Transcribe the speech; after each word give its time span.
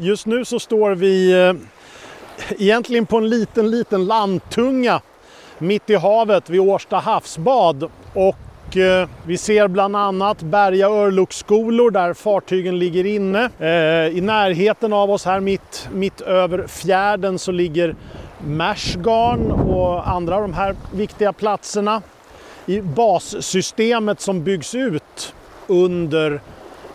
Just 0.00 0.26
nu 0.26 0.44
så 0.44 0.60
står 0.60 0.94
vi 0.94 1.46
eh, 1.46 1.54
egentligen 2.58 3.06
på 3.06 3.16
en 3.16 3.28
liten, 3.28 3.70
liten 3.70 4.04
landtunga 4.06 5.00
mitt 5.58 5.90
i 5.90 5.94
havet 5.94 6.50
vid 6.50 6.60
Årsta 6.60 6.96
havsbad. 6.96 7.90
Och 8.14 8.76
eh, 8.76 9.08
vi 9.26 9.38
ser 9.38 9.68
bland 9.68 9.96
annat 9.96 10.42
Berga 10.42 10.88
örlogsskolor 10.88 11.90
där 11.90 12.14
fartygen 12.14 12.78
ligger 12.78 13.06
inne. 13.06 13.50
Eh, 13.58 14.16
I 14.16 14.20
närheten 14.20 14.92
av 14.92 15.10
oss 15.10 15.24
här 15.24 15.40
mitt, 15.40 15.88
mitt 15.92 16.20
över 16.20 16.66
fjärden 16.66 17.38
så 17.38 17.52
ligger 17.52 17.94
Mashgarn 18.46 19.52
och 19.52 20.08
andra 20.08 20.36
av 20.36 20.42
de 20.42 20.54
här 20.54 20.76
viktiga 20.92 21.32
platserna 21.32 22.02
i 22.66 22.80
bassystemet 22.80 24.20
som 24.20 24.44
byggs 24.44 24.74
ut 24.74 25.34
under 25.66 26.40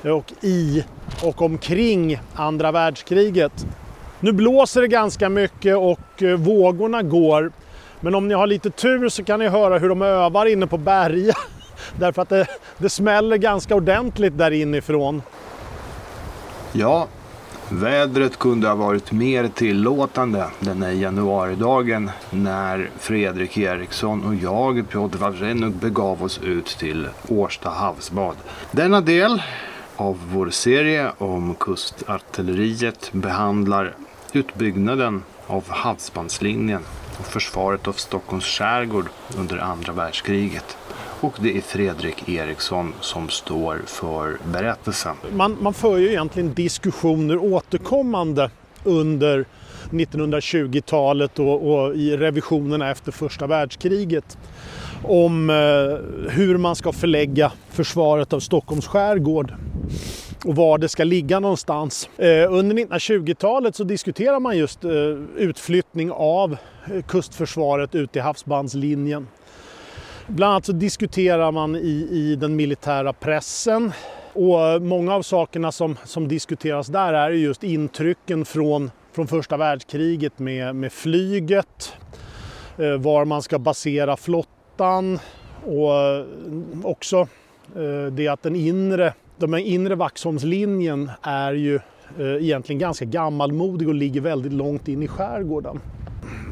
och 0.03 0.33
i 0.41 0.83
och 1.21 1.41
omkring 1.41 2.19
andra 2.35 2.71
världskriget. 2.71 3.65
Nu 4.19 4.31
blåser 4.31 4.81
det 4.81 4.87
ganska 4.87 5.29
mycket 5.29 5.77
och 5.77 6.23
eh, 6.23 6.37
vågorna 6.37 7.01
går. 7.01 7.51
Men 7.99 8.15
om 8.15 8.27
ni 8.27 8.33
har 8.33 8.47
lite 8.47 8.69
tur 8.69 9.09
så 9.09 9.23
kan 9.23 9.39
ni 9.39 9.47
höra 9.47 9.77
hur 9.77 9.89
de 9.89 10.01
övar 10.01 10.45
inne 10.45 10.67
på 10.67 10.77
Berga. 10.77 11.33
Därför 11.99 12.21
att 12.21 12.29
det, 12.29 12.47
det 12.77 12.89
smäller 12.89 13.37
ganska 13.37 13.75
ordentligt 13.75 14.37
där 14.37 14.51
inifrån. 14.51 15.21
Ja, 16.71 17.07
vädret 17.69 18.39
kunde 18.39 18.67
ha 18.67 18.75
varit 18.75 19.11
mer 19.11 19.47
tillåtande 19.47 20.45
den 20.59 20.83
här 20.83 20.91
januaridagen 20.91 22.11
när 22.29 22.89
Fredrik 22.99 23.57
Eriksson 23.57 24.25
och 24.25 24.35
jag, 24.35 24.89
Piotr 24.89 25.17
Wawrzynuk, 25.17 25.75
begav 25.75 26.23
oss 26.23 26.39
ut 26.43 26.65
till 26.65 27.07
Årsta 27.27 27.69
havsbad. 27.69 28.35
Denna 28.71 29.01
del 29.01 29.41
av 30.03 30.19
vår 30.33 30.49
serie 30.49 31.11
om 31.17 31.55
kustartilleriet 31.55 33.09
behandlar 33.13 33.95
utbyggnaden 34.33 35.23
av 35.47 35.63
havsbandslinjen 35.69 36.81
och 37.19 37.25
försvaret 37.25 37.87
av 37.87 37.93
Stockholms 37.93 38.45
skärgård 38.45 39.05
under 39.37 39.57
andra 39.57 39.93
världskriget. 39.93 40.77
Och 41.21 41.33
det 41.39 41.57
är 41.57 41.61
Fredrik 41.61 42.29
Eriksson 42.29 42.93
som 42.99 43.29
står 43.29 43.81
för 43.85 44.37
berättelsen. 44.51 45.15
Man, 45.35 45.57
man 45.61 45.73
för 45.73 45.97
ju 45.97 46.09
egentligen 46.09 46.53
diskussioner 46.53 47.37
återkommande 47.37 48.51
under 48.83 49.45
1920-talet 49.89 51.39
och, 51.39 51.73
och, 51.73 51.95
i 51.95 52.17
revisionerna 52.17 52.91
efter 52.91 53.11
första 53.11 53.47
världskriget 53.47 54.37
om 55.03 55.49
eh, 55.49 55.55
hur 56.31 56.57
man 56.57 56.75
ska 56.75 56.91
förlägga 56.91 57.51
försvaret 57.69 58.33
av 58.33 58.39
Stockholms 58.39 58.87
skärgård 58.87 59.53
och 60.45 60.55
var 60.55 60.77
det 60.77 60.89
ska 60.89 61.03
ligga 61.03 61.39
någonstans. 61.39 62.09
Eh, 62.17 62.53
under 62.53 62.75
1920-talet 62.75 63.75
så 63.75 63.83
diskuterar 63.83 64.39
man 64.39 64.57
just 64.57 64.83
eh, 64.83 64.91
utflyttning 65.37 66.11
av 66.11 66.57
eh, 66.93 67.01
kustförsvaret 67.01 67.95
ut 67.95 68.15
i 68.15 68.19
havsbandslinjen. 68.19 69.27
Bland 70.27 70.51
annat 70.51 70.65
så 70.65 70.71
diskuterar 70.71 71.51
man 71.51 71.75
i, 71.75 72.07
i 72.11 72.35
den 72.35 72.55
militära 72.55 73.13
pressen 73.13 73.91
och 74.33 74.81
många 74.81 75.15
av 75.15 75.21
sakerna 75.21 75.71
som, 75.71 75.97
som 76.05 76.27
diskuteras 76.27 76.87
där 76.87 77.13
är 77.13 77.29
just 77.29 77.63
intrycken 77.63 78.45
från, 78.45 78.91
från 79.11 79.27
första 79.27 79.57
världskriget 79.57 80.39
med, 80.39 80.75
med 80.75 80.93
flyget, 80.93 81.93
var 82.99 83.25
man 83.25 83.41
ska 83.41 83.59
basera 83.59 84.17
flottan 84.17 85.19
och 85.65 86.25
också 86.83 87.27
det 88.11 88.27
att 88.27 88.43
den 88.43 88.55
inre 88.55 89.13
den 89.37 89.53
inre 89.53 89.95
Vaxholmslinjen 89.95 91.11
är 91.21 91.53
ju 91.53 91.75
eh, 92.19 92.43
egentligen 92.43 92.79
ganska 92.79 93.05
gammalmodig 93.05 93.87
och 93.87 93.95
ligger 93.95 94.21
väldigt 94.21 94.53
långt 94.53 94.87
in 94.87 95.03
i 95.03 95.07
skärgården. 95.07 95.79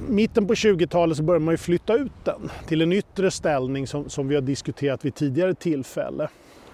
Mitten 0.09 0.47
på 0.47 0.53
20-talet 0.53 1.17
så 1.17 1.23
började 1.23 1.45
man 1.45 1.53
ju 1.53 1.57
flytta 1.57 1.93
ut 1.93 2.11
den 2.23 2.49
till 2.67 2.81
en 2.81 2.93
yttre 2.93 3.31
ställning 3.31 3.87
som, 3.87 4.09
som 4.09 4.27
vi 4.27 4.35
har 4.35 4.41
diskuterat 4.41 5.05
vid 5.05 5.15
tidigare 5.15 5.53
tillfälle. 5.53 6.27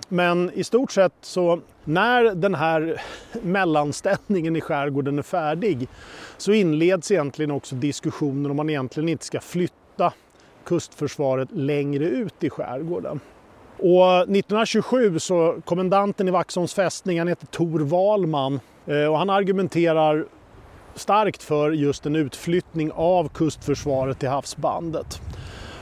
Men 0.10 0.52
i 0.54 0.64
stort 0.64 0.92
sett 0.92 1.14
så 1.22 1.60
när 1.84 2.36
den 2.36 2.56
här 2.56 3.02
mellanställningen 3.42 4.56
i 4.56 4.62
skärgården 4.62 5.18
är 5.20 5.24
färdig 5.24 5.88
så 6.38 6.52
inleds 6.52 7.12
egentligen 7.12 7.52
också 7.52 7.76
diskussionen 7.76 8.52
om 8.52 8.58
man 8.58 8.70
egentligen 8.70 9.10
inte 9.10 9.26
ska 9.26 9.40
flytta 9.40 10.14
kustförsvaret 10.64 11.50
längre 11.52 12.06
ut 12.06 12.44
i 12.44 12.50
skärgården. 12.50 13.20
Och 13.80 14.22
1927 14.22 15.20
så 15.20 15.56
kommendanten 15.66 16.28
i 16.28 16.32
Vaxholms 16.32 16.74
fästning, 16.74 17.20
han 17.20 17.28
heter 17.28 17.48
Tor 17.48 17.80
Wahlman 17.80 18.60
eh, 18.86 19.06
och 19.06 19.18
han 19.18 19.30
argumenterar 19.30 20.26
starkt 20.96 21.44
för 21.44 21.72
just 21.72 22.06
en 22.06 22.16
utflyttning 22.16 22.92
av 22.92 23.30
kustförsvaret 23.30 24.20
till 24.20 24.30
havsbandet. 24.30 25.22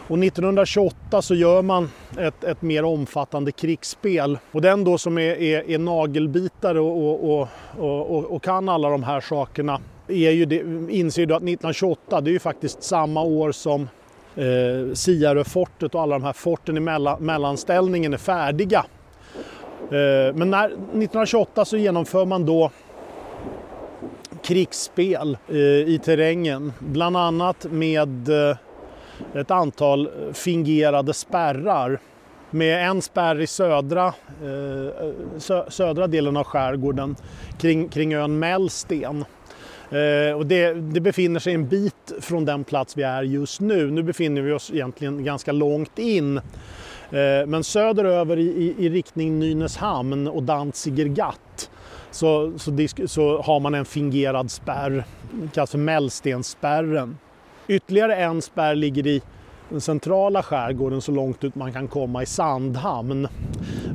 Och 0.07 0.23
1928 0.23 1.21
så 1.21 1.35
gör 1.35 1.61
man 1.61 1.91
ett, 2.17 2.43
ett 2.43 2.61
mer 2.61 2.85
omfattande 2.85 3.51
krigsspel. 3.51 4.37
Och 4.51 4.61
den 4.61 4.83
då 4.83 4.97
som 4.97 5.17
är, 5.17 5.41
är, 5.41 5.69
är 5.69 5.79
nagelbitare 5.79 6.79
och, 6.79 7.39
och, 7.39 7.47
och, 7.77 8.25
och, 8.25 8.43
kan 8.43 8.69
alla 8.69 8.89
de 8.89 9.03
här 9.03 9.21
sakerna 9.21 9.79
är 10.07 10.31
ju 10.31 10.45
det, 10.45 10.55
inser 10.95 11.21
ju 11.21 11.33
att 11.33 11.43
1928 11.43 12.21
det 12.21 12.29
är 12.29 12.33
ju 12.33 12.39
faktiskt 12.39 12.83
samma 12.83 13.23
år 13.23 13.51
som 13.51 13.89
eh, 14.35 14.93
Siaröfortet 14.93 15.95
och 15.95 16.01
alla 16.01 16.15
de 16.15 16.23
här 16.23 16.33
forten 16.33 16.77
i 16.77 16.79
mellan, 16.79 17.23
mellanställningen 17.23 18.13
är 18.13 18.17
färdiga. 18.17 18.85
Eh, 19.81 20.35
men 20.35 20.49
när, 20.51 20.65
1928 20.65 21.65
så 21.65 21.77
genomför 21.77 22.25
man 22.25 22.45
då 22.45 22.71
krigsspel 24.43 25.37
eh, 25.49 25.55
i 25.57 25.99
terrängen, 26.03 26.73
bland 26.79 27.17
annat 27.17 27.65
med 27.71 28.29
eh, 28.29 28.57
ett 29.33 29.51
antal 29.51 30.09
fingerade 30.33 31.13
spärrar. 31.13 31.99
Med 32.49 32.89
en 32.89 33.01
spärr 33.01 33.41
i 33.41 33.47
södra, 33.47 34.05
eh, 34.07 35.09
sö, 35.37 35.71
södra 35.71 36.07
delen 36.07 36.37
av 36.37 36.43
skärgården 36.43 37.15
kring, 37.59 37.89
kring 37.89 38.13
ön 38.13 38.39
Mellsten 38.39 39.25
Eh, 39.89 40.37
och 40.37 40.45
det, 40.45 40.73
det, 40.73 41.01
befinner 41.01 41.39
sig 41.39 41.53
en 41.53 41.67
bit 41.67 42.13
från 42.19 42.45
den 42.45 42.63
plats 42.63 42.97
vi 42.97 43.03
är 43.03 43.23
just 43.23 43.61
nu. 43.61 43.91
Nu 43.91 44.03
befinner 44.03 44.41
vi 44.41 44.51
oss 44.51 44.71
egentligen 44.73 45.23
ganska 45.23 45.51
långt 45.51 45.99
in. 45.99 46.37
Eh, 46.37 47.45
men 47.47 47.63
söderöver 47.63 48.37
i, 48.37 48.41
i, 48.41 48.85
i 48.85 48.89
riktning 48.89 49.39
Nynäshamn 49.39 50.27
och 50.27 50.43
Danziger 50.43 51.05
Gatt 51.05 51.69
så, 52.11 52.51
så, 52.57 52.71
så, 53.07 53.41
har 53.41 53.59
man 53.59 53.73
en 53.73 53.85
fingerad 53.85 54.51
spärr, 54.51 55.05
kallas 55.53 55.71
för 55.71 55.77
Mellstensspärren. 55.77 57.17
Ytterligare 57.67 58.15
en 58.15 58.41
spärr 58.41 58.75
ligger 58.75 59.07
i 59.07 59.21
den 59.69 59.81
centrala 59.81 60.43
skärgården 60.43 61.01
så 61.01 61.11
långt 61.11 61.43
ut 61.43 61.55
man 61.55 61.73
kan 61.73 61.87
komma 61.87 62.23
i 62.23 62.25
Sandhamn. 62.25 63.27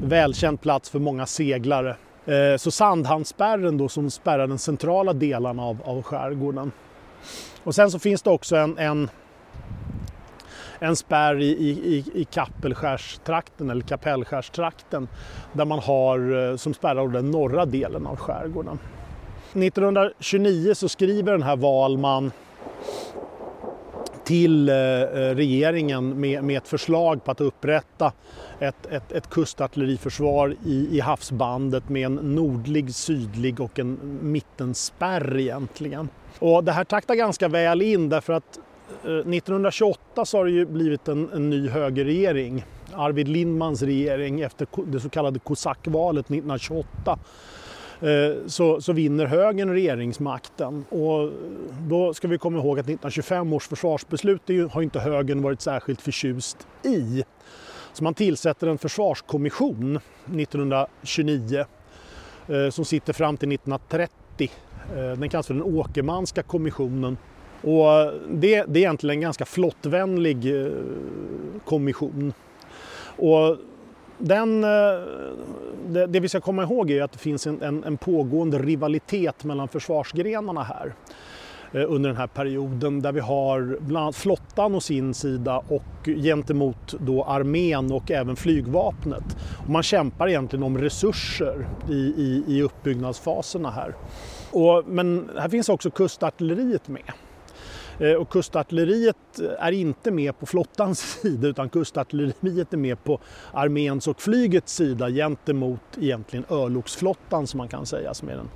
Välkänd 0.02 0.60
plats 0.60 0.90
för 0.90 0.98
många 0.98 1.26
seglare. 1.26 1.96
Eh, 2.26 2.56
så 2.56 2.70
Sandhamnsspärren 2.70 3.78
då 3.78 3.88
som 3.88 4.10
spärrar 4.10 4.46
den 4.46 4.58
centrala 4.58 5.12
delen 5.12 5.60
av, 5.60 5.78
av 5.84 6.02
skärgården. 6.02 6.72
Och 7.64 7.74
sen 7.74 7.90
så 7.90 7.98
finns 7.98 8.22
det 8.22 8.30
också 8.30 8.56
en, 8.56 8.78
en, 8.78 9.10
en 10.78 10.96
spärr 10.96 11.40
i, 11.40 11.50
i, 11.50 12.04
i 12.14 12.24
Kappelskärstrakten 12.24 13.70
eller 13.70 13.82
Kapellskärstrakten 13.82 15.08
där 15.52 15.64
man 15.64 15.78
har, 15.78 16.50
eh, 16.50 16.56
som 16.56 16.74
spärrar 16.74 17.08
den 17.08 17.30
norra 17.30 17.66
delen 17.66 18.06
av 18.06 18.16
skärgården. 18.16 18.78
1929 19.52 20.74
så 20.74 20.88
skriver 20.88 21.32
den 21.32 21.42
här 21.42 21.56
Valman 21.56 22.32
till 24.24 24.68
eh, 24.68 24.74
eh, 24.74 25.34
regeringen 25.34 26.20
med, 26.20 26.44
med 26.44 26.56
ett 26.56 26.68
förslag 26.68 27.24
på 27.24 27.30
att 27.30 27.40
upprätta 27.40 28.12
ett, 28.58 28.86
ett, 28.86 29.12
ett 29.12 29.30
kustartilleriförsvar 29.30 30.56
i, 30.66 30.88
i 30.96 31.00
havsbandet 31.00 31.88
med 31.88 32.06
en 32.06 32.14
nordlig, 32.14 32.94
sydlig 32.94 33.60
och 33.60 33.78
en 33.78 34.18
mittenspärr 34.22 35.38
egentligen. 35.38 36.08
Och 36.38 36.64
det 36.64 36.72
här 36.72 36.84
taktar 36.84 37.14
ganska 37.14 37.48
väl 37.48 37.82
in 37.82 38.08
därför 38.08 38.32
att 38.32 38.58
eh, 39.04 39.10
1928 39.10 40.24
så 40.24 40.38
har 40.38 40.44
det 40.44 40.50
ju 40.50 40.66
blivit 40.66 41.08
en, 41.08 41.30
en 41.34 41.50
ny 41.50 41.68
högerregering. 41.68 42.64
Arvid 42.94 43.28
Lindmans 43.28 43.82
regering 43.82 44.40
efter 44.40 44.66
det 44.86 45.00
så 45.00 45.08
kallade 45.08 45.38
kosackvalet 45.38 46.26
1928 46.26 47.18
Eh, 48.02 48.46
så, 48.46 48.80
så 48.80 48.92
vinner 48.92 49.26
högern 49.26 49.70
regeringsmakten. 49.70 50.84
Och 50.88 51.32
då 51.88 52.14
ska 52.14 52.28
vi 52.28 52.38
komma 52.38 52.58
ihåg 52.58 52.78
att 52.78 52.84
1925 52.84 53.52
års 53.52 53.68
försvarsbeslut 53.68 54.42
har 54.70 54.82
inte 54.82 55.00
högern 55.00 55.42
varit 55.42 55.60
särskilt 55.60 56.00
förtjust 56.00 56.66
i. 56.84 57.24
Så 57.92 58.04
man 58.04 58.14
tillsätter 58.14 58.66
en 58.66 58.78
försvarskommission 58.78 59.96
1929 60.24 61.64
eh, 62.48 62.70
som 62.70 62.84
sitter 62.84 63.12
fram 63.12 63.36
till 63.36 63.52
1930. 63.52 64.50
Eh, 64.96 65.18
den 65.18 65.28
kallas 65.28 65.46
för 65.46 65.54
den 65.54 65.62
Åkermanska 65.62 66.42
kommissionen. 66.42 67.16
Och 67.62 67.92
eh, 67.92 68.12
det, 68.30 68.64
det 68.68 68.78
är 68.78 68.82
egentligen 68.82 69.16
en 69.16 69.20
ganska 69.20 69.44
flottvänlig 69.44 70.64
eh, 70.64 70.72
kommission. 71.64 72.32
Och 73.16 73.56
den, 74.20 74.64
eh, 74.64 74.70
det, 75.86 76.06
det 76.06 76.20
vi 76.20 76.28
ska 76.28 76.40
komma 76.40 76.62
ihåg 76.62 76.90
är 76.90 77.02
att 77.02 77.12
det 77.12 77.18
finns 77.18 77.46
en, 77.46 77.62
en, 77.62 77.84
en 77.84 77.96
pågående 77.96 78.58
rivalitet 78.58 79.44
mellan 79.44 79.68
försvarsgrenarna 79.68 80.62
här 80.62 80.94
eh, 81.72 81.92
under 81.92 82.08
den 82.10 82.16
här 82.16 82.26
perioden 82.26 83.02
där 83.02 83.12
vi 83.12 83.20
har 83.20 83.78
bland 83.80 84.02
annat 84.04 84.16
flottan 84.16 84.74
å 84.74 84.80
sin 84.80 85.14
sida 85.14 85.62
och 85.68 86.08
gentemot 86.22 86.94
då 86.98 87.24
armén 87.24 87.92
och 87.92 88.10
även 88.10 88.36
flygvapnet. 88.36 89.36
Och 89.64 89.70
man 89.70 89.82
kämpar 89.82 90.28
egentligen 90.28 90.62
om 90.62 90.78
resurser 90.78 91.68
i, 91.90 91.94
i, 92.16 92.44
i 92.46 92.62
uppbyggnadsfaserna 92.62 93.70
här. 93.70 93.94
Och, 94.50 94.84
men 94.86 95.30
här 95.38 95.48
finns 95.48 95.68
också 95.68 95.90
kustartilleriet 95.90 96.88
med. 96.88 97.12
Eh, 98.00 98.12
och 98.12 98.28
kustartilleriet 98.28 99.40
eh, 99.40 99.66
är 99.66 99.72
inte 99.72 100.10
med 100.10 100.38
på 100.38 100.46
flottans 100.46 101.00
sida 101.22 101.48
utan 101.48 101.68
kustartilleriet 101.68 102.72
är 102.72 102.76
med 102.76 103.04
på 103.04 103.20
arméns 103.52 104.08
och 104.08 104.22
flygets 104.22 104.74
sida 104.74 105.10
gentemot 105.10 105.80
egentligen 105.98 106.44
örlogsflottan 106.48 107.46
som 107.46 107.58
man 107.58 107.68
kan 107.68 107.86
säga 107.86 108.14
som 108.14 108.28
är 108.28 108.36
den, 108.36 108.48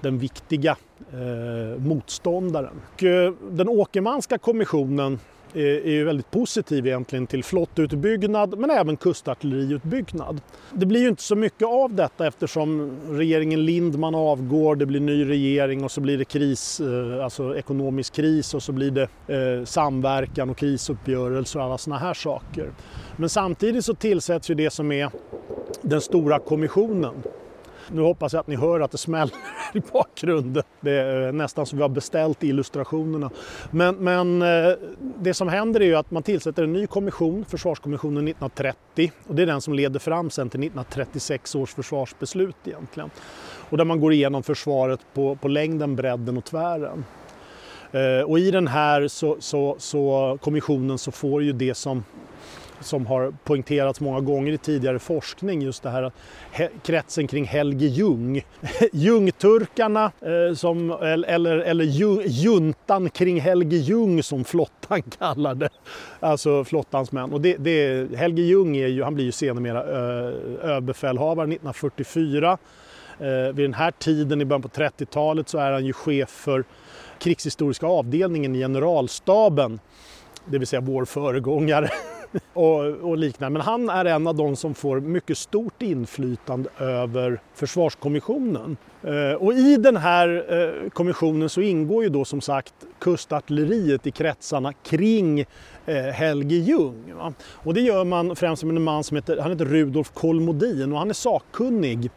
den 0.00 0.18
viktiga 0.18 0.76
eh, 1.12 1.80
motståndaren. 1.80 2.80
Och, 2.94 3.02
eh, 3.02 3.32
den 3.50 3.68
Åkermanska 3.68 4.38
kommissionen 4.38 5.18
är 5.54 5.90
ju 5.90 6.04
väldigt 6.04 6.30
positiv 6.30 6.86
egentligen 6.86 7.26
till 7.26 7.44
flottutbyggnad 7.44 8.58
men 8.58 8.70
även 8.70 8.96
kustartilleriutbyggnad. 8.96 10.40
Det 10.72 10.86
blir 10.86 11.00
ju 11.00 11.08
inte 11.08 11.22
så 11.22 11.36
mycket 11.36 11.68
av 11.68 11.94
detta 11.94 12.26
eftersom 12.26 12.90
regeringen 13.10 13.64
Lindman 13.64 14.14
avgår, 14.14 14.76
det 14.76 14.86
blir 14.86 15.00
ny 15.00 15.28
regering 15.28 15.84
och 15.84 15.90
så 15.90 16.00
blir 16.00 16.18
det 16.18 16.24
kris, 16.24 16.80
eh, 16.80 17.24
alltså 17.24 17.56
ekonomisk 17.56 18.14
kris 18.14 18.54
och 18.54 18.62
så 18.62 18.72
blir 18.72 18.90
det 18.90 19.02
eh, 19.02 19.64
samverkan 19.64 20.50
och 20.50 20.56
krisuppgörelser 20.56 21.58
och 21.58 21.64
alla 21.64 21.78
sådana 21.78 22.00
här 22.00 22.14
saker. 22.14 22.70
Men 23.16 23.28
samtidigt 23.28 23.84
så 23.84 23.94
tillsätts 23.94 24.50
ju 24.50 24.54
det 24.54 24.70
som 24.70 24.92
är 24.92 25.10
den 25.82 26.00
stora 26.00 26.38
kommissionen 26.38 27.14
nu 27.92 28.02
hoppas 28.02 28.32
jag 28.32 28.40
att 28.40 28.46
ni 28.46 28.56
hör 28.56 28.80
att 28.80 28.90
det 28.90 28.98
smäller 28.98 29.34
i 29.74 29.80
bakgrunden. 29.92 30.62
Det 30.80 30.90
är 30.90 31.26
eh, 31.26 31.32
nästan 31.32 31.66
som 31.66 31.78
vi 31.78 31.82
har 31.82 31.88
beställt 31.88 32.42
illustrationerna. 32.42 33.30
Men, 33.70 33.94
men 33.94 34.42
eh, 34.42 34.74
det 35.18 35.34
som 35.34 35.48
händer 35.48 35.80
är 35.80 35.84
ju 35.84 35.94
att 35.94 36.10
man 36.10 36.22
tillsätter 36.22 36.62
en 36.62 36.72
ny 36.72 36.86
kommission, 36.86 37.44
Försvarskommissionen 37.44 38.28
1930. 38.28 39.12
Och 39.26 39.34
det 39.34 39.42
är 39.42 39.46
den 39.46 39.60
som 39.60 39.74
leder 39.74 40.00
fram 40.00 40.30
sen 40.30 40.50
till 40.50 40.60
1936 40.60 41.54
års 41.54 41.74
försvarsbeslut 41.74 42.56
egentligen. 42.64 43.10
Och 43.70 43.76
där 43.76 43.84
man 43.84 44.00
går 44.00 44.12
igenom 44.12 44.42
försvaret 44.42 45.00
på, 45.14 45.36
på 45.36 45.48
längden, 45.48 45.96
bredden 45.96 46.36
och 46.36 46.44
tvären. 46.44 47.04
Eh, 47.92 48.24
och 48.26 48.38
i 48.38 48.50
den 48.50 48.66
här 48.66 49.08
så, 49.08 49.36
så, 49.40 49.76
så 49.78 50.38
kommissionen 50.40 50.98
så 50.98 51.12
får 51.12 51.42
ju 51.42 51.52
det 51.52 51.74
som 51.74 52.04
som 52.82 53.06
har 53.06 53.34
poängterats 53.44 54.00
många 54.00 54.20
gånger 54.20 54.52
i 54.52 54.58
tidigare 54.58 54.98
forskning, 54.98 55.62
just 55.62 55.82
det 55.82 55.90
här 55.90 56.12
kretsen 56.82 57.26
kring 57.26 57.44
Helge 57.44 57.86
Ljung. 57.86 58.44
Ljungturkarna, 58.92 60.12
eh, 60.20 60.54
som, 60.54 60.90
eller, 60.90 61.58
eller 61.58 61.84
juntan 62.26 63.10
kring 63.10 63.40
Helge 63.40 63.76
Ljung 63.76 64.22
som 64.22 64.44
flottan 64.44 65.02
kallar 65.18 65.54
det. 65.54 65.70
Alltså 66.20 66.64
flottans 66.64 67.12
män. 67.12 67.32
Och 67.32 67.40
det, 67.40 67.56
det, 67.56 68.08
Helge 68.16 68.42
Ljung 68.42 68.76
är 68.76 68.88
ju, 68.88 69.02
han 69.02 69.14
blir 69.14 69.24
ju 69.24 69.32
sedermera 69.32 69.82
eh, 69.82 70.70
överbefälhavare 70.70 71.44
1944. 71.44 72.58
Eh, 73.18 73.28
vid 73.28 73.64
den 73.64 73.74
här 73.74 73.90
tiden, 73.90 74.40
i 74.40 74.44
början 74.44 74.62
på 74.62 74.68
30-talet, 74.68 75.48
så 75.48 75.58
är 75.58 75.72
han 75.72 75.86
ju 75.86 75.92
chef 75.92 76.30
för 76.30 76.64
krigshistoriska 77.18 77.86
avdelningen 77.86 78.54
i 78.54 78.58
generalstaben. 78.58 79.80
Det 80.44 80.58
vill 80.58 80.66
säga 80.66 80.80
vår 80.80 81.04
föregångare. 81.04 81.90
och, 82.52 82.80
och 82.84 83.16
liknande. 83.16 83.58
Men 83.58 83.62
han 83.62 83.88
är 83.88 84.04
en 84.04 84.26
av 84.26 84.34
de 84.34 84.56
som 84.56 84.74
får 84.74 85.00
mycket 85.00 85.38
stort 85.38 85.82
inflytande 85.82 86.70
över 86.78 87.40
försvarskommissionen. 87.54 88.76
Eh, 89.02 89.32
och 89.32 89.52
i 89.52 89.76
den 89.76 89.96
här 89.96 90.44
eh, 90.48 90.90
kommissionen 90.90 91.48
så 91.48 91.60
ingår 91.60 92.02
ju 92.02 92.08
då 92.08 92.24
som 92.24 92.40
sagt 92.40 92.74
kustartilleriet 92.98 94.06
i 94.06 94.10
kretsarna 94.10 94.72
kring 94.72 95.40
eh, 95.86 95.96
Helge 95.96 96.56
Ljung. 96.56 97.14
Va? 97.16 97.32
Och 97.52 97.74
det 97.74 97.80
gör 97.80 98.04
man 98.04 98.36
främst 98.36 98.64
med 98.64 98.76
en 98.76 98.82
man 98.82 99.04
som 99.04 99.16
heter, 99.16 99.38
han 99.38 99.50
heter 99.50 99.64
Rudolf 99.64 100.10
Kolmodin 100.14 100.92
och 100.92 100.98
han 100.98 101.10
är 101.10 101.14
sakkunnig 101.14 102.10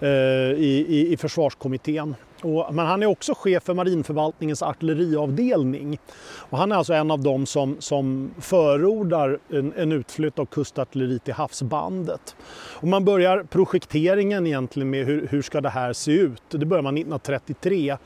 eh, 0.00 0.08
i, 0.08 0.86
i, 0.88 1.12
i 1.12 1.16
försvarskommittén. 1.16 2.14
Och, 2.42 2.74
men 2.74 2.86
han 2.86 3.02
är 3.02 3.06
också 3.06 3.34
chef 3.34 3.62
för 3.62 3.74
marinförvaltningens 3.74 4.62
artilleriavdelning. 4.62 5.98
Och 6.34 6.58
han 6.58 6.72
är 6.72 6.76
alltså 6.76 6.92
en 6.92 7.10
av 7.10 7.20
dem 7.20 7.46
som, 7.46 7.76
som 7.78 8.34
förordar 8.40 9.38
en, 9.48 9.72
en 9.76 9.92
utflytt 9.92 10.38
av 10.38 10.46
kustartilleri 10.46 11.18
till 11.18 11.34
havsbandet. 11.34 12.36
Och 12.54 12.88
man 12.88 13.04
börjar 13.04 13.42
projekteringen 13.42 14.46
egentligen 14.46 14.90
med 14.90 15.06
hur, 15.06 15.26
hur 15.30 15.42
ska 15.42 15.60
det 15.60 15.70
här 15.70 15.92
se 15.92 16.12
ut. 16.12 16.42
Det 16.50 16.66
börjar 16.66 16.82
man 16.82 16.96
1933. 16.96 17.96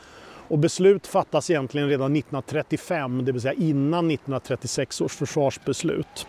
Och 0.48 0.58
beslut 0.58 1.06
fattas 1.06 1.50
egentligen 1.50 1.88
redan 1.88 2.16
1935, 2.16 3.24
det 3.24 3.32
vill 3.32 3.40
säga 3.40 3.54
innan 3.54 4.10
1936 4.10 5.00
års 5.00 5.12
försvarsbeslut. 5.12 6.26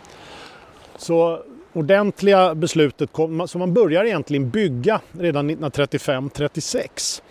Så 0.98 1.40
ordentliga 1.74 2.56
beslutet 2.56 3.12
kom, 3.14 3.48
så 3.48 3.58
man 3.58 3.74
börjar 3.74 4.06
egentligen 4.06 4.50
bygga 4.50 5.02
redan 5.12 5.50
1935-36. 5.50 7.22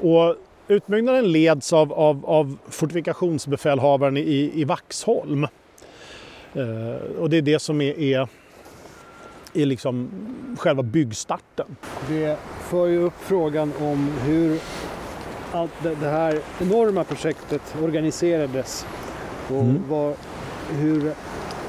Och 0.00 0.36
utbyggnaden 0.68 1.32
leds 1.32 1.72
av, 1.72 1.92
av, 1.92 2.26
av 2.26 2.56
fortifikationsbefälhavaren 2.68 4.16
i, 4.16 4.50
i 4.54 4.64
Vaxholm. 4.64 5.44
Eh, 6.54 7.18
och 7.18 7.30
det 7.30 7.36
är 7.36 7.42
det 7.42 7.58
som 7.58 7.80
är, 7.80 7.98
är, 7.98 8.28
är 9.54 9.66
liksom 9.66 10.10
själva 10.58 10.82
byggstarten. 10.82 11.76
Det 12.08 12.38
för 12.60 12.86
ju 12.86 12.98
upp 12.98 13.14
frågan 13.18 13.72
om 13.80 14.12
hur 14.24 14.60
allt 15.52 15.72
det, 15.82 16.08
här 16.08 16.40
enorma 16.60 17.04
projektet 17.04 17.76
organiserades 17.82 18.86
och 19.48 19.62
mm. 19.62 19.82
vad, 19.88 20.14
hur 20.70 21.12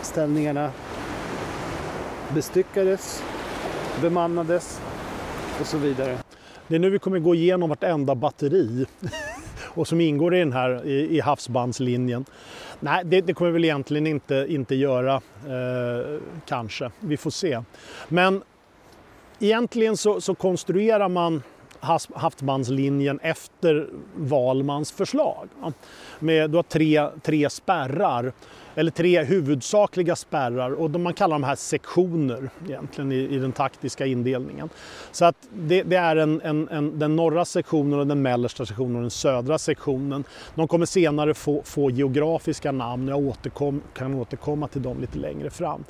ställningarna 0.01 0.71
bestyckades, 2.33 3.23
bemannades 4.01 4.81
och 5.59 5.67
så 5.67 5.77
vidare. 5.77 6.17
Det 6.67 6.75
är 6.75 6.79
nu 6.79 6.89
vi 6.89 6.99
kommer 6.99 7.19
gå 7.19 7.35
igenom 7.35 7.69
vartenda 7.69 8.15
batteri 8.15 8.85
och 9.63 9.87
som 9.87 10.01
ingår 10.01 10.35
i 10.35 10.39
den 10.39 10.53
här 10.53 10.85
i, 10.85 11.17
i 11.17 11.19
havsbandslinjen. 11.19 12.25
Nej, 12.79 13.03
det, 13.05 13.21
det, 13.21 13.33
kommer 13.33 13.51
vi 13.51 13.53
väl 13.53 13.63
egentligen 13.63 14.07
inte, 14.07 14.45
inte 14.49 14.75
göra, 14.75 15.13
eh, 15.15 16.19
kanske. 16.45 16.91
Vi 16.99 17.17
får 17.17 17.31
se. 17.31 17.61
Men 18.07 18.43
egentligen 19.39 19.97
så, 19.97 20.21
så 20.21 20.35
konstruerar 20.35 21.09
man 21.09 21.43
havsbandslinjen 22.15 23.19
efter 23.19 23.87
Valmans 24.15 24.91
förslag. 24.91 25.47
Med, 26.19 26.49
du 26.49 26.55
har 26.55 26.63
tre, 26.63 27.07
tre 27.23 27.49
spärrar 27.49 28.33
eller 28.75 28.91
tre 28.91 29.23
huvudsakliga 29.23 30.15
spärrar 30.15 30.71
och 30.71 30.89
de, 30.89 31.03
man 31.03 31.13
kallar 31.13 31.35
de 31.35 31.43
här 31.43 31.55
sektioner 31.55 32.49
egentligen 32.67 33.11
i, 33.11 33.15
i 33.15 33.37
den 33.37 33.51
taktiska 33.51 34.05
indelningen. 34.05 34.69
Så 35.11 35.25
att 35.25 35.35
det, 35.53 35.83
det 35.83 35.95
är 35.95 36.15
en, 36.15 36.41
en, 36.41 36.69
en, 36.69 36.99
den 36.99 37.15
norra 37.15 37.45
sektionen, 37.45 37.99
och 37.99 38.07
den 38.07 38.21
mellersta 38.21 38.65
sektionen 38.65 38.95
och 38.95 39.01
den 39.01 39.11
södra 39.11 39.57
sektionen. 39.57 40.23
De 40.55 40.67
kommer 40.67 40.85
senare 40.85 41.33
få, 41.33 41.61
få 41.63 41.89
geografiska 41.89 42.71
namn, 42.71 43.07
jag 43.07 43.19
återkom, 43.19 43.81
kan 43.93 44.13
återkomma 44.13 44.67
till 44.67 44.81
dem 44.81 45.01
lite 45.01 45.17
längre 45.17 45.49
fram. 45.49 45.83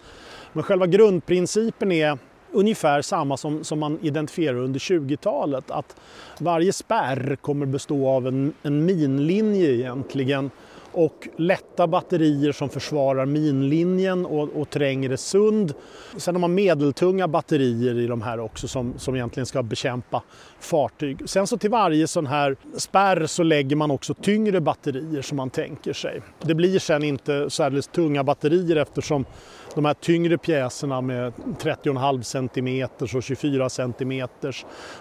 Men 0.53 0.63
själva 0.63 0.87
grundprincipen 0.87 1.91
är 1.91 2.17
ungefär 2.51 3.01
samma 3.01 3.37
som, 3.37 3.63
som 3.63 3.79
man 3.79 3.99
identifierar 4.01 4.57
under 4.57 4.79
20-talet. 4.79 5.71
Att 5.71 5.95
varje 6.39 6.73
spärr 6.73 7.37
kommer 7.41 7.65
bestå 7.65 8.09
av 8.09 8.27
en, 8.27 8.53
en 8.63 8.85
minlinje 8.85 9.71
egentligen 9.71 10.51
och 10.95 11.27
lätta 11.35 11.87
batterier 11.87 12.51
som 12.51 12.69
försvarar 12.69 13.25
minlinjen 13.25 14.25
och, 14.25 14.49
och 14.49 14.69
trängre 14.69 15.17
sund. 15.17 15.73
Sen 16.17 16.35
har 16.35 16.39
man 16.39 16.53
medeltunga 16.53 17.27
batterier 17.27 17.99
i 17.99 18.07
de 18.07 18.21
här 18.21 18.39
också 18.39 18.67
som, 18.67 18.93
som 18.97 19.15
egentligen 19.15 19.45
ska 19.45 19.63
bekämpa 19.63 20.23
fartyg. 20.65 21.29
Sen 21.29 21.47
så 21.47 21.57
till 21.57 21.69
varje 21.69 22.07
sån 22.07 22.27
här 22.27 22.55
spärr 22.77 23.25
så 23.25 23.43
lägger 23.43 23.75
man 23.75 23.91
också 23.91 24.13
tyngre 24.13 24.61
batterier 24.61 25.21
som 25.21 25.37
man 25.37 25.49
tänker 25.49 25.93
sig. 25.93 26.21
Det 26.41 26.55
blir 26.55 26.79
sen 26.79 27.03
inte 27.03 27.49
särskilt 27.49 27.91
tunga 27.91 28.23
batterier 28.23 28.75
eftersom 28.75 29.25
de 29.75 29.85
här 29.85 29.93
tyngre 29.93 30.37
pjäserna 30.37 31.01
med 31.01 31.33
30,5 31.59 32.21
cm 32.21 32.89
och 33.15 33.23
24 33.23 33.69
cm, 33.69 34.27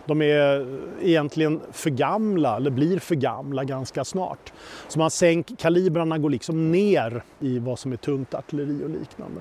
de 0.06 0.22
är 0.22 0.78
egentligen 1.02 1.60
för 1.72 1.90
gamla, 1.90 2.56
eller 2.56 2.70
blir 2.70 2.98
för 2.98 3.14
gamla 3.14 3.64
ganska 3.64 4.04
snart. 4.04 4.52
Så 4.88 4.98
man 4.98 5.10
sänker, 5.10 5.56
kalibrarna 5.56 6.18
går 6.18 6.30
liksom 6.30 6.72
ner 6.72 7.22
i 7.40 7.58
vad 7.58 7.78
som 7.78 7.92
är 7.92 7.96
tungt 7.96 8.34
artilleri 8.34 8.84
och 8.84 8.90
liknande. 8.90 9.40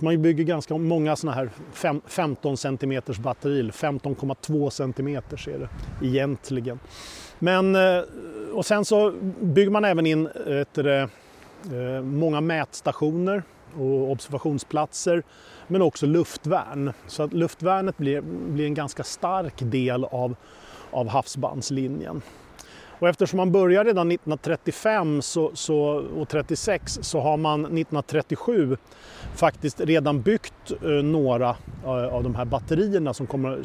Man 0.00 0.22
bygger 0.22 0.44
ganska 0.44 0.78
många 0.78 1.16
sådana 1.16 1.36
här 1.36 1.50
15 2.06 2.56
cm 2.56 3.02
batterier, 3.22 3.70
15,2 3.70 4.70
cm 4.70 5.08
är 5.08 5.58
det 5.58 5.68
egentligen. 6.06 6.78
Men, 7.38 7.74
eh, 7.74 8.02
och 8.52 8.66
sen 8.66 8.84
så 8.84 9.14
bygger 9.40 9.70
man 9.70 9.84
även 9.84 10.06
in 10.06 10.28
eh, 10.46 10.56
ett, 10.56 10.78
eh, 10.78 12.02
många 12.02 12.40
mätstationer 12.40 13.42
och 13.78 14.10
observationsplatser 14.10 15.22
men 15.66 15.82
också 15.82 16.06
luftvärn. 16.06 16.92
Så 17.06 17.22
att 17.22 17.32
luftvärnet 17.32 17.96
blir, 17.98 18.20
blir 18.52 18.64
en 18.64 18.74
ganska 18.74 19.04
stark 19.04 19.54
del 19.58 20.04
av, 20.04 20.36
av 20.90 21.08
havsbandslinjen. 21.08 22.22
Och 23.00 23.08
eftersom 23.08 23.36
man 23.36 23.52
börjar 23.52 23.84
redan 23.84 24.10
1935 24.10 25.22
så, 25.22 25.50
så, 25.54 25.78
och 26.16 26.28
36 26.28 26.98
så 27.02 27.20
har 27.20 27.36
man 27.36 27.60
1937 27.60 28.76
faktiskt 29.34 29.80
redan 29.80 30.22
byggt 30.22 30.72
eh, 30.82 30.88
några 30.88 31.48
eh, 31.84 32.14
av 32.14 32.22
de 32.22 32.34
här 32.34 32.44
batterierna 32.44 33.14
som 33.14 33.26
kommer 33.26 33.62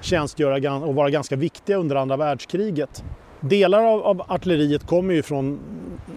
tjänstgöra 0.00 0.74
och 0.74 0.94
vara 0.94 1.10
ganska 1.10 1.36
viktiga 1.36 1.76
under 1.76 1.96
andra 1.96 2.16
världskriget. 2.16 3.04
Delar 3.40 3.82
av, 3.82 4.02
av 4.02 4.22
artilleriet 4.28 4.86
kommer 4.86 5.14
ju 5.14 5.22
från 5.22 5.60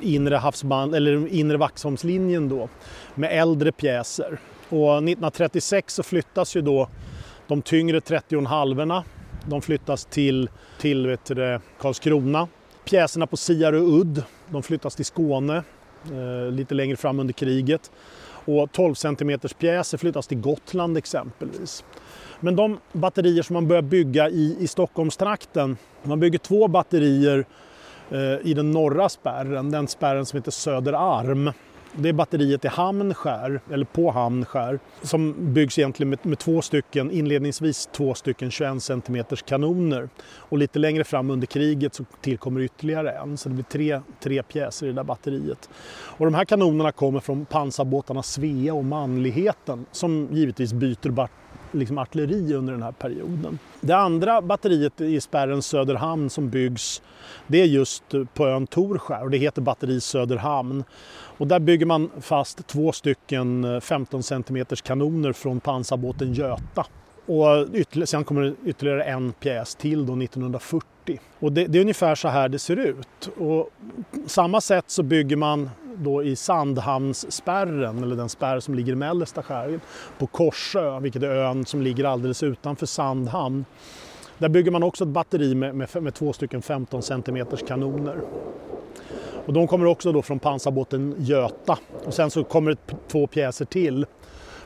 inre, 0.02 0.36
havsband, 0.36 0.96
eller 0.96 1.28
inre 1.28 1.58
Vaxholmslinjen 1.58 2.50
då 2.50 2.70
med 3.16 3.42
äldre 3.42 3.72
pjäser. 3.72 4.40
Och 4.70 4.98
1936 4.98 5.94
så 5.94 6.04
flyttas 6.04 6.56
ju 6.56 6.62
då 6.62 6.90
de 7.48 7.62
tyngre 7.62 8.00
30,5 8.00 9.04
de 9.46 9.62
flyttas 9.62 10.06
till, 10.06 10.50
till 10.80 11.08
vet 11.08 11.26
du, 11.26 11.60
Karlskrona. 11.80 12.48
Pjäserna 12.86 13.28
på 13.28 13.38
Siarö 13.38 13.80
udd 13.80 14.24
de 14.50 14.64
flyttas 14.64 14.96
till 14.96 15.06
Skåne 15.06 15.64
eh, 16.06 16.52
lite 16.52 16.76
längre 16.76 16.98
fram 16.98 17.20
under 17.20 17.34
kriget. 17.34 17.92
Och 18.46 18.72
12 18.72 18.94
cm 18.94 19.40
pjäser 19.58 19.98
flyttas 19.98 20.28
till 20.28 20.38
Gotland 20.38 20.98
exempelvis. 20.98 21.84
Men 22.40 22.56
de 22.56 22.80
batterier 22.94 23.44
som 23.44 23.54
man 23.54 23.68
börjar 23.68 23.82
bygga 23.82 24.30
i, 24.30 24.58
i 24.60 24.68
Stockholmstrakten, 24.68 25.78
man 26.04 26.20
bygger 26.20 26.40
två 26.40 26.68
batterier 26.68 27.46
eh, 28.10 28.48
i 28.48 28.54
den 28.54 28.72
norra 28.72 29.10
spärren, 29.10 29.72
den 29.72 29.88
spärren 29.88 30.26
som 30.26 30.38
heter 30.38 30.52
Söderarm. 30.52 31.52
Det 31.96 32.10
är 32.10 32.14
batteriet 32.14 32.66
i 32.66 32.68
Hamnskär, 32.68 33.62
eller 33.72 33.86
på 33.86 34.12
Hamnskär, 34.12 34.80
som 35.02 35.54
byggs 35.54 35.80
egentligen 35.80 36.10
med, 36.10 36.20
med 36.26 36.40
två 36.40 36.62
stycken, 36.62 37.12
inledningsvis 37.12 37.90
två 37.92 38.14
stycken 38.14 38.52
21 38.52 38.84
cm 38.84 39.24
kanoner. 39.46 40.10
Och 40.36 40.58
lite 40.58 40.80
längre 40.80 41.04
fram 41.04 41.32
under 41.32 41.48
kriget 41.48 41.94
så 41.94 42.06
tillkommer 42.22 42.62
ytterligare 42.62 43.12
en, 43.12 43.38
så 43.38 43.50
det 43.50 43.56
blir 43.56 43.66
tre, 43.66 44.02
tre 44.20 44.44
pjäser 44.44 44.86
i 44.86 44.90
det 44.90 44.96
där 44.96 45.04
batteriet. 45.04 45.70
Och 45.92 46.26
de 46.26 46.34
här 46.34 46.46
kanonerna 46.46 46.92
kommer 46.92 47.20
från 47.20 47.46
pansarbåtarna 47.46 48.24
Svea 48.24 48.74
och 48.74 48.86
Manligheten 48.86 49.86
som 49.92 50.28
givetvis 50.32 50.74
byter 50.74 51.10
liksom 51.72 51.98
artilleri 51.98 52.54
under 52.54 52.74
den 52.74 52.84
här 52.84 52.92
perioden. 52.92 53.60
Det 53.82 53.94
andra 53.94 54.42
batteriet 54.42 55.02
i 55.02 55.22
spärren 55.22 55.62
Söderhamn 55.62 56.30
som 56.30 56.50
byggs 56.50 57.02
det 57.48 57.62
är 57.62 57.66
just 57.66 58.04
på 58.34 58.48
ön 58.48 58.68
Torskär 58.68 59.24
och 59.24 59.32
det 59.32 59.38
heter 59.38 59.62
batteri 59.62 60.02
Söderhamn. 60.02 60.84
Och 61.38 61.48
där 61.48 61.60
bygger 61.60 61.86
man 61.86 62.10
fast 62.22 62.68
två 62.68 62.92
stycken 62.92 63.64
eh, 63.64 63.80
15 63.80 64.24
cm 64.24 64.66
kanoner 64.84 65.34
från 65.34 65.60
pansarbåten 65.60 66.34
Göta. 66.34 66.86
Och 67.26 67.68
sen 68.06 68.24
kommer 68.24 68.42
det 68.42 68.54
ytterligare 68.66 69.04
en 69.04 69.34
pjäs 69.34 69.76
till 69.76 70.06
då 70.06 70.14
1940. 70.14 71.20
Och 71.40 71.52
det, 71.52 71.66
det, 71.66 71.78
är 71.78 71.82
ungefär 71.82 72.16
så 72.16 72.28
här 72.28 72.50
det 72.50 72.60
ser 72.60 72.76
ut. 72.76 73.30
Och 73.38 73.70
samma 74.26 74.62
sätt 74.62 74.86
så 74.88 75.04
bygger 75.04 75.36
man 75.36 75.70
då 75.98 76.24
i 76.24 76.36
Sandhamnsspärren, 76.36 78.04
eller 78.04 78.16
den 78.16 78.30
spärr 78.30 78.60
som 78.60 78.76
ligger 78.76 78.94
i 78.94 78.96
mellersta 78.96 79.44
skärgården, 79.44 79.82
på 80.18 80.28
Korsö, 80.28 81.00
vilket 81.00 81.24
är 81.24 81.30
ön 81.30 81.66
som 81.66 81.82
ligger 81.82 82.04
alldeles 82.04 82.44
utanför 82.44 82.86
Sandhamn. 82.86 83.66
Där 84.38 84.50
bygger 84.50 84.72
man 84.72 84.84
också 84.84 85.04
ett 85.04 85.10
batteri 85.10 85.56
med, 85.56 85.76
med, 85.76 86.04
med 86.04 86.14
två 86.14 86.34
stycken 86.34 86.62
15 86.62 87.02
cm 87.02 87.46
kanoner. 87.68 88.22
Och 89.46 89.54
de 89.54 89.68
kommer 89.68 89.86
också 89.86 90.12
då 90.12 90.22
från 90.22 90.40
pansarbåten 90.40 91.16
Göta. 91.18 91.78
Och 92.06 92.14
sen 92.14 92.32
så 92.32 92.44
kommer 92.44 92.72
det 92.72 92.96
två 93.08 93.28
pjäser 93.28 93.66
till 93.66 94.06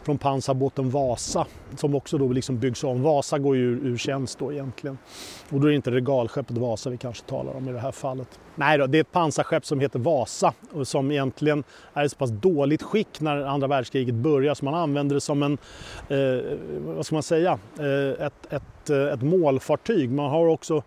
från 0.05 0.17
pansarbåten 0.17 0.89
Vasa 0.89 1.45
som 1.75 1.95
också 1.95 2.17
då 2.17 2.27
liksom 2.27 2.59
byggs 2.59 2.83
om. 2.83 3.01
Vasa 3.01 3.39
går 3.39 3.55
ju 3.55 3.61
ur, 3.61 3.85
ur 3.85 3.97
tjänst 3.97 4.39
då 4.39 4.53
egentligen. 4.53 4.97
Och 5.49 5.59
då 5.59 5.67
är 5.67 5.69
det 5.69 5.75
inte 5.75 5.91
regalskeppet 5.91 6.57
Vasa 6.57 6.89
vi 6.89 6.97
kanske 6.97 7.25
talar 7.25 7.53
om 7.53 7.69
i 7.69 7.71
det 7.71 7.79
här 7.79 7.91
fallet. 7.91 8.39
Nej 8.55 8.77
då, 8.77 8.87
det 8.87 8.97
är 8.97 9.01
ett 9.01 9.11
pansarskepp 9.11 9.65
som 9.65 9.79
heter 9.79 9.99
Vasa 9.99 10.53
och 10.71 10.87
som 10.87 11.11
egentligen 11.11 11.63
är 11.93 12.03
i 12.03 12.09
så 12.09 12.15
pass 12.15 12.29
dåligt 12.29 12.83
skick 12.83 13.21
när 13.21 13.41
andra 13.41 13.67
världskriget 13.67 14.15
börjar 14.15 14.53
så 14.53 14.65
man 14.65 14.73
använder 14.73 15.15
det 15.15 15.21
som 15.21 15.43
en, 15.43 15.57
eh, 16.09 16.57
vad 16.85 17.05
ska 17.05 17.15
man 17.15 17.23
säga, 17.23 17.59
eh, 17.79 18.25
ett, 18.25 18.53
ett, 18.53 18.89
eh, 18.89 19.13
ett 19.13 19.21
målfartyg. 19.21 20.11
Man 20.11 20.29
har 20.29 20.47
också 20.47 20.83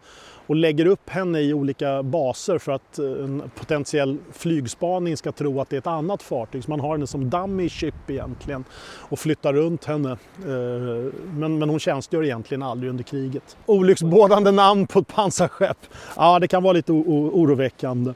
och 0.49 0.57
lägger 0.57 0.87
upp 0.87 1.11
henne 1.11 1.40
i 1.40 1.55
olika 1.55 2.02
baser 2.02 2.59
för 2.59 2.73
att 2.73 2.99
eh, 2.99 3.05
en 3.05 3.43
potentiell 3.55 4.19
flygspaning 4.33 5.17
ska 5.17 5.33
tro 5.33 5.61
att 5.61 5.71
det 5.71 5.76
är 5.76 5.78
ett 5.78 5.87
annat 5.87 6.23
fartyg. 6.23 6.64
Så 6.64 6.71
man 6.71 6.81
har 6.81 6.93
henne 6.93 7.07
som 7.07 7.31
dummy 7.31 7.69
ship 7.69 7.95
egentligen 8.09 8.64
och 8.99 9.19
flyttar 9.19 9.52
runt 9.52 9.85
henne. 9.85 10.11
Eh, 10.11 11.12
men, 11.33 11.59
men 11.59 11.69
hon 11.71 11.78
tjänstgör 11.78 12.25
egentligen 12.25 12.62
aldrig 12.62 12.90
under 12.90 13.05
kriget. 13.05 13.57
Olycksbådande 13.67 14.50
namn 14.50 14.87
på 14.87 14.99
ett 14.99 15.09
pansarskepp. 15.09 15.78
Ja, 16.17 16.38
det 16.38 16.49
kan 16.49 16.62
vara 16.62 16.73
lite 16.73 16.93
oroväckande. 16.93 18.12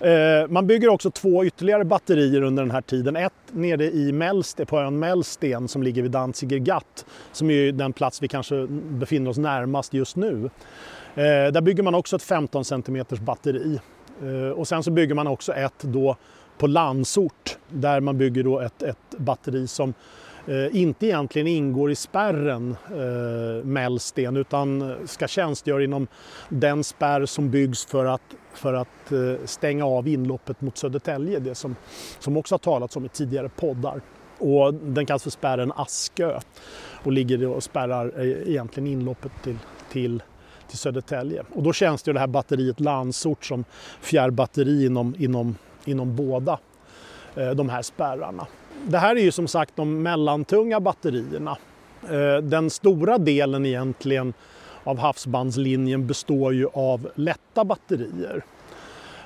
Eh, 0.00 0.48
man 0.48 0.66
bygger 0.66 0.88
också 0.88 1.10
två 1.10 1.44
ytterligare 1.44 1.84
batterier 1.84 2.42
under 2.42 2.62
den 2.62 2.70
här 2.70 2.80
tiden. 2.80 3.16
Ett 3.16 3.32
nere 3.50 3.84
i 3.84 4.12
Mälste, 4.12 4.66
på 4.66 4.78
ön 4.78 4.98
Mälsten 4.98 5.68
som 5.68 5.82
ligger 5.82 6.02
vid 6.02 6.10
Danziger 6.10 6.58
Gatt 6.58 7.06
som 7.32 7.50
är 7.50 7.72
den 7.72 7.92
plats 7.92 8.22
vi 8.22 8.28
kanske 8.28 8.66
befinner 8.68 9.30
oss 9.30 9.38
närmast 9.38 9.94
just 9.94 10.16
nu. 10.16 10.50
Eh, 11.14 11.52
där 11.52 11.60
bygger 11.60 11.82
man 11.82 11.94
också 11.94 12.16
ett 12.16 12.22
15 12.22 12.64
cm 12.64 13.04
batteri. 13.20 13.80
Eh, 14.22 14.58
och 14.58 14.68
sen 14.68 14.82
så 14.82 14.90
bygger 14.90 15.14
man 15.14 15.26
också 15.26 15.52
ett 15.52 15.82
då 15.82 16.16
på 16.58 16.66
Landsort 16.66 17.58
där 17.68 18.00
man 18.00 18.18
bygger 18.18 18.42
då 18.44 18.60
ett, 18.60 18.82
ett 18.82 19.16
batteri 19.16 19.66
som 19.66 19.94
eh, 20.46 20.76
inte 20.76 21.06
egentligen 21.06 21.46
ingår 21.46 21.90
i 21.90 21.94
spärren 21.94 22.76
eh, 22.90 23.64
Mellsten 23.64 24.36
utan 24.36 24.90
eh, 24.90 24.96
ska 25.06 25.28
tjänstgöra 25.28 25.84
inom 25.84 26.06
den 26.48 26.84
spärr 26.84 27.26
som 27.26 27.50
byggs 27.50 27.84
för 27.84 28.04
att, 28.04 28.22
för 28.54 28.74
att 28.74 29.12
eh, 29.12 29.44
stänga 29.44 29.86
av 29.86 30.08
inloppet 30.08 30.60
mot 30.60 30.78
Södertälje, 30.78 31.38
det 31.38 31.54
som, 31.54 31.76
som 32.18 32.36
också 32.36 32.54
har 32.54 32.58
talats 32.58 32.96
om 32.96 33.04
i 33.04 33.08
tidigare 33.08 33.48
poddar. 33.48 34.00
Och 34.38 34.74
den 34.74 35.06
kallas 35.06 35.22
för 35.22 35.30
spärren 35.30 35.72
Askö 35.76 36.40
och 37.04 37.12
ligger 37.12 37.46
och 37.48 37.62
spärrar 37.62 38.12
eh, 38.20 38.50
egentligen 38.50 38.86
inloppet 38.86 39.32
till, 39.42 39.58
till 39.90 40.22
till 40.72 40.78
Södertälje. 40.78 41.42
Och 41.54 41.62
då 41.62 41.72
känns 41.72 42.02
det 42.02 42.18
här 42.18 42.26
batteriet 42.26 42.80
Landsort 42.80 43.44
som 43.44 43.64
fjärrbatteri 44.00 44.86
inom, 44.86 45.14
inom, 45.18 45.56
inom 45.84 46.16
båda 46.16 46.58
eh, 47.36 47.50
de 47.50 47.68
här 47.68 47.82
spärrarna. 47.82 48.46
Det 48.84 48.98
här 48.98 49.16
är 49.16 49.20
ju 49.20 49.32
som 49.32 49.48
sagt 49.48 49.76
de 49.76 50.02
mellantunga 50.02 50.80
batterierna. 50.80 51.58
Eh, 52.10 52.42
den 52.42 52.70
stora 52.70 53.18
delen 53.18 53.66
egentligen 53.66 54.34
av 54.84 54.98
havsbandslinjen 54.98 56.06
består 56.06 56.54
ju 56.54 56.66
av 56.72 57.08
lätta 57.14 57.64
batterier. 57.64 58.44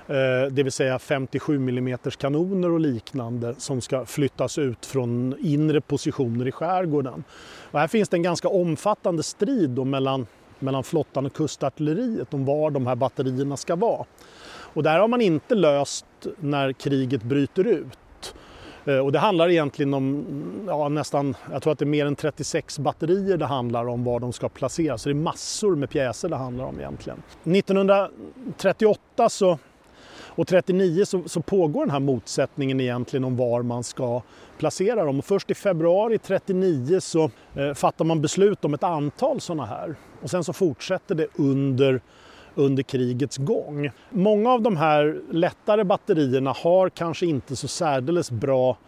Eh, 0.07 0.51
det 0.51 0.63
vill 0.63 0.73
säga 0.73 0.99
57 0.99 1.57
mm 1.57 1.99
kanoner 2.19 2.71
och 2.71 2.81
liknande 2.81 3.55
som 3.59 3.81
ska 3.81 4.07
flyttas 4.07 4.59
ut 4.59 4.87
från 4.87 5.35
inre 5.41 5.81
positioner 5.81 6.49
i 6.49 6.53
skärgården. 6.53 7.25
Och 7.71 7.81
här 7.81 7.89
finns 7.89 8.09
det 8.09 8.17
en 8.17 8.23
ganska 8.23 8.49
omfattande 8.49 9.23
strid 9.23 9.87
mellan 9.87 10.27
mellan 10.59 10.85
flottan 10.85 11.27
och 11.27 11.33
kustartilleriet 11.33 12.35
om 12.35 12.45
var 12.45 12.71
de 12.71 12.87
här 12.87 12.95
batterierna 12.95 13.57
ska 13.57 13.77
vara. 13.77 14.05
Och 14.77 14.83
där 14.83 14.99
har 14.99 15.09
man 15.09 15.21
inte 15.21 15.55
löst 15.55 16.07
när 16.41 16.73
kriget 16.73 17.23
bryter 17.23 17.67
ut. 17.67 17.99
Eh, 18.85 18.99
och 18.99 19.13
det 19.13 19.19
handlar 19.19 19.49
egentligen 19.49 19.95
om 19.95 20.25
ja, 20.67 20.89
nästan, 20.89 21.37
jag 21.53 21.63
tror 21.63 21.73
att 21.73 21.79
det 21.79 21.85
är 21.85 21.87
mer 21.87 22.07
än 22.07 22.17
36 22.17 22.79
batterier 22.79 23.37
det 23.37 23.47
handlar 23.47 23.89
om 23.89 24.05
var 24.05 24.21
de 24.21 24.33
ska 24.33 24.49
placeras. 24.49 25.03
Så 25.03 25.09
det 25.09 25.13
är 25.13 25.15
massor 25.15 25.77
med 25.77 25.91
pjäser 25.91 26.29
det 26.29 26.37
handlar 26.37 26.65
om 26.65 26.81
egentligen. 26.81 27.23
1938 27.45 29.29
så 29.29 29.59
och 30.37 30.47
39 30.47 31.05
så, 31.05 31.23
så, 31.27 31.41
pågår 31.41 31.81
den 31.81 31.91
här 31.91 32.01
motsättningen 32.01 32.81
egentligen 32.81 33.25
om 33.25 33.37
var 33.37 33.63
man 33.63 33.85
ska 33.85 34.23
placera 34.59 35.05
dem. 35.05 35.19
Och 35.19 35.25
först 35.25 35.51
i 35.51 35.55
februari 35.55 36.19
39 36.19 37.01
så 37.01 37.31
eh, 37.55 37.75
fattar 37.75 38.05
man 38.05 38.23
beslut 38.23 38.65
om 38.65 38.75
ett 38.75 38.83
antal 38.83 39.41
sådana 39.41 39.67
här. 39.67 39.95
Och 40.27 40.31
sen 40.31 40.45
så 40.45 40.53
fortsätter 40.53 41.15
det 41.15 41.27
under 41.37 42.01
under 42.55 42.83
krigets 42.83 43.37
gång. 43.37 43.91
Många 44.11 44.51
av 44.51 44.63
de 44.63 44.77
här 44.77 45.21
lättare 45.31 45.85
batterierna 45.85 46.53
har 46.53 46.89
kanske 46.89 47.27
inte 47.27 47.57
så 47.57 47.69
särdeles 47.69 48.31
bra 48.31 48.79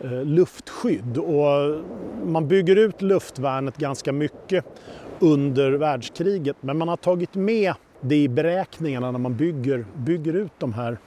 eh, 0.00 0.24
luftskydd 0.24 1.18
och 1.18 1.80
man 2.26 2.48
bygger 2.48 2.76
ut 2.76 3.02
luftvärnet 3.02 3.76
ganska 3.76 4.12
mycket 4.12 4.64
under 5.18 5.72
världskriget 5.72 6.56
men 6.60 6.78
man 6.78 6.88
har 6.88 6.96
tagit 6.96 7.34
med 7.34 7.74
det 8.00 8.16
i 8.16 8.28
beräkningarna 8.28 9.10
när 9.10 9.18
man 9.18 9.36
bygger, 9.36 9.84
bygger 9.96 10.32
ut 10.32 10.52
de 10.58 10.72
här, 10.72 10.98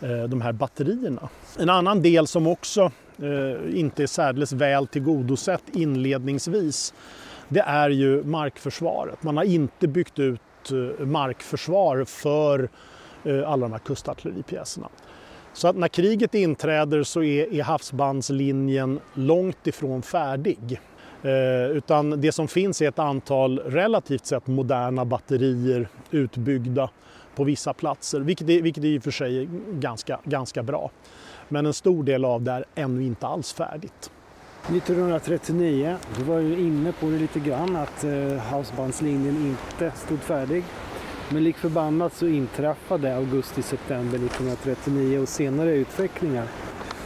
eh, 0.00 0.24
de 0.24 0.40
här 0.40 0.52
batterierna. 0.52 1.28
En 1.58 1.70
annan 1.70 2.02
del 2.02 2.26
som 2.26 2.46
också 2.46 2.90
eh, 3.18 3.78
inte 3.78 4.02
är 4.02 4.06
särdeles 4.06 4.52
väl 4.52 4.86
tillgodosett 4.86 5.62
inledningsvis 5.72 6.94
det 7.48 7.60
är 7.60 7.90
ju 7.90 8.24
markförsvaret. 8.24 9.22
Man 9.22 9.36
har 9.36 9.44
inte 9.44 9.88
byggt 9.88 10.18
ut 10.18 10.40
eh, 10.70 11.06
markförsvar 11.06 12.04
för 12.04 12.68
eh, 13.24 13.50
alla 13.50 13.66
de 13.66 13.72
här 13.72 13.78
kustartilleripjäserna. 13.78 14.88
Så 15.52 15.68
att 15.68 15.76
när 15.76 15.88
kriget 15.88 16.34
inträder 16.34 17.02
så 17.02 17.22
är, 17.22 17.62
havsbandslinjen 17.62 19.00
långt 19.14 19.66
ifrån 19.66 20.02
färdig. 20.02 20.80
Eh, 21.22 21.70
utan 21.70 22.20
det 22.20 22.32
som 22.32 22.48
finns 22.48 22.82
är 22.82 22.88
ett 22.88 22.98
antal 22.98 23.58
relativt 23.58 24.26
sett 24.26 24.46
moderna 24.46 25.04
batterier 25.04 25.88
utbyggda 26.10 26.90
på 27.34 27.44
vissa 27.44 27.72
platser, 27.72 28.20
vilket 28.20 28.48
är, 28.48 28.62
vilket 28.62 28.84
är 28.84 28.88
i 28.88 28.98
och 28.98 29.02
för 29.02 29.10
sig 29.10 29.42
är 29.42 29.48
ganska, 29.72 30.20
ganska 30.24 30.62
bra. 30.62 30.90
Men 31.48 31.66
en 31.66 31.72
stor 31.72 32.04
del 32.04 32.24
av 32.24 32.42
det 32.42 32.52
är 32.52 32.64
ännu 32.74 33.04
inte 33.04 33.26
alls 33.26 33.52
färdigt. 33.52 34.10
1939, 34.68 35.96
du 36.18 36.24
var 36.24 36.38
ju 36.38 36.58
inne 36.58 36.92
på 36.92 37.06
det 37.06 37.18
lite 37.18 37.40
grann 37.40 37.76
att 37.76 38.04
eh, 38.04 38.38
havsbandslinjen 38.38 39.36
inte 39.46 39.96
stod 39.96 40.18
färdig. 40.18 40.64
Men 41.28 41.44
lik 41.44 41.56
förbannat 41.56 42.14
så 42.14 42.26
inträffade 42.26 43.16
augusti-september 43.16 44.16
1939 44.16 45.18
och 45.18 45.28
senare 45.28 45.70
utvecklingar. 45.70 46.46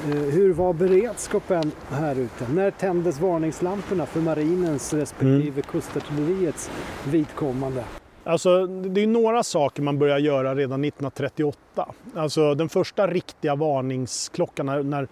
Eh, 0.09 0.15
hur 0.15 0.53
var 0.53 0.73
beredskapen 0.73 1.73
här 1.91 2.19
ute? 2.19 2.49
När 2.55 2.71
tändes 2.71 3.21
varningslamporna 3.21 4.07
för 4.07 4.21
marinens 4.21 4.95
respektive 4.95 5.49
mm. 5.49 5.63
kustartilleriets 5.63 6.71
vidkommande? 7.11 7.85
Alltså, 8.25 8.67
det 8.67 9.03
är 9.03 9.07
några 9.07 9.43
saker 9.43 9.83
man 9.83 9.99
börjar 9.99 10.19
göra 10.19 10.55
redan 10.55 10.85
1938. 10.85 11.95
Alltså, 12.15 12.55
den 12.55 12.69
första 12.69 13.07
riktiga 13.07 13.55
varningsklockan 13.55 14.67
när, 14.67 14.83
när 14.83 15.09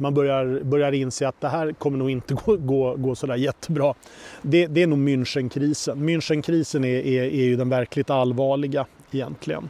man 0.00 0.14
börjar, 0.14 0.60
börjar 0.64 0.92
inse 0.92 1.28
att 1.28 1.40
det 1.40 1.48
här 1.48 1.72
kommer 1.72 1.98
nog 1.98 2.10
inte 2.10 2.34
gå, 2.44 2.56
gå, 2.56 2.96
gå 2.96 3.14
sådär 3.14 3.36
jättebra. 3.36 3.94
Det, 4.42 4.66
det 4.66 4.82
är 4.82 4.86
nog 4.86 4.98
Münchenkrisen. 4.98 5.96
Münchenkrisen 5.96 6.84
är, 6.84 7.06
är, 7.06 7.22
är 7.22 7.44
ju 7.44 7.56
den 7.56 7.68
verkligt 7.68 8.10
allvarliga 8.10 8.86
egentligen. 9.10 9.68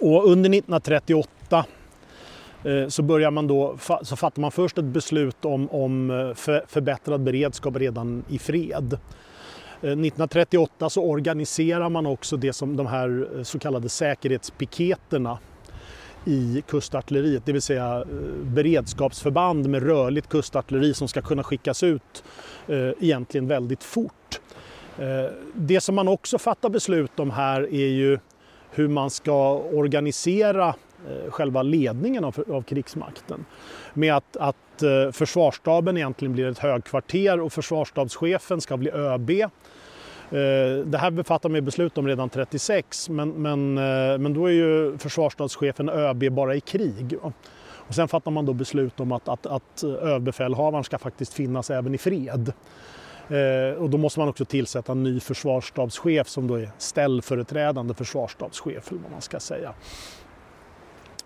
Och 0.00 0.24
under 0.24 0.50
1938 0.50 1.64
eh, 2.64 2.88
så, 2.88 3.02
börjar 3.02 3.30
man 3.30 3.46
då, 3.46 3.76
så 4.02 4.16
fattar 4.16 4.40
man 4.40 4.50
först 4.50 4.78
ett 4.78 4.84
beslut 4.84 5.44
om, 5.44 5.70
om 5.70 6.10
eh, 6.10 6.34
för, 6.34 6.64
förbättrad 6.68 7.20
beredskap 7.20 7.76
redan 7.76 8.24
i 8.28 8.38
fred. 8.38 8.92
Eh, 9.82 9.90
1938 9.90 10.90
så 10.90 11.02
organiserar 11.02 11.88
man 11.88 12.06
också 12.06 12.36
det 12.36 12.52
som 12.52 12.76
de 12.76 12.86
här 12.86 13.28
så 13.42 13.58
kallade 13.58 13.88
säkerhetspiketerna 13.88 15.38
i 16.26 16.62
kustartilleriet, 16.68 17.46
det 17.46 17.52
vill 17.52 17.62
säga 17.62 17.96
eh, 18.00 18.04
beredskapsförband 18.42 19.68
med 19.68 19.82
rörligt 19.82 20.28
kustartilleri 20.28 20.94
som 20.94 21.08
ska 21.08 21.22
kunna 21.22 21.42
skickas 21.42 21.82
ut 21.82 22.24
eh, 22.66 22.90
egentligen 23.00 23.48
väldigt 23.48 23.84
fort. 23.84 24.40
Eh, 24.98 25.30
det 25.54 25.80
som 25.80 25.94
man 25.94 26.08
också 26.08 26.38
fattar 26.38 26.68
beslut 26.68 27.20
om 27.20 27.30
här 27.30 27.62
är 27.62 27.88
ju 27.88 28.18
hur 28.70 28.88
man 28.88 29.10
ska 29.10 29.58
organisera 29.58 30.74
själva 31.28 31.62
ledningen 31.62 32.24
av, 32.24 32.44
av 32.52 32.62
krigsmakten. 32.62 33.44
Med 33.94 34.16
att, 34.16 34.36
att 34.36 34.82
försvarsstaben 35.12 35.96
egentligen 35.96 36.32
blir 36.32 36.46
ett 36.46 36.58
högkvarter 36.58 37.40
och 37.40 37.52
försvarsstabschefen 37.52 38.60
ska 38.60 38.76
bli 38.76 38.90
ÖB 38.90 39.30
Eh, 40.30 40.86
det 40.86 40.98
här 40.98 41.10
befattar 41.10 41.48
man 41.48 41.64
beslut 41.64 41.98
om 41.98 42.06
redan 42.06 42.28
36 42.28 43.08
men, 43.08 43.28
men, 43.30 43.78
eh, 43.78 44.18
men 44.18 44.34
då 44.34 44.46
är 44.46 44.52
ju 44.52 44.98
försvarsstabschefen 44.98 45.88
ÖB 45.88 46.32
bara 46.32 46.54
i 46.54 46.60
krig. 46.60 47.16
Och 47.88 47.94
sen 47.94 48.08
fattar 48.08 48.30
man 48.30 48.46
då 48.46 48.52
beslut 48.52 49.00
om 49.00 49.12
att, 49.12 49.28
att, 49.28 49.46
att 49.46 49.84
överbefälhavaren 49.84 50.84
ska 50.84 50.98
faktiskt 50.98 51.34
finnas 51.34 51.70
även 51.70 51.94
i 51.94 51.98
fred. 51.98 52.52
Eh, 53.28 53.82
och 53.82 53.90
då 53.90 53.98
måste 53.98 54.20
man 54.20 54.28
också 54.28 54.44
tillsätta 54.44 54.92
en 54.92 55.02
ny 55.02 55.20
försvarsstabschef 55.20 56.28
som 56.28 56.46
då 56.46 56.54
är 56.54 56.70
ställföreträdande 56.78 57.94
försvarsstabschef 57.94 58.90
eller 58.90 59.00
vad 59.02 59.12
man 59.12 59.20
ska 59.20 59.40
säga. 59.40 59.74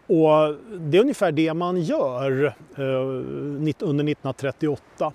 Och 0.07 0.57
det 0.79 0.99
är 0.99 1.01
ungefär 1.01 1.33
det 1.33 1.55
man 1.55 1.81
gör 1.81 2.55
eh, 2.77 2.83
under 2.83 3.71
1938. 3.71 5.13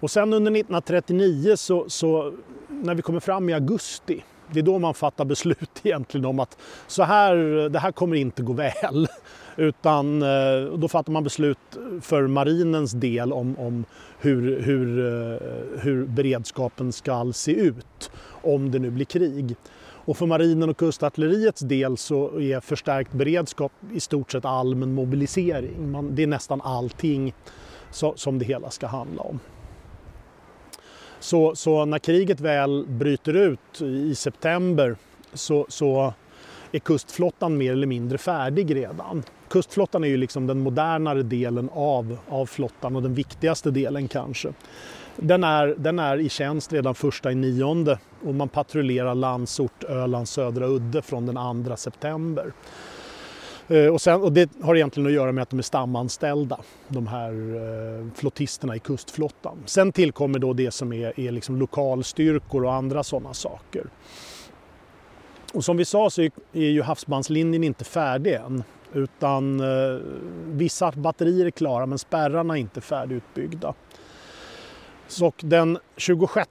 Och 0.00 0.10
sen 0.10 0.32
under 0.32 0.50
1939 0.50 1.56
så, 1.56 1.84
så 1.88 2.32
när 2.68 2.94
vi 2.94 3.02
kommer 3.02 3.20
fram 3.20 3.48
i 3.48 3.54
augusti, 3.54 4.24
det 4.52 4.58
är 4.58 4.62
då 4.62 4.78
man 4.78 4.94
fattar 4.94 5.24
beslut 5.24 5.70
egentligen 5.82 6.26
om 6.26 6.40
att 6.40 6.58
så 6.86 7.02
här, 7.02 7.34
det 7.68 7.78
här 7.78 7.92
kommer 7.92 8.16
inte 8.16 8.42
gå 8.42 8.52
väl. 8.52 9.08
Utan 9.56 10.22
eh, 10.22 10.78
då 10.78 10.88
fattar 10.88 11.12
man 11.12 11.24
beslut 11.24 11.58
för 12.00 12.26
marinens 12.26 12.92
del 12.92 13.32
om, 13.32 13.58
om 13.58 13.84
hur, 14.20 14.62
hur, 14.62 14.98
eh, 14.98 15.80
hur 15.80 16.06
beredskapen 16.06 16.92
ska 16.92 17.32
se 17.32 17.52
ut 17.52 18.10
om 18.42 18.70
det 18.70 18.78
nu 18.78 18.90
blir 18.90 19.04
krig. 19.04 19.56
Och 20.08 20.16
för 20.16 20.26
marinen 20.26 20.68
och 20.68 20.76
kustartilleriets 20.76 21.60
del 21.60 21.96
så 21.96 22.40
är 22.40 22.60
förstärkt 22.60 23.12
beredskap 23.12 23.72
i 23.94 24.00
stort 24.00 24.32
sett 24.32 24.44
allmän 24.44 24.94
mobilisering. 24.94 25.90
Man, 25.90 26.14
det 26.14 26.22
är 26.22 26.26
nästan 26.26 26.60
allting 26.60 27.34
så, 27.90 28.12
som 28.16 28.38
det 28.38 28.44
hela 28.44 28.70
ska 28.70 28.86
handla 28.86 29.22
om. 29.22 29.40
Så, 31.20 31.54
så 31.54 31.84
när 31.84 31.98
kriget 31.98 32.40
väl 32.40 32.84
bryter 32.88 33.34
ut 33.34 33.82
i 33.82 34.14
september 34.14 34.96
så, 35.34 35.66
så 35.68 36.14
är 36.72 36.78
kustflottan 36.78 37.58
mer 37.58 37.72
eller 37.72 37.86
mindre 37.86 38.18
färdig 38.18 38.76
redan. 38.76 39.22
Kustflottan 39.48 40.04
är 40.04 40.08
ju 40.08 40.16
liksom 40.16 40.46
den 40.46 40.60
modernare 40.60 41.22
delen 41.22 41.70
av, 41.72 42.18
av 42.28 42.46
flottan 42.46 42.96
och 42.96 43.02
den 43.02 43.14
viktigaste 43.14 43.70
delen 43.70 44.08
kanske. 44.08 44.52
Den 45.16 45.44
är, 45.44 45.74
den 45.78 45.98
är 45.98 46.16
i 46.18 46.28
tjänst 46.28 46.72
redan 46.72 46.94
första 46.94 47.32
i 47.32 47.34
nionde 47.34 47.98
och 48.24 48.34
man 48.34 48.48
patrullerar 48.48 49.14
Landsort, 49.14 49.84
Ölands 49.84 50.30
södra 50.30 50.66
udde 50.66 51.02
från 51.02 51.26
den 51.26 51.64
2 51.64 51.76
september. 51.76 52.52
Eh, 53.68 53.86
och, 53.86 54.00
sen, 54.00 54.22
och 54.22 54.32
det 54.32 54.50
har 54.62 54.76
egentligen 54.76 55.06
att 55.06 55.12
göra 55.12 55.32
med 55.32 55.42
att 55.42 55.50
de 55.50 55.58
är 55.58 55.62
stamanställda, 55.62 56.60
de 56.88 57.06
här 57.06 57.30
eh, 57.30 58.06
flottisterna 58.14 58.76
i 58.76 58.78
kustflottan. 58.78 59.58
Sen 59.66 59.92
tillkommer 59.92 60.38
då 60.38 60.52
det 60.52 60.70
som 60.70 60.92
är, 60.92 61.20
är 61.20 61.32
liksom 61.32 61.56
lokalstyrkor 61.56 62.64
och 62.64 62.74
andra 62.74 63.02
sådana 63.02 63.34
saker. 63.34 63.86
Och 65.54 65.64
som 65.64 65.76
vi 65.76 65.84
sa 65.84 66.10
så 66.10 66.22
är, 66.22 66.30
är 66.52 66.68
ju 66.68 66.82
havsbandslinjen 66.82 67.64
inte 67.64 67.84
färdig 67.84 68.34
än. 68.34 68.62
Utan 68.92 69.60
eh, 69.60 70.00
vissa 70.46 70.92
batterier 70.92 71.46
är 71.46 71.50
klara 71.50 71.86
men 71.86 71.98
spärrarna 71.98 72.54
är 72.54 72.60
inte 72.60 72.80
färdigutbyggda. 72.80 73.74
Så 75.08 75.32
den 75.40 75.78
26 75.96 76.48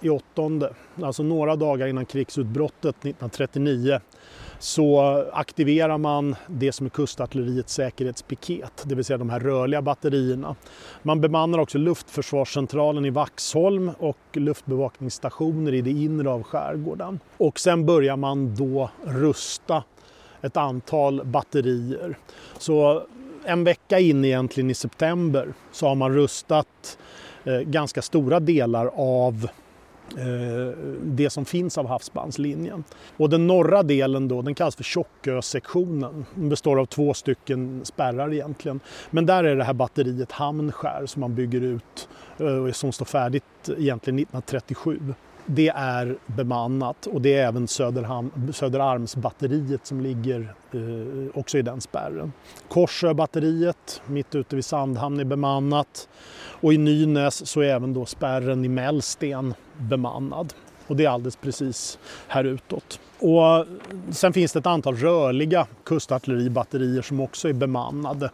i 0.00 0.08
åttonde, 0.08 0.74
alltså 1.02 1.22
några 1.22 1.56
dagar 1.56 1.86
innan 1.86 2.06
krigsutbrottet 2.06 2.96
1939, 2.96 4.00
så 4.64 5.00
aktiverar 5.32 5.98
man 5.98 6.36
det 6.46 6.72
som 6.72 6.86
är 6.86 6.90
kustartilleriets 6.90 7.74
säkerhetspiket, 7.74 8.84
det 8.84 8.94
vill 8.94 9.04
säga 9.04 9.18
de 9.18 9.30
här 9.30 9.40
rörliga 9.40 9.82
batterierna. 9.82 10.56
Man 11.02 11.20
bemannar 11.20 11.58
också 11.58 11.78
luftförsvarscentralen 11.78 13.04
i 13.04 13.10
Vaxholm 13.10 13.90
och 13.98 14.18
luftbevakningsstationer 14.32 15.74
i 15.74 15.80
det 15.80 15.90
inre 15.90 16.30
av 16.30 16.42
skärgården. 16.42 17.20
Och 17.36 17.60
sen 17.60 17.86
börjar 17.86 18.16
man 18.16 18.54
då 18.54 18.90
rusta 19.04 19.84
ett 20.42 20.56
antal 20.56 21.24
batterier. 21.24 22.18
Så 22.58 23.02
en 23.44 23.64
vecka 23.64 23.98
in 23.98 24.24
egentligen 24.24 24.70
i 24.70 24.74
september 24.74 25.54
så 25.72 25.88
har 25.88 25.94
man 25.94 26.14
rustat 26.14 26.98
eh, 27.44 27.60
ganska 27.60 28.02
stora 28.02 28.40
delar 28.40 28.90
av 28.96 29.48
Eh, 30.10 30.78
det 31.02 31.30
som 31.30 31.44
finns 31.44 31.78
av 31.78 31.86
havsbandslinjen. 31.86 32.84
Och 33.16 33.30
den 33.30 33.46
norra 33.46 33.82
delen 33.82 34.28
då, 34.28 34.42
den 34.42 34.54
kallas 34.54 34.76
för 34.76 34.84
Tjockö-sektionen. 34.84 36.26
Den 36.34 36.48
består 36.48 36.80
av 36.80 36.86
två 36.86 37.14
stycken 37.14 37.80
spärrar 37.84 38.32
egentligen. 38.32 38.80
Men 39.10 39.26
där 39.26 39.44
är 39.44 39.56
det 39.56 39.64
här 39.64 39.72
batteriet 39.72 40.32
Hamnskär 40.32 41.06
som 41.06 41.20
man 41.20 41.34
bygger 41.34 41.60
ut 41.60 42.08
eh, 42.38 42.46
och 42.46 42.76
som 42.76 42.92
står 42.92 43.06
färdigt 43.06 43.44
egentligen 43.66 44.18
1937 44.18 45.14
det 45.46 45.68
är 45.68 46.16
bemannat 46.26 47.06
och 47.06 47.20
det 47.20 47.34
är 47.34 47.46
även 47.46 47.68
Söderham, 47.68 48.52
Söderarmsbatteriet 48.52 49.86
som 49.86 50.00
ligger 50.00 50.54
eh, 50.72 51.38
också 51.38 51.58
i 51.58 51.62
den 51.62 51.80
spärren. 51.80 52.32
Korsöbatteriet 52.68 54.02
mitt 54.06 54.34
ute 54.34 54.56
vid 54.56 54.64
Sandhamn 54.64 55.20
är 55.20 55.24
bemannat 55.24 56.08
och 56.60 56.72
i 56.72 56.78
Nynäs 56.78 57.46
så 57.46 57.60
är 57.60 57.66
även 57.66 57.94
då 57.94 58.06
spärren 58.06 58.64
i 58.64 58.68
Mällsten 58.68 59.54
bemannad. 59.76 60.52
Och 60.86 60.96
det 60.96 61.04
är 61.04 61.08
alldeles 61.08 61.36
precis 61.36 61.98
här 62.28 62.44
utåt. 62.44 63.00
Och 63.18 63.56
eh, 63.56 63.64
sen 64.10 64.32
finns 64.32 64.52
det 64.52 64.58
ett 64.58 64.66
antal 64.66 64.96
rörliga 64.96 65.66
kustartilleribatterier 65.84 67.02
som 67.02 67.20
också 67.20 67.48
är 67.48 67.52
bemannade 67.52 68.30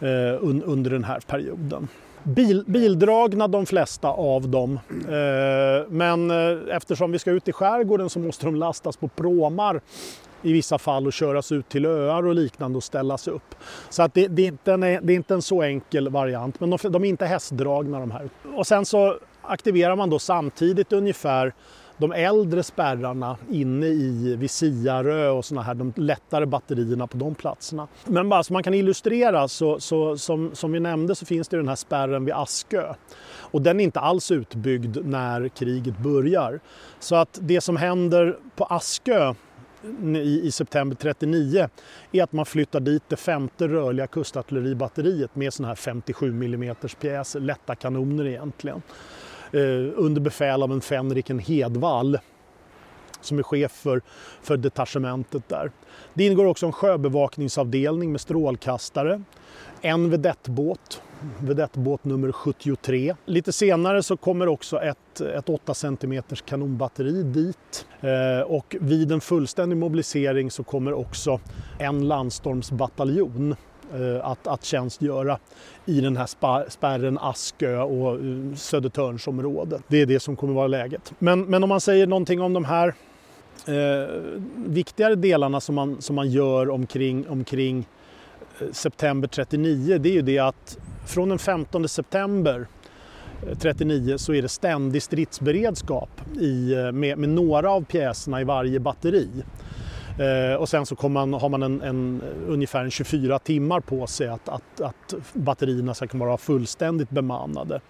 eh, 0.00 0.38
under 0.40 0.90
den 0.90 1.04
här 1.04 1.20
perioden. 1.20 1.88
Bil, 2.24 2.64
bildragna 2.66 3.48
de 3.48 3.66
flesta 3.66 4.08
av 4.08 4.48
dem. 4.48 4.80
Eh, 4.90 5.88
men 5.88 6.30
eh, 6.30 6.76
eftersom 6.76 7.12
vi 7.12 7.18
ska 7.18 7.30
ut 7.30 7.48
i 7.48 7.52
skärgården 7.52 8.10
så 8.10 8.18
måste 8.18 8.46
de 8.46 8.56
lastas 8.56 8.96
på 8.96 9.08
pråmar 9.08 9.80
i 10.42 10.52
vissa 10.52 10.78
fall 10.78 11.06
och 11.06 11.12
köras 11.12 11.52
ut 11.52 11.68
till 11.68 11.86
öar 11.86 12.26
och 12.26 12.34
liknande 12.34 12.76
och 12.76 12.84
ställas 12.84 13.28
upp. 13.28 13.54
Så 13.90 14.02
att 14.02 14.14
det, 14.14 14.28
det, 14.28 14.42
är, 14.42 14.46
inte 14.46 14.72
en, 14.72 14.80
det 14.80 14.88
är 14.88 15.10
inte 15.10 15.34
en 15.34 15.42
så 15.42 15.62
enkel 15.62 16.08
variant 16.08 16.60
men 16.60 16.70
de, 16.70 16.78
de 16.90 17.04
är 17.04 17.08
inte 17.08 17.26
hästdragna 17.26 18.00
de 18.00 18.10
här. 18.10 18.28
Och 18.54 18.66
sen 18.66 18.84
så 18.84 19.18
aktiverar 19.42 19.96
man 19.96 20.10
då 20.10 20.18
samtidigt 20.18 20.92
ungefär 20.92 21.52
de 22.02 22.12
äldre 22.12 22.62
spärrarna 22.62 23.36
inne 23.50 23.86
i 23.86 24.36
vid 24.36 24.50
Siarö 24.50 25.28
och 25.28 25.44
såna 25.44 25.62
här, 25.62 25.74
de 25.74 25.92
lättare 25.96 26.46
batterierna 26.46 27.06
på 27.06 27.16
de 27.16 27.34
platserna. 27.34 27.88
Men 28.04 28.28
bara 28.28 28.42
så 28.42 28.52
man 28.52 28.62
kan 28.62 28.74
illustrera 28.74 29.48
så, 29.48 29.80
så 29.80 30.18
som, 30.18 30.50
som 30.54 30.72
vi 30.72 30.80
nämnde 30.80 31.14
så 31.14 31.26
finns 31.26 31.48
det 31.48 31.56
den 31.56 31.68
här 31.68 31.76
spärren 31.76 32.24
vid 32.24 32.34
Askö. 32.34 32.94
Och 33.36 33.62
den 33.62 33.80
är 33.80 33.84
inte 33.84 34.00
alls 34.00 34.30
utbyggd 34.30 34.98
när 35.04 35.48
kriget 35.48 35.98
börjar. 35.98 36.60
Så 36.98 37.14
att 37.14 37.38
det 37.42 37.60
som 37.60 37.76
händer 37.76 38.38
på 38.56 38.64
Askö 38.64 39.34
i, 40.16 40.40
i 40.46 40.50
september 40.50 40.96
39 40.96 41.68
är 42.12 42.22
att 42.22 42.32
man 42.32 42.46
flyttar 42.46 42.80
dit 42.80 43.02
det 43.08 43.16
femte 43.16 43.68
rörliga 43.68 44.06
kustartilleribatteriet 44.06 45.36
med 45.36 45.52
såna 45.52 45.68
här 45.68 45.74
57 45.74 46.28
mm 46.28 46.74
pjäser, 47.00 47.40
lätta 47.40 47.74
kanoner 47.74 48.26
egentligen. 48.26 48.82
Eh, 49.52 49.92
under 49.96 50.20
befäl 50.20 50.62
av 50.62 50.72
en 50.72 50.80
Fänriken 50.80 51.38
Hedvall 51.38 52.18
som 53.20 53.38
är 53.38 53.42
chef 53.42 53.72
för, 53.72 54.00
för 54.42 54.56
detachementet 54.56 55.48
där. 55.48 55.70
Det 56.14 56.26
ingår 56.26 56.44
också 56.44 56.66
en 56.66 56.72
sjöbevakningsavdelning 56.72 58.12
med 58.12 58.20
strålkastare, 58.20 59.22
en 59.80 60.10
vedettbåt, 60.10 61.02
vedettbåt 61.40 62.04
nummer 62.04 62.32
73. 62.32 63.14
Lite 63.24 63.52
senare 63.52 64.02
så 64.02 64.16
kommer 64.16 64.48
också 64.48 64.80
ett, 64.82 65.20
ett 65.20 65.48
8 65.48 65.74
cm 65.74 66.22
kanonbatteri 66.44 67.22
dit 67.22 67.86
eh, 68.00 68.40
och 68.40 68.76
vid 68.80 69.12
en 69.12 69.20
fullständig 69.20 69.76
mobilisering 69.76 70.50
så 70.50 70.64
kommer 70.64 70.92
också 70.92 71.40
en 71.78 72.08
landstormsbataljon 72.08 73.56
Eh, 73.94 74.26
att, 74.26 74.46
att 74.46 74.64
tjänstgöra 74.64 75.38
i 75.86 76.00
den 76.00 76.16
här 76.16 76.68
spärren 76.70 77.18
Askö 77.18 77.78
och 77.78 78.14
eh, 78.14 78.54
Södertörnsområdet. 78.56 79.82
Det 79.88 79.96
är 80.00 80.06
det 80.06 80.20
som 80.20 80.36
kommer 80.36 80.54
vara 80.54 80.66
läget. 80.66 81.12
Men, 81.18 81.44
men 81.44 81.62
om 81.62 81.68
man 81.68 81.80
säger 81.80 82.06
någonting 82.06 82.40
om 82.40 82.52
de 82.52 82.64
här 82.64 82.94
eh, 83.66 84.08
viktigare 84.56 85.14
delarna 85.14 85.60
som 85.60 85.74
man, 85.74 86.02
som 86.02 86.16
man 86.16 86.30
gör 86.30 86.70
omkring, 86.70 87.28
omkring 87.28 87.88
eh, 88.60 88.72
september 88.72 89.28
39 89.28 89.98
det 89.98 90.08
är 90.08 90.12
ju 90.12 90.22
det 90.22 90.38
att 90.38 90.78
från 91.06 91.28
den 91.28 91.38
15 91.38 91.88
september 91.88 92.66
39 93.58 94.18
så 94.18 94.34
är 94.34 94.42
det 94.42 94.48
ständig 94.48 95.02
stridsberedskap 95.02 96.10
i, 96.40 96.74
med, 96.92 97.18
med 97.18 97.28
några 97.28 97.70
av 97.70 97.84
pjäserna 97.84 98.40
i 98.40 98.44
varje 98.44 98.80
batteri. 98.80 99.28
Eh, 100.18 100.54
och 100.54 100.68
sen 100.68 100.86
så 100.86 101.08
man, 101.08 101.32
har 101.32 101.48
man 101.48 101.62
en, 101.62 101.82
en, 101.82 102.22
ungefär 102.46 102.90
24 102.90 103.38
timmar 103.38 103.80
på 103.80 104.06
sig 104.06 104.28
att, 104.28 104.48
att, 104.48 104.80
att 104.80 105.14
batterierna 105.32 105.94
ska 105.94 106.06
kunna 106.06 106.24
vara 106.24 106.36
fullständigt 106.36 107.10
bemannade. 107.10 107.80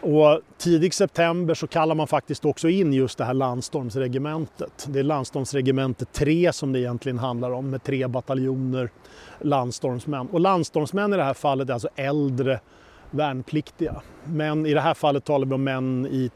Och 0.00 0.40
tidig 0.58 0.94
september 0.94 1.54
så 1.54 1.66
kallar 1.66 1.94
man 1.94 2.06
faktiskt 2.06 2.44
också 2.44 2.68
in 2.68 2.92
just 2.92 3.18
det 3.18 3.24
här 3.24 3.34
landstormsregementet. 3.34 4.86
Det 4.88 4.98
är 4.98 5.02
landstormsregementet 5.02 6.12
3 6.12 6.52
som 6.52 6.72
det 6.72 6.80
egentligen 6.80 7.18
handlar 7.18 7.50
om 7.50 7.70
med 7.70 7.82
tre 7.82 8.06
bataljoner 8.06 8.90
landstormsmän. 9.40 10.26
Och 10.26 10.40
landstormsmän 10.40 11.12
i 11.12 11.16
det 11.16 11.24
här 11.24 11.34
fallet 11.34 11.68
är 11.68 11.74
alltså 11.74 11.88
äldre 11.96 12.60
värnpliktiga. 13.10 14.02
Men 14.24 14.66
i 14.66 14.74
det 14.74 14.80
här 14.80 14.94
fallet 14.94 15.24
talar 15.24 15.46
vi 15.46 15.54
om 15.54 15.64
män 15.64 16.06
i 16.10 16.30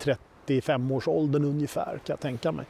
35-årsåldern 0.47 1.45
ungefär 1.45 1.93
kan 1.93 2.01
jag 2.07 2.21
tänka 2.21 2.53
mig. 2.53 2.67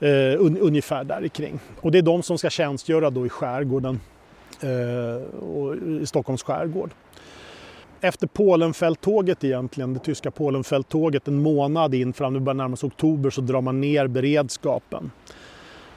Eh, 0.00 0.40
un 0.40 0.58
ungefär 0.58 1.04
där 1.04 1.28
kring. 1.28 1.60
Och 1.80 1.92
det 1.92 1.98
är 1.98 2.02
de 2.02 2.22
som 2.22 2.38
ska 2.38 2.50
tjänstgöra 2.50 3.10
då 3.10 3.26
i 3.26 3.28
skärgården, 3.28 4.00
eh, 4.60 5.38
och 5.38 5.76
i 5.76 6.06
Stockholms 6.06 6.42
skärgård 6.42 6.90
efter 8.04 8.26
Polenfälttåget 8.26 9.44
egentligen, 9.44 9.94
det 9.94 10.00
tyska 10.00 10.30
Polenfälttåget, 10.30 11.28
en 11.28 11.42
månad 11.42 11.94
in 11.94 12.12
fram, 12.12 12.34
det 12.34 12.40
börjar 12.40 12.54
närma 12.54 12.76
sig 12.76 12.86
oktober, 12.86 13.30
så 13.30 13.40
drar 13.40 13.60
man 13.60 13.80
ner 13.80 14.06
beredskapen. 14.06 15.10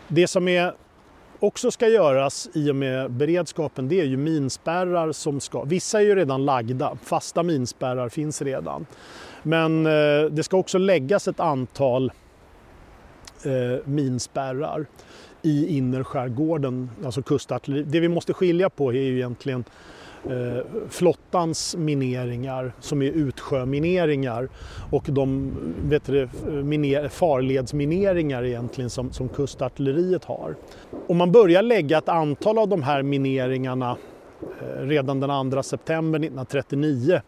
Det 0.08 0.28
som 0.28 0.48
är 0.48 0.74
också 1.40 1.72
ska 1.72 1.88
göras 1.88 2.50
i 2.54 2.72
och 2.72 2.76
med 2.76 3.12
beredskapen 3.12 3.90
det 3.90 4.00
är 4.00 4.06
ju 4.06 4.18
minspärrar 4.18 5.12
som 5.12 5.40
ska, 5.40 5.64
vissa 5.64 6.00
är 6.00 6.06
ju 6.06 6.16
redan 6.16 6.46
lagda, 6.46 6.98
fasta 7.04 7.44
minspärrar 7.44 8.10
finns 8.10 8.42
redan. 8.42 8.86
Men 9.44 9.86
eh, 9.86 10.26
det 10.32 10.44
ska 10.44 10.58
också 10.58 10.78
läggas 10.78 11.28
ett 11.28 11.40
antal 11.40 12.12
eh, 13.48 13.80
minspärrar 13.86 14.86
i 15.42 15.78
innerskärgården, 15.78 16.90
alltså 17.06 17.22
kustartilleri. 17.22 17.84
Det 17.84 18.00
vi 18.00 18.10
måste 18.10 18.34
skilja 18.34 18.70
på 18.70 18.94
är 18.94 19.02
ju 19.02 19.16
egentligen 19.16 19.64
eh, 20.24 20.66
flottans 20.90 21.76
mineringar 21.76 22.74
som 22.80 23.02
är 23.02 23.12
utsjömineringar 23.12 24.50
och 24.92 25.06
de 25.08 25.52
vet 25.84 26.06
du, 26.06 26.30
miner, 26.64 27.08
farledsmineringar 27.08 28.44
egentligen 28.44 28.90
som, 28.90 29.12
som 29.12 29.30
kustartilleriet 29.30 30.26
har. 30.26 30.56
Om 31.08 31.18
man 31.18 31.32
börjar 31.32 31.62
lägga 31.62 31.98
ett 31.98 32.10
antal 32.10 32.58
av 32.58 32.68
de 32.68 32.84
här 32.84 33.04
mineringarna 33.04 33.98
eh, 34.42 34.82
redan 34.82 35.20
den 35.20 35.52
2 35.52 35.64
september 35.64 36.20
1939 36.20 37.22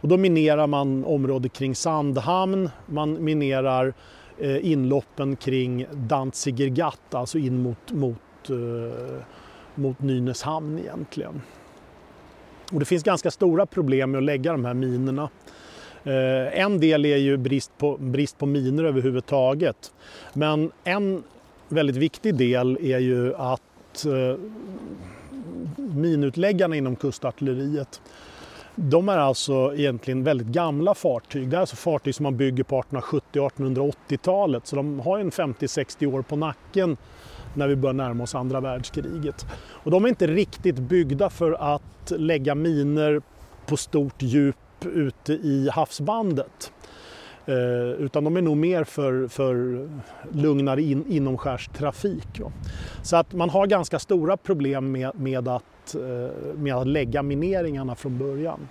och 0.00 0.08
då 0.08 0.16
minerar 0.16 0.66
man 0.66 1.04
området 1.04 1.52
kring 1.52 1.74
Sandhamn, 1.74 2.70
man 2.86 3.24
minerar 3.24 3.86
eh, 3.86 3.94
Eh, 4.40 4.70
inloppen 4.70 5.36
kring 5.36 5.86
Danziger 5.92 6.68
Gatt, 6.68 7.14
alltså 7.14 7.38
in 7.38 7.62
mot, 7.62 7.92
mot, 7.92 8.50
eh, 8.50 9.22
mot 9.74 10.00
Nynäshamn 10.00 10.78
egentligen. 10.78 11.42
Och 12.72 12.78
det 12.78 12.84
finns 12.84 13.02
ganska 13.02 13.30
stora 13.30 13.66
problem 13.66 14.10
med 14.10 14.18
att 14.18 14.24
lägga 14.24 14.52
de 14.52 14.64
här 14.64 14.74
minerna. 14.74 15.28
Eh, 16.04 16.60
en 16.60 16.80
del 16.80 17.04
är 17.04 17.16
ju 17.16 17.36
brist 17.36 17.78
på, 17.78 17.96
brist 17.96 18.38
på 18.38 18.46
miner 18.46 18.84
överhuvudtaget. 18.84 19.92
Men 20.32 20.70
en 20.84 21.22
väldigt 21.68 21.96
viktig 21.96 22.34
del 22.34 22.78
är 22.80 22.98
ju 22.98 23.34
att 23.34 24.06
eh, 24.06 24.38
minutläggarna 25.76 26.76
inom 26.76 26.96
kustartilleriet 26.96 28.00
de 28.74 29.08
är 29.08 29.18
alltså 29.18 29.72
egentligen 29.76 30.24
väldigt 30.24 30.46
gamla 30.46 30.94
fartyg. 30.94 31.48
Det 31.48 31.56
är 31.56 31.60
alltså 31.60 31.76
fartyg 31.76 32.14
som 32.14 32.22
man 32.22 32.36
bygger 32.36 32.64
på 32.64 32.78
1870 32.78 33.48
1880-talet 33.48 34.66
så 34.66 34.76
de 34.76 35.00
har 35.00 35.18
en 35.18 35.30
50-60 35.30 36.06
år 36.06 36.22
på 36.22 36.36
nacken 36.36 36.96
när 37.54 37.68
vi 37.68 37.76
börjar 37.76 37.94
närma 37.94 38.24
oss 38.24 38.34
andra 38.34 38.60
världskriget. 38.60 39.46
Och 39.68 39.90
de 39.90 40.04
är 40.04 40.08
inte 40.08 40.26
riktigt 40.26 40.76
byggda 40.76 41.30
för 41.30 41.52
att 41.74 42.12
lägga 42.16 42.54
miner 42.54 43.22
på 43.66 43.76
stort 43.76 44.22
djup 44.22 44.56
ute 44.82 45.32
i 45.32 45.70
havsbandet. 45.72 46.72
Eh, 47.50 48.04
utan 48.04 48.24
de 48.24 48.36
är 48.36 48.42
nog 48.42 48.56
mer 48.56 48.84
för, 48.84 49.28
för 49.28 49.88
lugnare 50.32 50.82
in, 50.82 51.04
inomskärstrafik. 51.08 52.40
Så 53.02 53.16
att 53.16 53.32
man 53.32 53.50
har 53.50 53.66
ganska 53.66 53.98
stora 53.98 54.36
problem 54.36 54.92
med, 54.92 55.20
med, 55.20 55.48
att, 55.48 55.94
eh, 55.94 56.54
med 56.54 56.74
att 56.74 56.86
lägga 56.86 57.22
mineringarna 57.22 57.94
från 57.94 58.18
början. 58.18 58.68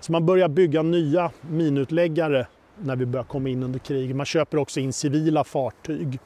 Så 0.00 0.12
man 0.12 0.26
börjar 0.26 0.48
bygga 0.48 0.82
nya 0.82 1.30
minutläggare 1.40 2.46
när 2.78 2.96
vi 2.96 3.06
börjar 3.06 3.24
komma 3.24 3.48
in 3.48 3.62
under 3.62 3.78
krig. 3.78 4.14
Man 4.14 4.26
köper 4.26 4.58
också 4.58 4.80
in 4.80 4.92
civila 4.92 5.44
fartyg 5.44 6.18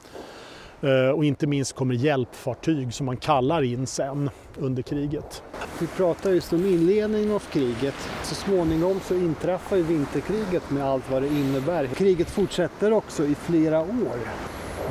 Eh, 0.81 1.11
och 1.11 1.25
inte 1.25 1.47
minst 1.47 1.73
kommer 1.73 1.95
hjälpfartyg 1.95 2.95
som 2.95 3.07
man 3.07 3.17
kallar 3.17 3.62
in 3.62 3.87
sen 3.87 4.31
under 4.59 4.83
kriget. 4.83 5.43
Vi 5.81 5.87
pratar 5.87 6.31
just 6.31 6.53
om 6.53 6.67
inledningen 6.67 7.33
av 7.33 7.38
kriget. 7.38 7.95
Så 8.23 8.35
småningom 8.35 9.01
så 9.01 9.14
inträffar 9.14 9.77
ju 9.77 9.83
vinterkriget 9.83 10.71
med 10.71 10.85
allt 10.85 11.11
vad 11.11 11.23
det 11.23 11.29
innebär. 11.29 11.87
Kriget 11.87 12.31
fortsätter 12.31 12.93
också 12.93 13.25
i 13.25 13.35
flera 13.35 13.81
år. 13.81 14.19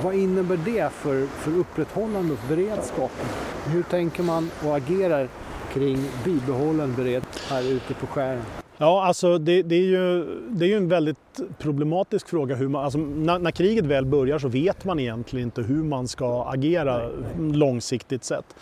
Vad 0.04 0.16
innebär 0.16 0.60
det 0.66 0.94
för, 0.94 1.28
för 1.28 1.58
upprätthållande 1.58 2.34
av 2.34 2.40
beredskapen? 2.50 3.26
Hur 3.66 3.84
tänker 3.84 4.24
man 4.24 4.52
och 4.66 4.78
agerar 4.78 5.30
kring 5.74 5.98
bibehållen 6.26 6.96
beredskap 6.96 7.42
här 7.50 7.64
ute 7.64 7.94
på 7.94 8.08
skären? 8.08 8.42
Ja, 8.80 9.06
alltså 9.06 9.38
det, 9.38 9.62
det, 9.62 9.76
är 9.76 9.82
ju, 9.82 10.26
det 10.50 10.66
är 10.66 10.70
ju 10.70 10.78
en 10.78 10.90
väldigt 10.90 11.40
problematisk 11.58 12.30
fråga. 12.30 12.56
Hur 12.56 12.68
man, 12.68 12.84
alltså 12.84 13.00
när, 13.00 13.40
när, 13.40 13.52
kriget 13.52 13.86
väl 13.86 14.06
börjar 14.06 14.40
så 14.40 14.48
vet 14.48 14.86
man 14.86 15.00
egentligen 15.00 15.48
inte 15.48 15.62
hur 15.62 15.84
man 15.84 16.08
ska 16.08 16.44
agera 16.44 17.10
långsiktigt 17.40 18.24
sett. 18.24 18.56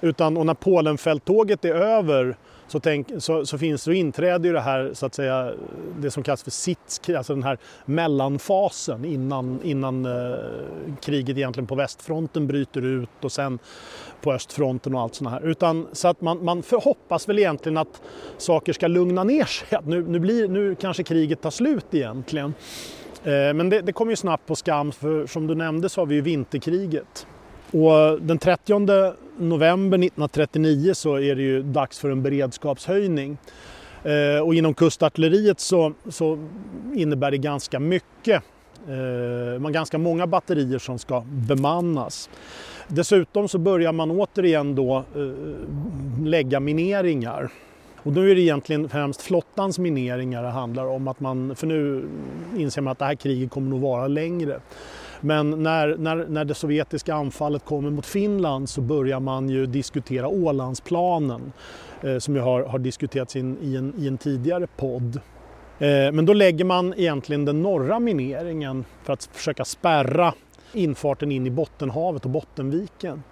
Utan, 0.00 0.36
och 0.36 0.46
när 0.46 0.54
Polenfälttåget 0.54 1.64
är 1.64 1.74
över 1.74 2.36
så, 2.70 2.80
tänk, 2.80 3.08
så, 3.18 3.46
så, 3.46 3.58
finns 3.58 3.84
det, 3.84 3.96
inträder 3.96 4.48
ju 4.48 4.52
det 4.52 4.60
här, 4.60 4.90
så 4.94 5.06
att 5.06 5.14
säga, 5.14 5.52
det 5.98 6.10
som 6.10 6.22
kallas 6.22 6.42
för 6.42 6.50
sits, 6.50 7.00
alltså 7.16 7.34
den 7.34 7.42
här 7.42 7.58
mellanfasen 7.84 9.04
innan, 9.04 9.60
innan 9.62 10.06
eh, 10.06 10.38
kriget 11.00 11.36
egentligen 11.36 11.66
på 11.66 11.74
västfronten 11.74 12.46
bryter 12.46 12.84
ut 12.84 13.08
och 13.20 13.32
sen 13.32 13.58
på 14.20 14.32
östfronten 14.32 14.94
och 14.94 15.00
allt 15.00 15.14
sånt 15.14 15.30
här. 15.30 15.46
Utan, 15.46 15.86
så 15.92 16.08
att 16.08 16.20
man, 16.20 16.44
man 16.44 16.62
hoppas 16.72 17.28
väl 17.28 17.38
egentligen 17.38 17.76
att 17.76 18.02
saker 18.38 18.72
ska 18.72 18.86
lugna 18.86 19.24
ner 19.24 19.44
sig, 19.44 19.78
att 19.78 19.86
nu, 19.86 20.02
nu, 20.08 20.18
blir, 20.18 20.48
nu 20.48 20.74
kanske 20.74 21.02
kriget 21.02 21.42
tar 21.42 21.50
slut 21.50 21.94
egentligen. 21.94 22.54
Eh, 23.24 23.54
men 23.54 23.70
det, 23.70 23.80
det 23.80 23.92
kommer 23.92 24.12
ju 24.12 24.16
snabbt 24.16 24.46
på 24.46 24.56
skam, 24.56 24.92
för 24.92 25.26
som 25.26 25.46
du 25.46 25.54
nämnde 25.54 25.88
så 25.88 26.00
har 26.00 26.06
vi 26.06 26.14
ju 26.14 26.20
vinterkriget. 26.20 27.26
Och 27.72 28.22
den 28.22 28.38
30 28.38 28.78
november 29.38 29.98
1939 29.98 30.94
så 30.94 31.18
är 31.18 31.34
det 31.34 31.42
ju 31.42 31.62
dags 31.62 31.98
för 31.98 32.10
en 32.10 32.22
beredskapshöjning. 32.22 33.38
Eh, 34.04 34.42
och 34.42 34.54
inom 34.54 34.74
kustartilleriet 34.74 35.60
så, 35.60 35.92
så 36.08 36.48
innebär 36.94 37.30
det 37.30 37.38
ganska 37.38 37.80
mycket 37.80 38.42
Eh, 38.88 39.60
man 39.60 39.72
ganska 39.72 39.98
många 39.98 40.26
batterier 40.26 40.78
som 40.78 40.98
ska 40.98 41.22
bemannas. 41.26 42.30
Dessutom 42.88 43.48
så 43.48 43.58
börjar 43.58 43.92
man 43.92 44.10
återigen 44.10 44.74
då 44.74 45.04
eh, 45.16 46.26
lägga 46.26 46.60
mineringar. 46.60 47.50
Och 47.96 48.12
nu 48.12 48.30
är 48.30 48.34
det 48.34 48.40
egentligen 48.40 48.88
främst 48.88 49.22
flottans 49.22 49.78
mineringar 49.78 50.42
det 50.42 50.48
handlar 50.48 50.86
om. 50.86 51.08
Att 51.08 51.20
man, 51.20 51.56
för 51.56 51.66
nu 51.66 52.08
inser 52.56 52.82
man 52.82 52.92
att 52.92 52.98
det 52.98 53.04
här 53.04 53.14
kriget 53.14 53.50
kommer 53.50 53.70
nog 53.70 53.80
vara 53.80 54.08
längre. 54.08 54.60
Men 55.20 55.50
när, 55.50 55.96
när, 55.96 56.16
när 56.16 56.44
det 56.44 56.54
sovjetiska 56.54 57.14
anfallet 57.14 57.64
kommer 57.64 57.90
mot 57.90 58.06
Finland 58.06 58.68
så 58.68 58.80
börjar 58.80 59.20
man 59.20 59.48
ju 59.48 59.66
diskutera 59.66 60.28
Ålandsplanen 60.28 61.52
eh, 62.02 62.18
som 62.18 62.36
ju 62.36 62.40
har, 62.40 62.62
har 62.62 62.78
diskuterats 62.78 63.36
in, 63.36 63.58
i, 63.62 63.76
en, 63.76 63.94
i 63.98 64.08
en 64.08 64.18
tidigare 64.18 64.66
podd. 64.76 65.20
Eh, 65.78 66.12
men 66.12 66.26
då 66.26 66.32
lägger 66.32 66.64
man 66.64 66.94
egentligen 66.96 67.44
den 67.44 67.62
norra 67.62 68.00
mineringen 68.00 68.84
för 69.02 69.12
att 69.12 69.24
försöka 69.32 69.64
spärra 69.64 70.34
infarten 70.72 71.32
in 71.32 71.46
i 71.46 71.50
Bottenhavet 71.50 72.24
och 72.24 72.30
Bottenviken. 72.30 73.22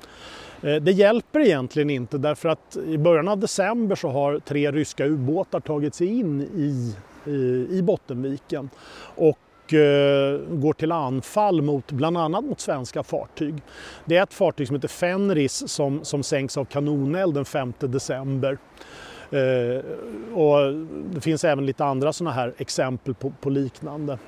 Eh, 0.62 0.77
det 0.77 0.92
hjälper 0.92 1.40
egentligen 1.40 1.90
inte 1.90 2.18
därför 2.18 2.48
att 2.48 2.77
i 2.87 2.98
början 2.98 3.29
av 3.29 3.38
december 3.38 3.96
så 3.96 4.09
har 4.09 4.38
tre 4.38 4.72
ryska 4.72 5.07
ubåtar 5.07 5.61
tagit 5.61 5.94
sig 5.94 6.07
in 6.07 6.40
i, 6.40 6.94
i, 7.31 7.66
i 7.70 7.83
Bottenviken 7.83 8.70
och 9.16 9.38
Eh, 9.72 10.40
går 10.50 10.72
till 10.72 10.92
anfall 10.92 11.62
mot 11.62 11.92
bland 11.92 12.18
annat 12.18 12.44
mot 12.44 12.61
svenska 12.61 13.02
fartyg. 13.02 13.54
Det 14.04 14.16
är 14.16 14.22
ett 14.22 14.35
fartyg 14.35 14.66
som 14.66 14.76
heter 14.76 14.88
Fenris 14.88 15.68
som, 15.68 16.04
som 16.04 16.22
sänks 16.22 16.57
av 16.57 16.64
kanoneld 16.64 17.35
den 17.35 17.44
5 17.44 17.72
december. 17.78 18.59
Eh, 19.31 19.85
och 20.35 20.74
det 21.14 21.20
finns 21.20 21.44
även 21.44 21.66
lite 21.66 21.85
andra 21.85 22.12
sådana 22.12 22.35
här 22.35 22.54
exempel 22.59 23.14
på, 23.14 23.33
på 23.40 23.50
liknande. 23.50 24.18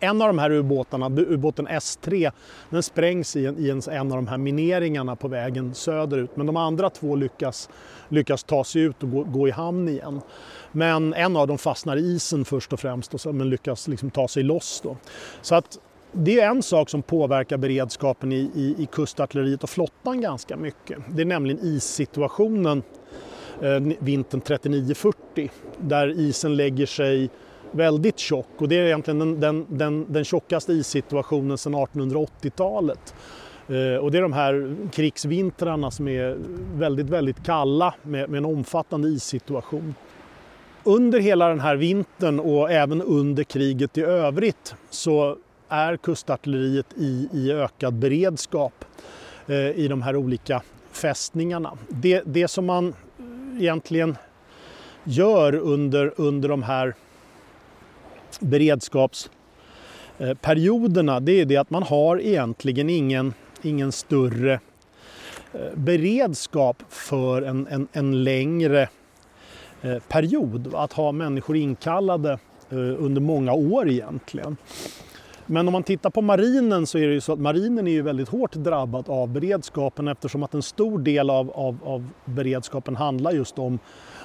En 0.00 0.22
av 0.22 0.28
de 0.28 0.38
här 0.38 0.50
ubåtarna, 0.50 1.06
ubåten 1.06 1.68
S3, 1.68 2.32
den 2.70 2.82
sprängs 2.82 3.36
i, 3.36 3.46
en, 3.46 3.58
i 3.58 3.70
en, 3.70 3.82
en, 3.90 4.12
av 4.12 4.16
de 4.16 4.26
här 4.26 4.38
mineringarna 4.38 5.16
på 5.16 5.28
vägen 5.28 5.74
söderut. 5.74 6.36
Men 6.36 6.46
de 6.46 6.56
andra 6.56 6.90
två 6.90 7.16
lyckas, 7.16 7.70
lyckas 8.08 8.44
ta 8.44 8.64
sig 8.64 8.82
ut 8.82 9.02
och 9.02 9.10
gå, 9.10 9.24
gå 9.24 9.48
i 9.48 9.50
hamn 9.50 9.88
igen. 9.88 10.20
Men 10.72 11.14
en 11.14 11.36
av 11.36 11.46
dem 11.46 11.58
fastnar 11.58 11.96
i 11.96 12.00
isen 12.00 12.44
först 12.44 12.72
och 12.72 12.80
främst 12.80 13.14
och 13.14 13.20
så, 13.20 13.32
men 13.32 13.50
lyckas 13.50 13.88
liksom 13.88 14.10
ta 14.10 14.28
sig 14.28 14.42
loss. 14.42 14.80
Då. 14.84 14.96
Så 15.42 15.54
att 15.54 15.78
det 16.12 16.40
är 16.40 16.48
en 16.48 16.62
sak 16.62 16.90
som 16.90 17.02
påverkar 17.02 17.56
beredskapen 17.56 18.32
i, 18.32 18.50
i, 18.54 18.74
i 18.78 18.86
kustartilleriet 18.92 19.62
och 19.62 19.70
flottan 19.70 20.20
ganska 20.20 20.56
mycket. 20.56 20.98
Det 21.08 21.22
är 21.22 21.26
nämligen 21.26 21.66
issituationen 21.66 22.82
eh, 23.60 23.80
vintern 23.98 24.40
39-40 24.40 25.50
där 25.78 26.20
isen 26.20 26.56
lägger 26.56 26.86
sig 26.86 27.30
väldigt 27.70 28.18
tjock 28.18 28.48
och 28.58 28.68
det 28.68 28.78
är 28.78 28.84
egentligen 28.84 29.18
den, 29.18 29.40
den, 29.40 29.66
den, 29.68 30.06
den 30.08 30.24
tjockaste 30.24 30.72
issituationen 30.72 31.58
sedan 31.58 31.74
1880-talet. 31.74 33.14
Eh, 33.68 33.96
och 33.96 34.10
det 34.10 34.18
är 34.18 34.22
de 34.22 34.32
här 34.32 34.76
krigsvintrarna 34.92 35.90
som 35.90 36.08
är 36.08 36.38
väldigt, 36.74 37.10
väldigt 37.10 37.44
kalla 37.44 37.94
med, 38.02 38.30
med 38.30 38.38
en 38.38 38.44
omfattande 38.44 39.08
issituation. 39.08 39.94
Under 40.84 41.20
hela 41.20 41.48
den 41.48 41.60
här 41.60 41.76
vintern 41.76 42.40
och 42.40 42.72
även 42.72 43.02
under 43.02 43.44
kriget 43.44 43.98
i 43.98 44.02
övrigt 44.02 44.74
så 44.90 45.36
är 45.68 45.96
kustartilleriet 45.96 46.86
i, 46.96 47.28
i 47.32 47.52
ökad 47.52 47.94
beredskap 47.94 48.84
eh, 49.46 49.70
i 49.70 49.88
de 49.88 50.02
här 50.02 50.16
olika 50.16 50.62
fästningarna. 50.92 51.78
Det, 51.88 52.22
det 52.26 52.48
som 52.48 52.66
man 52.66 52.94
egentligen 53.58 54.16
gör 55.04 55.54
under, 55.54 56.12
under 56.16 56.48
de 56.48 56.62
här 56.62 56.94
beredskapsperioderna 58.40 61.20
det 61.20 61.40
är 61.40 61.44
det 61.44 61.56
att 61.56 61.70
man 61.70 61.82
har 61.82 62.20
egentligen 62.20 62.90
ingen, 62.90 63.34
ingen 63.62 63.92
större 63.92 64.60
eh, 65.52 65.60
beredskap 65.74 66.82
för 66.88 67.42
en, 67.42 67.66
en, 67.66 67.88
en 67.92 68.24
längre 68.24 68.82
eh, 68.82 68.88
Eh, 69.82 69.98
period. 69.98 70.74
Att 70.74 70.92
ha 70.92 71.12
människor 71.12 71.56
inkallade 71.56 72.32
eh, 72.70 72.78
under 72.78 73.20
många 73.20 73.52
år 73.52 73.88
egentligen. 73.88 74.56
Men 75.46 75.68
om 75.68 75.72
man 75.72 75.82
tittar 75.82 76.10
på 76.10 76.22
marinen 76.22 76.86
så 76.86 76.98
är 76.98 77.06
det 77.06 77.14
ju 77.14 77.20
så 77.20 77.32
att 77.32 77.38
marinen 77.38 77.86
är 77.86 77.92
ju 77.92 78.02
väldigt 78.02 78.28
hårt 78.28 78.52
drabbad 78.52 79.08
av 79.08 79.28
beredskapen 79.28 80.08
eftersom 80.08 80.42
att 80.42 80.54
en 80.54 80.62
stor 80.62 80.98
del 80.98 81.30
av, 81.30 81.50
av, 81.50 81.78
av 81.84 82.08
beredskapen 82.24 82.96
handlar 82.96 83.32
just 83.32 83.58
om 83.58 83.78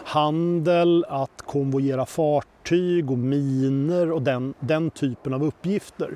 handel, 0.05 1.05
att 1.09 1.41
konvojera 1.45 2.05
fartyg 2.05 3.11
och 3.11 3.17
miner 3.17 4.11
och 4.11 4.21
den, 4.21 4.53
den 4.59 4.89
typen 4.89 5.33
av 5.33 5.43
uppgifter. 5.43 6.15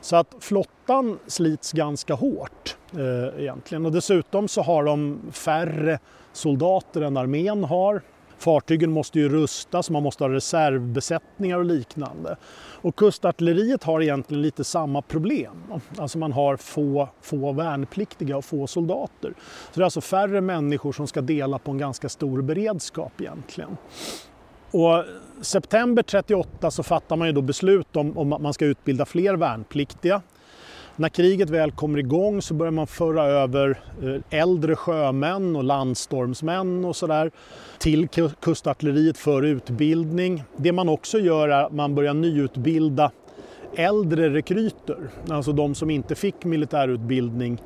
Så 0.00 0.16
att 0.16 0.34
flottan 0.40 1.18
slits 1.26 1.72
ganska 1.72 2.14
hårt 2.14 2.76
eh, 2.92 3.42
egentligen 3.42 3.86
och 3.86 3.92
dessutom 3.92 4.48
så 4.48 4.62
har 4.62 4.84
de 4.84 5.20
färre 5.32 5.98
soldater 6.32 7.00
än 7.00 7.16
armén 7.16 7.64
har. 7.64 8.02
Fartygen 8.40 8.90
måste 8.90 9.18
ju 9.18 9.28
rustas, 9.28 9.90
man 9.90 10.02
måste 10.02 10.24
ha 10.24 10.30
reservbesättningar 10.30 11.58
och 11.58 11.64
liknande. 11.64 12.36
Och 12.82 12.96
kustartilleriet 12.96 13.84
har 13.84 14.02
egentligen 14.02 14.42
lite 14.42 14.64
samma 14.64 15.02
problem. 15.02 15.64
Alltså 15.98 16.18
man 16.18 16.32
har 16.32 16.56
få, 16.56 17.08
få 17.20 17.52
värnpliktiga 17.52 18.36
och 18.36 18.44
få 18.44 18.66
soldater. 18.66 19.34
Så 19.70 19.74
det 19.74 19.80
är 19.80 19.84
alltså 19.84 20.00
färre 20.00 20.40
människor 20.40 20.92
som 20.92 21.06
ska 21.06 21.20
dela 21.20 21.58
på 21.58 21.70
en 21.70 21.78
ganska 21.78 22.08
stor 22.08 22.42
beredskap 22.42 23.20
egentligen. 23.20 23.76
Och 24.70 25.04
september 25.40 26.02
38 26.02 26.70
så 26.70 26.82
fattar 26.82 27.16
man 27.16 27.28
ju 27.28 27.32
då 27.32 27.42
beslut 27.42 27.96
om, 27.96 28.18
om 28.18 28.32
att 28.32 28.42
man 28.42 28.54
ska 28.54 28.64
utbilda 28.64 29.04
fler 29.04 29.34
värnpliktiga. 29.34 30.22
När 31.00 31.08
kriget 31.08 31.50
väl 31.50 31.70
kommer 31.70 31.98
igång 31.98 32.42
så 32.42 32.54
börjar 32.54 32.70
man 32.70 32.86
föra 32.86 33.24
över 33.24 33.80
eh, 34.02 34.40
äldre 34.40 34.76
sjömän 34.76 35.56
och 35.56 35.64
landstormsmän 35.64 36.84
och 36.84 36.96
sådär 36.96 37.30
till 37.78 38.08
kustartilleriet 38.40 39.18
för 39.18 39.42
utbildning. 39.42 40.42
Det 40.56 40.72
man 40.72 40.88
också 40.88 41.18
gör 41.18 41.48
är 41.48 41.64
att 41.64 41.72
man 41.72 41.94
börjar 41.94 42.14
nyutbilda 42.14 43.10
äldre 43.76 44.30
rekryter, 44.30 44.98
alltså 45.30 45.52
de 45.52 45.74
som 45.74 45.90
inte 45.90 46.14
fick 46.14 46.44
militärutbildning 46.44 47.62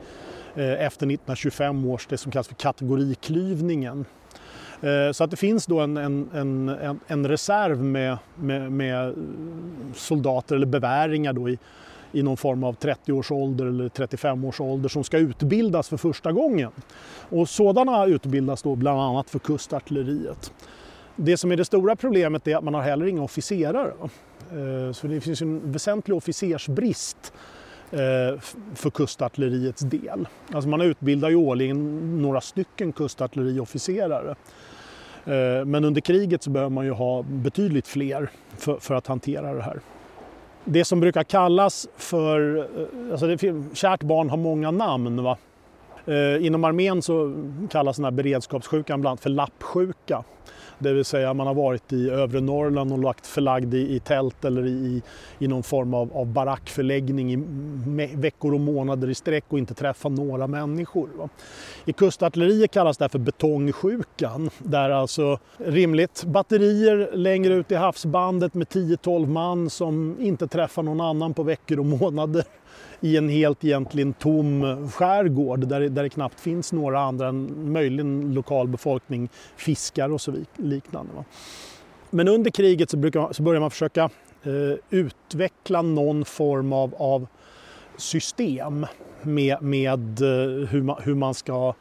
eh, 0.54 0.72
efter 0.72 1.06
1925 1.06 1.84
års, 1.84 2.06
det 2.06 2.18
som 2.18 2.32
kallas 2.32 2.48
för 2.48 2.54
kategoriklyvningen. 2.54 4.04
Eh, 4.80 5.12
så 5.12 5.24
att 5.24 5.30
det 5.30 5.36
finns 5.36 5.66
då 5.66 5.80
en, 5.80 5.96
en, 5.96 6.28
en, 6.34 7.00
en 7.06 7.28
reserv 7.28 7.84
med, 7.84 8.18
med, 8.34 8.72
med, 8.72 9.14
soldater 9.94 10.56
eller 10.56 10.66
beväringar 10.66 11.32
då 11.32 11.48
i, 11.48 11.58
i 12.14 12.22
någon 12.22 12.36
form 12.36 12.64
av 12.64 12.72
30 12.72 13.12
års 13.12 13.30
ålder 13.30 13.66
eller 13.66 13.88
35 13.88 14.44
års 14.44 14.60
ålder 14.60 14.88
som 14.88 15.04
ska 15.04 15.18
utbildas 15.18 15.88
för 15.88 15.96
första 15.96 16.32
gången. 16.32 16.70
Och 17.30 17.48
sådana 17.48 18.06
utbildas 18.06 18.62
då 18.62 18.74
bland 18.74 19.00
annat 19.00 19.30
för 19.30 19.38
kustartilleriet. 19.38 20.52
Det 21.16 21.36
som 21.36 21.52
är 21.52 21.56
det 21.56 21.64
stora 21.64 21.96
problemet 21.96 22.48
är 22.48 22.56
att 22.56 22.64
man 22.64 22.74
har 22.74 22.82
heller 22.82 23.06
inga 23.06 23.22
officerare. 23.22 23.92
Eh, 24.52 24.92
så 24.92 25.06
det 25.06 25.20
finns 25.20 25.42
en 25.42 25.72
väsentlig 25.72 26.16
officersbrist 26.16 27.32
eh, 27.90 28.40
för 28.74 28.90
kustartilleriets 28.90 29.82
del. 29.82 30.28
Alltså 30.52 30.68
man 30.68 30.80
utbildar 30.80 31.30
ju 31.30 31.36
årligen 31.36 32.22
några 32.22 32.40
stycken 32.40 32.92
kustartilleriofficerare. 32.92 34.34
Eh, 35.24 35.64
men 35.64 35.84
under 35.84 36.00
kriget 36.00 36.42
så 36.42 36.50
behöver 36.50 36.70
man 36.70 36.84
ju 36.84 36.92
ha 36.92 37.22
betydligt 37.22 37.86
fler 37.86 38.30
för, 38.56 38.76
för 38.76 38.94
att 38.94 39.06
hantera 39.06 39.54
det 39.54 39.62
här 39.62 39.80
det 40.64 40.84
som 40.84 41.00
brukar 41.00 41.24
kallas 41.24 41.88
för, 41.96 42.58
eh, 42.58 43.12
alltså 43.12 43.26
det, 43.26 43.76
kärt 43.76 44.02
barn 44.02 44.30
har 44.30 44.36
många 44.36 44.70
namn. 44.70 45.22
Va? 45.22 45.36
Eh, 46.06 46.46
inom 46.46 46.64
armén 46.64 47.02
så 47.02 47.44
kallas 47.70 47.96
den 47.96 48.04
här 48.04 48.12
beredskapssjukan 48.12 49.00
bland 49.00 49.12
annat 49.12 49.20
för 49.20 49.30
lappsjuka. 49.30 50.24
Det 50.84 50.92
vill 50.92 51.04
säga 51.04 51.34
man 51.34 51.46
har 51.46 51.54
varit 51.54 51.92
i 51.92 52.10
övre 52.10 52.40
Norrland 52.40 52.92
och 52.92 52.98
lagt 52.98 53.26
förlagd 53.26 53.74
i, 53.74 53.94
i 53.94 54.00
tält 54.00 54.44
eller 54.44 54.66
i, 54.66 55.02
i 55.38 55.48
någon 55.48 55.62
form 55.62 55.94
av, 55.94 56.16
av 56.16 56.26
barackförläggning 56.26 57.32
i 57.32 57.36
veckor 58.16 58.54
och 58.54 58.60
månader 58.60 59.10
i 59.10 59.14
sträck 59.14 59.44
och 59.48 59.58
inte 59.58 59.74
träffat 59.74 60.12
några 60.12 60.46
människor. 60.46 61.08
Va? 61.16 61.28
I 61.84 61.92
kustartilleriet 61.92 62.70
kallas 62.70 62.98
det 62.98 63.04
här 63.04 63.08
för 63.08 63.18
betongsjukan. 63.18 64.50
Där 64.58 64.90
alltså 64.90 65.38
rimligt 65.56 66.24
batterier 66.24 67.10
längre 67.12 67.54
ut 67.54 67.72
i 67.72 67.74
havsbandet 67.74 68.54
med 68.54 68.66
10-12 68.66 69.26
man 69.26 69.70
som 69.70 70.16
inte 70.20 70.46
träffar 70.46 70.82
någon 70.82 71.00
annan 71.00 71.34
på 71.34 71.42
veckor 71.42 71.78
och 71.78 71.86
månader 71.86 72.44
i 73.00 73.16
en 73.16 73.28
helt 73.28 73.64
egentligen 73.64 74.12
tom 74.12 74.90
skärgård 74.90 75.66
där 75.66 75.80
det, 75.80 75.88
där 75.88 76.02
det 76.02 76.08
knappt 76.08 76.40
finns 76.40 76.72
några 76.72 77.00
andra 77.00 77.28
än 77.28 77.72
möjligen 77.72 78.34
lokalbefolkning, 78.34 79.28
fiskar 79.56 80.12
och 80.12 80.20
så 80.20 80.34
liknande. 80.56 81.12
Va? 81.14 81.24
Men 82.10 82.28
under 82.28 82.50
kriget 82.50 82.90
så, 82.90 82.96
brukar, 82.96 83.32
så 83.32 83.42
börjar 83.42 83.60
man 83.60 83.70
försöka 83.70 84.10
eh, 84.42 84.78
utveckla 84.90 85.82
någon 85.82 86.24
form 86.24 86.72
av, 86.72 86.94
av 86.98 87.26
system 87.96 88.86
med, 89.22 89.62
med 89.62 90.22
eh, 90.22 90.68
hur, 90.68 90.82
man, 90.82 90.96
hur 91.02 91.14
man 91.14 91.34
ska 91.34 91.74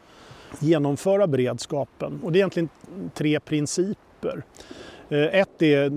genomföra 0.59 1.27
beredskapen. 1.27 2.19
Och 2.23 2.31
det 2.31 2.37
är 2.37 2.39
egentligen 2.39 2.69
tre 3.13 3.39
principer. 3.39 4.43
Eh, 5.13 5.39
ett 5.39 5.61
är 5.61 5.91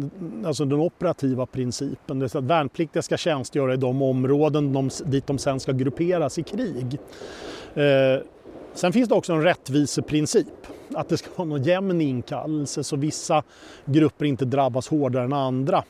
alltså 0.46 0.64
den 0.64 0.81
operativa 0.81 1.46
principen, 1.46 2.18
det 2.18 2.35
vill 2.35 2.38
att 2.38 2.44
värnpliktiga 2.44 3.02
ska 3.02 3.16
tjänstgöra 3.16 3.74
i 3.74 3.76
de 3.76 4.02
områden 4.02 4.72
de, 4.72 4.90
dit 5.05 5.26
de 5.26 5.38
sen 5.38 5.61
ska 5.61 5.72
grupperas 5.72 6.38
i 6.38 6.42
krig. 6.42 6.98
Eh, 7.74 8.22
sen 8.74 8.92
finns 8.92 9.09
det 9.09 9.14
också 9.14 9.33
en 9.33 9.42
rättviseprincip, 9.42 10.46
att 10.94 11.09
det 11.09 11.16
ska 11.16 11.29
vara 11.37 11.48
någon 11.48 11.62
jämn 11.62 12.00
inkallelse 12.00 12.85
så 12.85 12.96
vissa 12.96 13.42
grupper 13.85 14.24
inte 14.24 14.44
drabbas 14.44 14.88
hårdare 14.88 15.24
än 15.24 15.33
andra. 15.33 15.85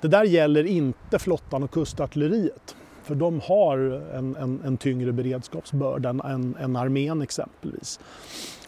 Det 0.00 0.08
där 0.08 0.24
gäller 0.24 0.64
inte 0.64 1.18
flottan 1.18 1.62
och 1.62 1.70
kustartilleriet. 1.70 2.76
För 3.04 3.14
de 3.14 3.40
har 3.40 3.78
en, 4.14 4.36
en, 4.36 4.60
en 4.64 4.76
tyngre 4.76 5.12
beredskapsbörda 5.12 6.08
än, 6.08 6.56
än 6.60 6.76
armén 6.76 7.22
exempelvis. 7.22 8.00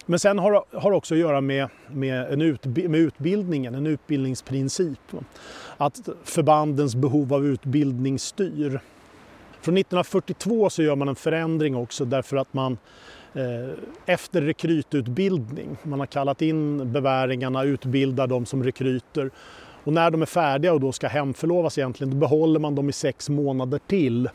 Men 0.06 0.18
sen 0.18 0.38
har 0.38 0.90
det 0.90 0.96
också 0.96 1.14
att 1.14 1.20
göra 1.20 1.40
med, 1.40 1.68
med, 1.86 2.32
en 2.32 2.42
utbi 2.42 2.88
med 2.88 3.00
utbildningen, 3.00 3.74
en 3.74 3.86
utbildningsprincip. 3.86 4.98
Att 5.76 6.08
förbandens 6.24 6.94
behov 6.94 7.34
av 7.34 7.46
utbildning 7.46 8.18
styr. 8.18 8.80
Från 9.60 9.76
1942 9.76 10.70
så 10.70 10.82
gör 10.82 10.96
man 10.96 11.08
en 11.08 11.16
förändring 11.16 11.76
också 11.76 12.04
därför 12.04 12.36
att 12.36 12.54
man 12.54 12.78
eh, 13.34 13.74
efter 14.06 14.42
rekrytutbildning, 14.42 15.76
man 15.82 16.00
har 16.00 16.06
kallat 16.06 16.42
in 16.42 16.92
beväringarna, 16.92 17.64
utbildar 17.64 18.26
dem 18.26 18.46
som 18.46 18.64
rekryter 18.64 19.30
och 19.84 19.92
när 19.92 20.10
de 20.10 20.22
är 20.22 20.26
färdiga 20.26 20.72
och 20.72 20.80
då 20.80 20.92
ska 20.92 21.08
hemförlovas 21.08 21.78
egentligen, 21.78 22.10
då 22.10 22.16
behåller 22.16 22.60
man 22.60 22.74
dem 22.74 22.88
i 22.88 22.92
sex 22.92 23.28
månader 23.28 23.80
till. 23.86 24.28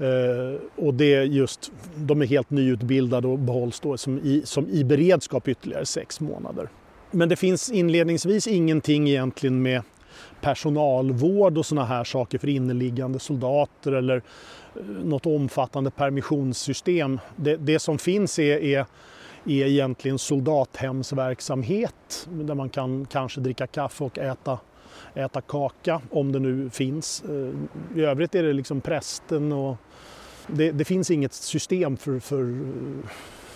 Eh, 0.00 0.60
och 0.76 0.94
det 0.94 1.14
är 1.14 1.22
just, 1.22 1.72
de 1.96 2.22
är 2.22 2.26
helt 2.26 2.50
nyutbildade 2.50 3.28
och 3.28 3.38
behålls 3.38 3.80
då 3.80 3.96
som 3.96 4.18
i, 4.18 4.42
som 4.44 4.68
i 4.68 4.84
beredskap 4.84 5.48
ytterligare 5.48 5.86
sex 5.86 6.20
månader. 6.20 6.68
Men 7.10 7.28
det 7.28 7.36
finns 7.36 7.70
inledningsvis 7.70 8.46
ingenting 8.46 9.08
egentligen 9.08 9.62
med 9.62 9.82
personalvård 10.40 11.58
och 11.58 11.66
sådana 11.66 11.86
här 11.86 12.04
saker 12.04 12.38
för 12.38 12.48
inneliggande 12.48 13.18
soldater 13.18 13.92
eller 13.92 14.16
eh, 14.16 14.82
något 15.04 15.26
omfattande 15.26 15.90
permissionssystem. 15.90 17.20
Det, 17.36 17.56
det 17.56 17.78
som 17.78 17.98
finns 17.98 18.38
är, 18.38 18.64
är 18.64 18.86
är 19.44 19.66
egentligen 19.66 20.18
soldathemsverksamhet 20.18 22.28
där 22.30 22.54
man 22.54 22.68
kan 22.68 23.06
kanske 23.06 23.40
dricka 23.40 23.66
kaffe 23.66 24.04
och 24.04 24.18
äta 24.18 24.58
äta 25.14 25.40
kaka 25.40 26.00
om 26.10 26.32
det 26.32 26.38
nu 26.38 26.70
finns. 26.70 27.24
Eh, 27.28 27.98
I 27.98 28.04
övrigt 28.04 28.34
är 28.34 28.42
det 28.42 28.52
liksom 28.52 28.80
prästen 28.80 29.52
och 29.52 29.76
det, 30.46 30.72
det 30.72 30.84
finns 30.84 31.10
inget 31.10 31.32
system 31.32 31.96
för, 31.96 32.18
för 32.18 32.58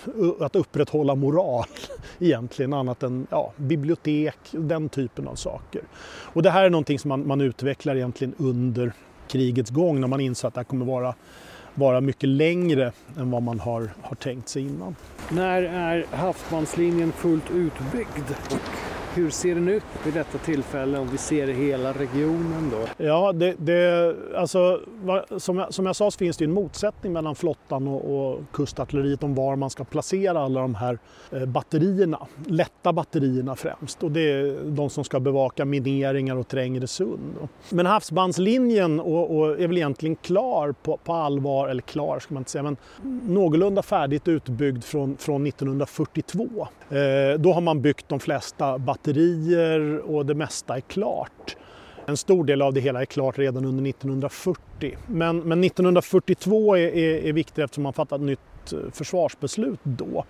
eh, 0.06 0.46
att 0.46 0.56
upprätthålla 0.56 1.14
moral 1.14 1.66
egentligen 2.18 2.72
annat 2.72 3.02
än 3.02 3.26
ja, 3.30 3.52
bibliotek, 3.56 4.38
den 4.50 4.88
typen 4.88 5.28
av 5.28 5.34
saker. 5.34 5.82
Och 6.06 6.42
det 6.42 6.50
här 6.50 6.64
är 6.64 6.70
någonting 6.70 6.98
som 6.98 7.08
man, 7.08 7.26
man 7.26 7.40
utvecklar 7.40 7.96
egentligen 7.96 8.34
under 8.38 8.92
krigets 9.28 9.70
gång 9.70 10.00
när 10.00 10.08
man 10.08 10.20
inser 10.20 10.48
att 10.48 10.54
det 10.54 10.60
här 10.60 10.64
kommer 10.64 10.86
vara 10.86 11.14
vara 11.74 12.00
mycket 12.00 12.28
längre 12.28 12.92
än 13.18 13.30
vad 13.30 13.42
man 13.42 13.60
har, 13.60 13.90
har 14.02 14.16
tänkt 14.16 14.48
sig 14.48 14.62
innan. 14.62 14.96
När 15.30 15.62
är 15.62 16.06
havsbandslinjen 16.10 17.12
fullt 17.12 17.50
utbyggd? 17.50 18.30
Hur 19.16 19.30
ser 19.30 19.54
den 19.54 19.68
ut 19.68 19.82
vid 20.04 20.14
detta 20.14 20.38
tillfälle 20.38 20.98
om 20.98 21.08
vi 21.08 21.18
ser 21.18 21.46
hela 21.46 21.92
regionen 21.92 22.70
då? 22.70 23.04
Ja, 23.04 23.32
det, 23.32 23.54
det, 23.58 24.16
alltså, 24.36 24.80
som, 25.38 25.58
jag, 25.58 25.74
som 25.74 25.86
jag 25.86 25.96
sa 25.96 26.10
så 26.10 26.18
finns 26.18 26.36
det 26.36 26.44
en 26.44 26.52
motsättning 26.52 27.12
mellan 27.12 27.34
flottan 27.34 27.88
och, 27.88 28.30
och 28.30 28.40
kustartilleriet 28.52 29.22
om 29.22 29.34
var 29.34 29.56
man 29.56 29.70
ska 29.70 29.84
placera 29.84 30.40
alla 30.40 30.60
de 30.60 30.74
här 30.74 30.98
eh, 31.32 31.46
batterierna. 31.46 32.26
Lätta 32.46 32.92
batterierna 32.92 33.56
främst 33.56 34.02
och 34.02 34.10
det 34.10 34.20
är 34.20 34.56
de 34.64 34.90
som 34.90 35.04
ska 35.04 35.20
bevaka 35.20 35.64
mineringar 35.64 36.36
och 36.36 36.48
trängre 36.48 36.86
sund. 36.86 37.34
Men 37.70 37.86
havsbandslinjen 37.86 39.00
och, 39.00 39.36
och 39.36 39.60
är 39.60 39.68
väl 39.68 39.76
egentligen 39.76 40.16
klar 40.16 40.74
på, 40.82 40.96
på, 40.96 41.12
allvar, 41.12 41.68
eller 41.68 41.82
klar 41.82 42.18
ska 42.18 42.34
man 42.34 42.40
inte 42.40 42.50
säga, 42.50 42.62
men 42.62 42.76
någorlunda 43.34 43.82
färdigt 43.82 44.28
utbyggd 44.28 44.84
från, 44.84 45.16
från 45.16 45.46
1942. 45.46 46.68
Eh, 46.88 47.38
då 47.38 47.52
har 47.52 47.60
man 47.60 47.82
byggt 47.82 48.08
de 48.08 48.20
flesta 48.20 48.78
batterierna 48.78 49.03
batterier 49.04 49.98
och 49.98 50.26
det 50.26 50.34
mesta 50.34 50.76
är 50.76 50.80
klart. 50.80 51.56
En 52.06 52.16
stor 52.16 52.44
del 52.44 52.62
av 52.62 52.72
det 52.72 52.80
hela 52.80 53.00
är 53.00 53.04
klart 53.04 53.38
redan 53.38 53.64
under 53.64 53.90
1940. 53.90 54.98
Men, 55.06 55.38
men 55.38 55.64
1942 55.64 56.76
är, 56.76 56.80
är, 56.80 57.26
är 57.26 57.32
viktigt 57.32 57.58
eftersom 57.58 57.82
man 57.82 57.92
fattat 57.92 58.20
ett 58.20 58.26
nytt 58.26 58.72
eh, 58.72 58.78
försvarsbeslut 58.92 59.80
då. 59.82 60.24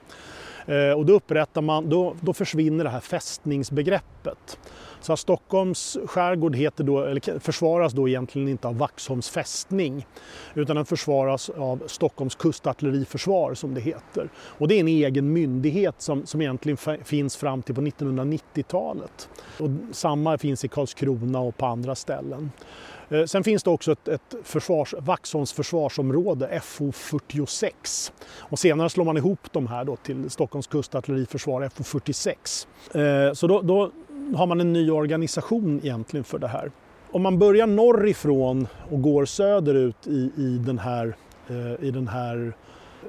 Eh, 0.67 0.93
och 0.99 1.07
då, 1.07 1.13
upprättar 1.13 1.63
man, 1.63 1.89
då, 1.89 2.15
då 2.21 2.33
försvinner 2.33 2.85
det 2.85 2.91
här 2.91 3.01
fästningsbegreppet. 3.01 4.59
Så 5.05 5.13
att 5.13 5.19
Stockholms 5.19 5.99
skärgård 6.07 6.57
heter 6.57 6.85
då, 6.85 7.05
eller 7.05 7.39
försvaras 7.39 7.93
då 7.93 8.09
egentligen 8.09 8.49
inte 8.49 8.69
av 8.69 8.79
Vaxholms 8.79 9.31
fästning 9.31 10.07
utan 10.55 10.77
den 10.77 10.85
försvaras 10.85 11.51
av 11.51 11.83
Stockholms 11.87 12.35
kustartilleriförsvar 12.35 13.55
som 13.55 13.75
det 13.75 13.81
heter. 13.81 14.29
Och 14.37 14.69
det 14.69 14.75
är 14.75 14.81
en 14.81 14.89
egen 14.89 15.33
myndighet 15.33 15.95
som, 15.99 16.27
som 16.27 16.41
egentligen 16.41 16.77
finns 17.05 17.37
fram 17.37 17.63
till 17.63 17.75
på 17.75 17.81
1990-talet. 17.81 19.29
Och 19.59 19.69
samma 19.93 20.39
finns 20.39 20.65
i 20.65 20.69
Karlskrona 20.69 21.41
och 21.41 21.57
på 21.57 21.67
andra 21.67 21.95
ställen. 21.95 22.51
Eh, 23.09 23.25
sen 23.25 23.45
finns 23.45 23.63
det 23.63 23.71
också 23.71 23.93
ett, 23.93 24.09
ett 24.09 24.35
försvars, 24.43 24.95
Vaxholms 24.99 25.53
försvarsområde, 25.53 26.61
FO 26.61 26.93
46. 26.93 28.13
Och 28.37 28.59
senare 28.59 28.91
slår 28.91 29.05
man 29.05 29.17
ihop 29.17 29.53
de 29.53 29.67
här 29.67 29.85
då 29.85 29.97
till 29.97 30.31
Stockholms 30.31 30.67
kustartilleriförsvar, 30.67 31.69
FO 31.69 31.85
46. 31.85 32.69
Eh, 32.95 33.33
så 33.33 33.47
då, 33.47 33.61
då 33.63 33.91
har 34.37 34.47
man 34.47 34.61
en 34.61 34.73
ny 34.73 34.91
organisation 34.91 35.81
egentligen 35.83 36.25
för 36.25 36.39
det 36.39 36.49
här. 36.49 36.71
Om 37.11 37.23
man 37.23 37.39
börjar 37.39 37.67
norrifrån 37.67 38.67
och 38.91 39.03
går 39.03 39.25
söderut 39.25 40.07
i, 40.07 40.31
i, 40.37 40.61
den, 40.67 40.79
här, 40.79 41.17
eh, 41.49 41.87
i 41.89 41.91
den 41.91 42.09
här 42.09 42.53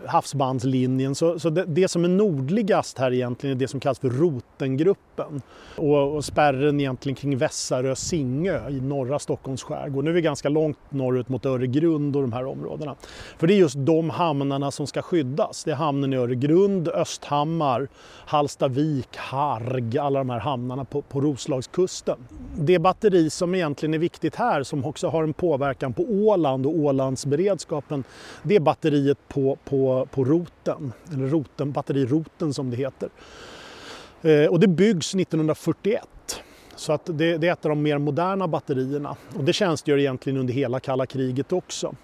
havsbandslinjen. 0.06 1.16
Så, 1.16 1.40
så 1.40 1.50
det, 1.50 1.66
det, 1.66 1.88
som 1.88 2.04
är 2.04 2.10
nordligast 2.10 2.98
här 2.98 3.14
egentligen 3.14 3.56
är 3.56 3.60
det 3.60 3.68
som 3.68 3.80
kallas 3.80 4.00
för 4.00 4.10
Rotengruppen. 4.10 5.42
Och, 5.76 6.16
och 6.16 6.26
spärren 6.26 6.80
egentligen 6.80 7.16
kring 7.16 7.38
Vässarö 7.38 7.96
Singö 7.96 8.70
i 8.70 8.82
norra 8.82 9.20
Stockholms 9.20 9.64
skärgård. 9.64 10.04
Nu 10.04 10.10
är 10.10 10.14
vi 10.14 10.22
ganska 10.22 10.50
långt 10.50 10.78
norrut 10.90 11.30
mot 11.30 11.46
Öregrund 11.46 12.16
och 12.16 12.22
de 12.22 12.34
här 12.34 12.46
områdena. 12.46 12.96
För 13.38 13.48
det 13.48 13.54
är 13.54 13.58
just 13.58 13.76
de 13.78 14.10
hamnarna 14.10 14.72
som 14.72 14.88
ska 14.88 15.02
skyddas. 15.02 15.64
Det 15.64 15.72
är 15.72 15.76
hamnen 15.76 16.14
i 16.14 16.16
Öregrund, 16.16 16.88
Östhammar, 16.88 17.88
Hallstavik, 18.26 19.18
Harg, 19.18 19.98
alla 19.98 20.20
de 20.20 20.30
här 20.30 20.40
hamnarna 20.40 20.86
på, 20.86 21.02
på 21.02 21.22
Roslagskusten. 21.22 22.18
Det 22.58 22.80
batteri 22.80 23.30
som 23.30 23.56
egentligen 23.56 23.94
är 23.94 24.00
viktigt 24.00 24.36
här 24.36 24.64
som 24.64 24.86
också 24.86 25.08
har 25.08 25.24
en 25.24 25.34
påverkan 25.34 25.94
på 25.94 26.04
Åland 26.04 26.66
och 26.66 26.76
Ålandsberedskapen 26.76 28.04
det 28.44 28.56
är 28.56 28.60
batteriet 28.60 29.18
på, 29.28 29.58
på 29.66 29.85
på, 30.12 30.26
roten, 30.26 30.94
eller 31.14 31.28
roten, 31.28 31.72
batteriroten 31.72 32.54
som 32.54 32.70
det 32.70 32.78
heter. 32.78 33.10
Eh, 34.22 34.46
och 34.46 34.60
det 34.60 34.68
byggs 34.68 35.16
1941. 35.16 36.08
Så 36.76 36.94
att 36.94 37.06
det, 37.06 37.38
det, 37.38 37.48
är 37.48 37.52
ett 37.52 37.66
av 37.66 37.70
de 37.70 37.82
mer 37.82 37.98
moderna 37.98 38.48
batterierna 38.48 39.16
och 39.36 39.44
det 39.44 39.54
tjänstgör 39.54 39.98
egentligen 39.98 40.40
under 40.40 40.54
hela 40.54 40.80
kalla 40.80 41.06
kriget 41.06 41.54
också. 41.54 41.96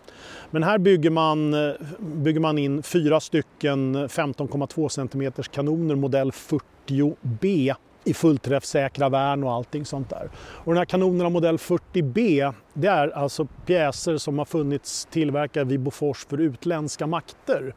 Men 0.51 0.63
här 0.63 0.77
bygger 0.77 1.09
man, 1.09 1.53
eh, 1.53 1.73
bygger 1.99 2.39
man 2.39 2.57
in 2.57 2.83
fyra 2.83 3.19
stycken 3.19 3.95
15,2 3.95 4.89
cm 4.89 5.33
kanoner 5.51 5.95
modell 5.95 6.31
40B 6.31 7.75
i 8.03 8.13
fullträffsäkra 8.13 9.09
värn 9.09 9.43
och 9.43 9.51
allting 9.51 9.85
sånt 9.85 10.09
där. 10.09 10.29
Och 10.35 10.73
den 10.73 10.77
här 10.77 10.85
kanonen 10.85 11.25
av 11.25 11.31
modell 11.31 11.57
40B 11.57 12.53
det 12.73 12.87
är 12.87 13.07
alltså 13.07 13.47
pjäser 13.65 14.17
som 14.17 14.37
har 14.37 14.45
funnits 14.45 15.07
tillverkade 15.11 15.65
vid 15.65 15.79
Bofors 15.79 16.25
för 16.25 16.37
utländska 16.37 17.07
makter. 17.07 17.73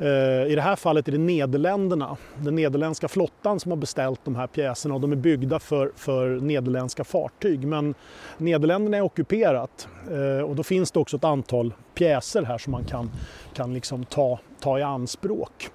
Eh, 0.00 0.46
I 0.46 0.54
det 0.54 0.62
här 0.62 0.76
fallet 0.76 1.08
är 1.08 1.12
det 1.12 1.18
Nederländerna, 1.18 2.16
den 2.36 2.54
nederländska 2.54 3.08
flottan 3.08 3.60
som 3.60 3.70
har 3.70 3.76
beställt 3.76 4.20
de 4.24 4.36
här 4.36 4.46
pjäserna 4.46 4.94
och 4.94 5.00
de 5.00 5.12
är 5.12 5.16
byggda 5.16 5.58
för, 5.58 5.92
för 5.96 6.28
nederländska 6.28 7.04
fartyg. 7.04 7.66
Men 7.66 7.94
Nederländerna 8.38 8.96
är 8.96 9.00
ockuperat 9.00 9.88
eh, 10.10 10.44
och 10.44 10.56
då 10.56 10.62
finns 10.62 10.90
det 10.90 11.00
också 11.00 11.16
ett 11.16 11.24
antal 11.24 11.74
pjäser 11.94 12.42
här 12.42 12.58
som 12.58 12.70
man 12.70 12.84
kan, 12.84 13.10
kan 13.54 13.74
liksom 13.74 14.04
ta, 14.04 14.38
ta 14.60 14.78
i 14.78 14.82
anspråk. 14.82 15.70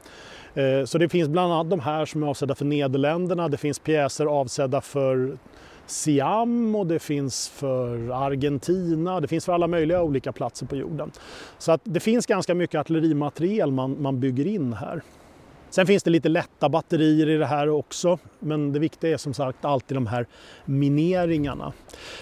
Eh, 0.55 0.85
så 0.85 0.97
det 0.97 1.09
finns 1.09 1.29
bland 1.29 1.53
annat 1.53 1.69
de 1.69 1.79
här 1.79 2.05
som 2.05 2.23
är 2.23 2.27
avsedda 2.27 2.55
för 2.55 2.65
Nederländerna. 2.65 3.47
Det 3.47 3.57
finns 3.57 3.79
pjäser 3.79 4.25
avsedda 4.25 4.81
för 4.81 5.37
Siam 5.85 6.75
och 6.75 6.87
det 6.87 6.99
finns 6.99 7.49
för 7.49 8.09
Argentina. 8.25 9.19
Det 9.19 9.27
finns 9.27 9.45
för 9.45 9.53
alla 9.53 9.67
möjliga 9.67 10.01
olika 10.01 10.31
platser 10.31 10.65
på 10.65 10.75
jorden. 10.75 11.11
Så 11.57 11.71
att 11.71 11.81
det 11.83 11.99
finns 11.99 12.25
ganska 12.25 12.55
mycket 12.55 12.79
artillerimateriel 12.79 13.71
man, 13.71 14.01
man 14.01 14.19
bygger 14.19 14.47
in 14.47 14.73
här. 14.73 15.01
Sen 15.75 15.87
finns 15.87 16.03
det 16.03 16.09
lite 16.09 16.29
lätta 16.29 16.69
batterier 16.69 17.29
i 17.29 17.37
det 17.37 17.45
här 17.45 17.69
också, 17.69 18.19
men 18.39 18.73
det 18.73 18.79
viktiga 18.79 19.13
är 19.13 19.17
som 19.17 19.33
sagt 19.33 19.65
alltid 19.65 19.97
de 19.97 20.07
här 20.07 20.25
mineringarna. 20.65 21.73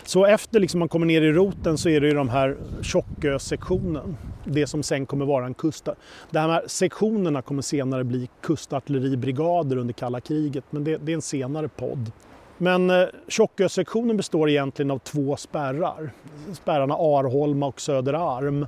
Så 0.03 0.25
efter 0.25 0.59
liksom 0.59 0.79
man 0.79 0.89
kommer 0.89 1.05
ner 1.05 1.21
i 1.21 1.31
roten 1.31 1.77
så 1.77 1.89
är 1.89 2.01
det 2.01 2.07
ju 2.07 2.13
de 2.13 2.29
här 2.29 2.57
tjockösektionen, 2.81 4.17
det 4.45 4.67
som 4.67 4.83
sen 4.83 5.05
kommer 5.05 5.25
vara 5.25 5.45
en 5.45 5.53
kust. 5.53 5.87
De 6.31 6.39
här 6.39 6.63
sektionerna 6.67 7.41
kommer 7.41 7.61
senare 7.61 8.03
bli 8.03 8.29
kustartilleribrigader 8.41 9.77
under 9.77 9.93
kalla 9.93 10.21
kriget, 10.21 10.63
men 10.69 10.83
det, 10.83 10.97
det 10.97 11.11
är 11.11 11.15
en 11.15 11.21
senare 11.21 11.67
podd. 11.67 12.11
Men 12.57 12.89
eh, 12.89 13.07
består 14.17 14.49
egentligen 14.49 14.91
av 14.91 14.99
två 14.99 15.35
spärrar. 15.35 16.11
Spärrarna 16.53 16.93
Arholma 16.93 17.65
och 17.65 17.81
Söderarm. 17.81 18.67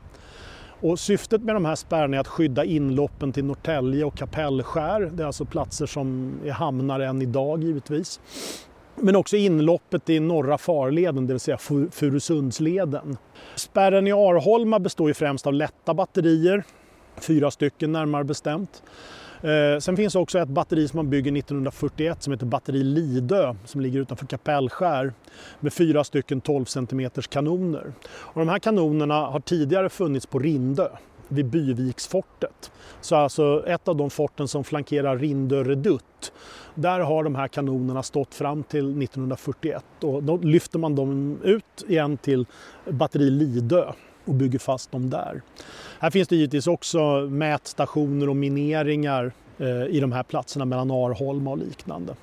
Och 0.82 1.00
syftet 1.00 1.42
med 1.42 1.56
de 1.56 1.66
här 1.66 1.76
spärrarna 1.76 2.18
är 2.18 2.22
att 2.22 2.28
skydda 2.28 2.64
inloppen 2.64 3.32
till 3.32 3.46
Norrtälje 3.46 4.06
och 4.06 4.18
Kapellskär. 4.18 5.12
Det 5.14 5.24
är 5.24 5.28
alltså 5.28 5.46
platser 5.46 5.86
som 5.86 6.34
är 6.46 6.52
hamnar 6.52 7.00
än 7.00 7.22
idag 7.22 7.64
givetvis. 7.64 8.20
Men 8.96 9.16
också 9.16 9.38
inloppet 9.38 10.10
i 10.10 10.20
norra 10.20 10.58
farleden, 10.58 11.28
det 11.28 11.34
vill 11.34 11.40
säga 11.40 11.58
Furusundsleden. 11.92 13.18
Spärren 13.56 14.08
i 14.08 14.12
Arholma 14.12 14.80
består 14.80 15.08
ju 15.08 15.14
främst 15.14 15.48
av 15.48 15.54
lätta 15.54 15.94
batterier, 15.94 16.64
fyra 17.18 17.52
stycken 17.52 17.92
närmare 17.92 18.24
bestämt. 18.24 18.84
Eh, 19.46 19.80
sen 19.80 19.98
finns 19.98 20.16
också 20.16 20.40
ett 20.40 20.50
batteri 20.50 20.88
som 20.88 20.98
man 20.98 21.10
bygger 21.10 21.38
1941 21.38 22.24
som 22.24 22.34
heter 22.34 22.46
batteri 22.46 22.84
Lidö 22.84 23.56
som 23.66 23.82
ligger 23.82 24.00
utanför 24.00 24.26
Kapellskär 24.26 25.14
med 25.60 25.74
fyra 25.74 26.04
stycken 26.04 26.42
12 26.42 26.66
cm 26.66 27.10
kanoner. 27.30 27.94
Och 28.08 28.40
de 28.40 28.50
här 28.50 28.60
kanonerna 28.60 29.26
har 29.26 29.40
tidigare 29.40 29.90
funnits 29.90 30.26
på 30.26 30.40
Rindö 30.40 30.88
vid 31.28 31.46
Byviksfortet. 31.46 32.72
Så 33.02 33.16
alltså 33.16 33.64
ett 33.68 33.88
av 33.88 33.96
de 33.96 34.10
forten 34.10 34.48
som 34.48 34.64
flankerar 34.64 35.18
Rindö 35.18 35.64
redutt. 35.64 36.34
Där 36.76 37.00
har 37.00 37.24
de 37.24 37.36
här 37.36 37.48
kanonerna 37.48 38.04
stått 38.04 38.36
fram 38.36 38.64
till 38.64 39.04
1941 39.04 39.86
och 40.02 40.24
då 40.24 40.38
lyfter 40.38 40.80
man 40.80 40.96
dem 40.96 41.40
ut 41.44 41.86
igen 41.88 42.18
till 42.18 42.46
batteri 42.90 43.30
Lidö 43.30 43.92
och 44.26 44.34
bygger 44.34 44.60
fast 44.60 44.92
dem 44.92 45.10
där. 45.10 45.42
Här 46.00 46.10
finns 46.10 46.28
det 46.28 46.36
givetvis 46.36 46.68
också 46.68 47.28
mätstationer 47.30 48.30
och 48.30 48.36
mineringar 48.36 49.32
eh, 49.58 49.86
i 49.86 50.00
de 50.00 50.12
här 50.12 50.24
platserna 50.24 50.66
mellan 50.66 50.92
Arholma 50.92 51.52
och 51.52 51.58
liknande. 51.58 52.16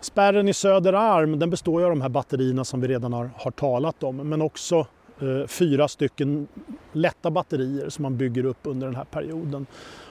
Spärren 0.00 0.48
i 0.48 0.54
Söderarm 0.54 1.38
den 1.38 1.50
består 1.50 1.82
av 1.82 1.90
de 1.90 2.00
här 2.00 2.08
batterierna 2.08 2.64
som 2.64 2.80
vi 2.80 2.88
redan 2.88 3.12
har, 3.12 3.30
har 3.36 3.50
talat 3.50 4.02
om 4.02 4.16
men 4.16 4.42
också 4.42 4.86
eh, 5.20 5.46
fyra 5.46 5.88
stycken 5.88 6.48
lätta 6.92 7.30
batterier 7.30 7.88
som 7.88 8.02
man 8.02 8.16
bygger 8.16 8.44
upp 8.44 8.58
under 8.62 8.86
den 8.86 8.96
här 8.96 9.04
perioden 9.04 9.66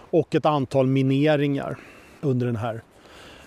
och 0.10 0.36
ett 0.36 0.46
antal 0.46 0.88
mineringar 0.88 1.78
under 2.22 2.46
den 2.46 2.56
här, 2.56 2.82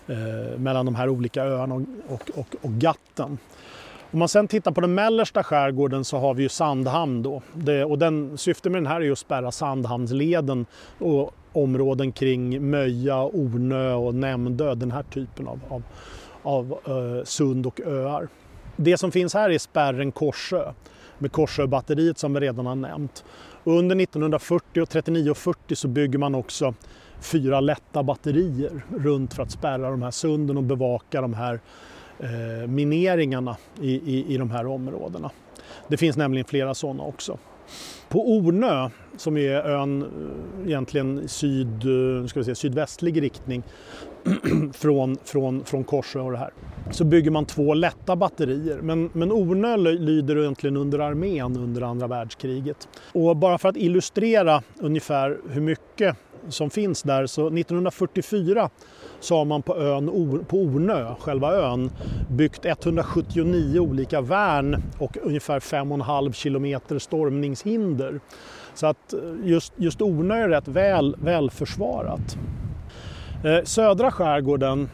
eh, 0.06 0.58
mellan 0.58 0.86
de 0.86 0.94
här 0.94 1.08
olika 1.08 1.44
öarna 1.44 1.74
och, 1.74 1.82
och, 2.08 2.30
och, 2.34 2.54
och 2.62 2.70
Gatten. 2.70 3.38
Om 4.12 4.18
man 4.18 4.28
sen 4.28 4.48
tittar 4.48 4.72
på 4.72 4.80
den 4.80 4.94
mellersta 4.94 5.42
skärgården 5.42 6.04
så 6.04 6.18
har 6.18 6.34
vi 6.34 6.42
ju 6.42 6.48
Sandhamn 6.48 7.22
då. 7.22 7.42
Det, 7.54 7.84
och 7.84 7.98
den, 7.98 8.38
syftet 8.38 8.72
med 8.72 8.82
den 8.82 8.86
här 8.86 8.96
är 8.96 9.04
ju 9.04 9.12
att 9.12 9.18
spärra 9.18 9.52
Sandhamnsleden 9.52 10.66
och 10.98 11.34
områden 11.52 12.12
kring 12.12 12.70
Möja, 12.70 13.24
Ornö 13.24 13.94
och 13.94 14.14
Nämndö, 14.14 14.74
den 14.74 14.90
här 14.90 15.02
typen 15.02 15.48
av, 15.48 15.60
av, 15.68 15.82
av 16.42 16.78
eh, 16.86 17.24
sund 17.24 17.66
och 17.66 17.80
öar. 17.80 18.28
Det 18.76 18.98
som 18.98 19.12
finns 19.12 19.34
här 19.34 19.50
är 19.50 19.58
spärren 19.58 20.12
Korsö 20.12 20.72
med 21.18 21.32
Korsöbatteriet 21.32 22.18
som 22.18 22.34
vi 22.34 22.40
redan 22.40 22.66
har 22.66 22.74
nämnt. 22.74 23.24
Under 23.64 23.96
1940 23.96 24.82
och 24.82 24.88
39 24.88 25.30
och 25.30 25.36
40 25.36 25.76
så 25.76 25.88
bygger 25.88 26.18
man 26.18 26.34
också 26.34 26.74
fyra 27.20 27.60
lätta 27.60 28.02
batterier 28.02 28.82
runt 28.96 29.34
för 29.34 29.42
att 29.42 29.50
spärra 29.50 29.90
de 29.90 30.02
här 30.02 30.10
sunden 30.10 30.56
och 30.56 30.62
bevaka 30.62 31.20
de 31.20 31.34
här 31.34 31.60
Eh, 32.22 32.68
mineringarna 32.68 33.56
i, 33.80 33.90
i, 33.90 34.34
i 34.34 34.36
de 34.36 34.50
här 34.50 34.66
områdena. 34.66 35.30
Det 35.88 35.96
finns 35.96 36.16
nämligen 36.16 36.44
flera 36.44 36.74
sådana 36.74 37.02
också. 37.02 37.38
På 38.08 38.36
Ornö, 38.36 38.90
som 39.16 39.36
är 39.36 39.54
ön 39.54 40.02
eh, 40.02 40.68
egentligen 40.68 41.28
syd, 41.28 41.68
eh, 41.68 42.26
ska 42.26 42.40
vi 42.40 42.44
säga, 42.44 42.54
sydvästlig 42.54 43.22
riktning 43.22 43.62
från, 44.72 45.16
från, 45.24 45.64
från 45.64 45.84
Korsö 45.84 46.20
och 46.20 46.32
det 46.32 46.38
här, 46.38 46.50
så 46.90 47.04
bygger 47.04 47.30
man 47.30 47.44
två 47.44 47.74
lätta 47.74 48.16
batterier. 48.16 48.78
Men, 48.82 49.10
men 49.12 49.32
Ornö 49.32 49.76
lyder 49.76 50.38
egentligen 50.38 50.76
under 50.76 50.98
armén 50.98 51.56
under 51.56 51.82
andra 51.82 52.06
världskriget. 52.06 52.88
Och 53.12 53.36
bara 53.36 53.58
för 53.58 53.68
att 53.68 53.76
illustrera 53.76 54.62
ungefär 54.78 55.38
hur 55.48 55.60
mycket 55.60 56.16
som 56.48 56.70
finns 56.70 57.02
där 57.02 57.26
så 57.26 57.46
1944 57.46 58.70
så 59.22 59.36
har 59.36 59.44
man 59.44 59.62
på 59.62 59.76
ön 59.76 60.06
på 60.48 60.56
Ornö, 60.56 61.14
själva 61.20 61.52
ön, 61.52 61.90
byggt 62.30 62.64
179 62.64 63.80
olika 63.80 64.20
värn 64.20 64.82
och 64.98 65.16
ungefär 65.22 65.60
5,5 65.60 66.32
kilometer 66.32 66.98
stormningshinder. 66.98 68.20
Så 68.74 68.86
att 68.86 69.12
eh, 69.12 69.20
just, 69.44 69.72
just 69.76 70.02
Ornö 70.02 70.34
är 70.34 70.48
rätt 70.48 70.68
väl, 70.68 71.16
väl 71.18 71.50
försvarat. 71.50 72.38
Eh, 73.44 73.64
södra 73.64 74.10
skärgården, 74.10 74.88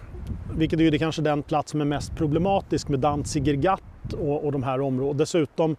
vilket 0.57 0.81
är 0.81 0.99
kanske 0.99 1.23
den 1.23 1.43
plats 1.43 1.71
som 1.71 1.81
är 1.81 1.85
mest 1.85 2.17
problematisk 2.17 2.89
med 2.89 3.01
Danziger 3.01 3.55
Gatt 3.55 4.13
och, 4.13 4.45
och 4.45 4.53
de 4.53 4.63
här 4.63 4.81
områdena. 4.81 5.19
Dessutom 5.19 5.77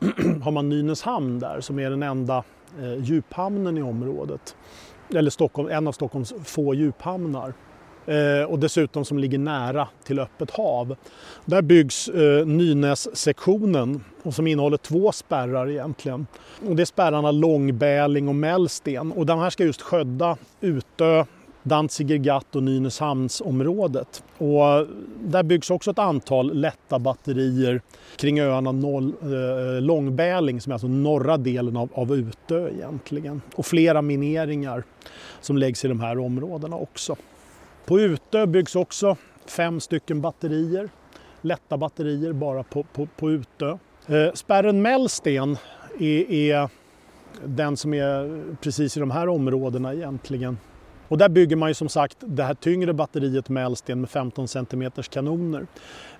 har 0.42 0.50
man 0.50 0.68
Nynäshamn 0.68 1.38
där 1.38 1.60
som 1.60 1.78
är 1.78 1.90
den 1.90 2.02
enda 2.02 2.44
eh, 2.80 3.04
djuphamnen 3.04 3.78
i 3.78 3.82
området. 3.82 4.56
Eller 5.14 5.30
Stockholm, 5.30 5.68
en 5.68 5.88
av 5.88 5.92
Stockholms 5.92 6.34
få 6.44 6.74
djuphamnar. 6.74 7.54
Eh, 8.06 8.44
och 8.44 8.58
dessutom 8.58 9.04
som 9.04 9.18
ligger 9.18 9.38
nära 9.38 9.88
till 10.04 10.18
öppet 10.18 10.50
hav. 10.50 10.96
Där 11.44 11.62
byggs 11.62 12.08
eh, 12.08 12.46
Nynässektionen 12.46 14.04
och 14.22 14.34
som 14.34 14.46
innehåller 14.46 14.76
två 14.76 15.12
spärrar 15.12 15.70
egentligen. 15.70 16.26
Och 16.68 16.76
det 16.76 16.82
är 16.82 16.86
spärrarna 16.86 17.30
Långbäling 17.30 18.28
och 18.28 18.34
Mällsten 18.34 19.12
och 19.12 19.26
de 19.26 19.38
här 19.38 19.50
ska 19.50 19.64
just 19.64 19.82
skydda 19.82 20.36
Utö, 20.60 21.24
Danziger 21.62 22.16
Gatt 22.16 22.56
och 22.56 22.62
Nynäshamnsområdet. 22.62 24.22
Och 24.38 24.86
där 25.20 25.42
byggs 25.42 25.70
också 25.70 25.90
ett 25.90 25.98
antal 25.98 26.54
lätta 26.54 26.98
batterier 26.98 27.80
kring 28.16 28.40
öarna 28.40 28.72
Noll, 28.72 29.12
eh, 29.22 29.80
Långbäling 29.80 30.60
som 30.60 30.70
är 30.70 30.74
alltså 30.74 30.88
norra 30.88 31.36
delen 31.36 31.76
av, 31.76 31.88
av 31.94 32.14
Utö 32.14 32.68
egentligen. 32.68 33.42
Och 33.54 33.66
flera 33.66 34.02
mineringar 34.02 34.84
som 35.40 35.56
läggs 35.56 35.84
i 35.84 35.88
de 35.88 36.00
här 36.00 36.18
områdena 36.18 36.76
också. 36.76 37.16
På 37.86 38.00
Utö 38.00 38.46
byggs 38.46 38.76
också 38.76 39.16
fem 39.46 39.80
stycken 39.80 40.20
batterier, 40.20 40.88
lätta 41.40 41.76
batterier 41.76 42.32
bara 42.32 42.62
på, 42.62 42.82
på, 42.82 43.08
på 43.16 43.30
Utö. 43.30 43.78
Eh, 44.06 44.32
spärren 44.34 44.82
Mellsten 44.82 45.56
är, 46.00 46.32
är 46.32 46.68
den 47.44 47.76
som 47.76 47.94
är 47.94 48.42
precis 48.60 48.96
i 48.96 49.00
de 49.00 49.10
här 49.10 49.28
områdena 49.28 49.94
egentligen. 49.94 50.58
Och 51.08 51.18
där 51.18 51.28
bygger 51.28 51.56
man 51.56 51.70
ju 51.70 51.74
som 51.74 51.88
sagt 51.88 52.16
det 52.20 52.42
här 52.44 52.54
tyngre 52.54 52.92
batteriet 52.92 53.48
Mällsten 53.48 54.00
med 54.00 54.10
15 54.10 54.48
cm 54.48 54.90
kanoner. 55.10 55.66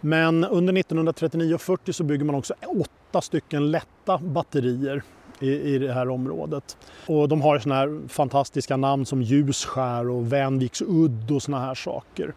Men 0.00 0.44
under 0.44 0.78
1939 0.78 1.54
och 1.54 1.60
40 1.60 1.92
så 1.92 2.04
bygger 2.04 2.24
man 2.24 2.34
också 2.34 2.54
åtta 2.66 3.20
stycken 3.20 3.70
lätta 3.70 4.18
batterier 4.18 5.02
i, 5.42 5.74
i 5.74 5.78
det 5.78 5.92
här 5.92 6.08
området. 6.08 6.76
Och 7.06 7.28
de 7.28 7.42
har 7.42 7.58
såna 7.58 7.74
här 7.74 8.08
fantastiska 8.08 8.76
namn 8.76 9.06
som 9.06 9.22
Ljusskär 9.22 10.08
och 10.08 10.32
Vänviks 10.32 10.82
udd 10.82 11.30
och 11.30 11.42
såna 11.42 11.60
här 11.60 11.74
saker. 11.74 12.34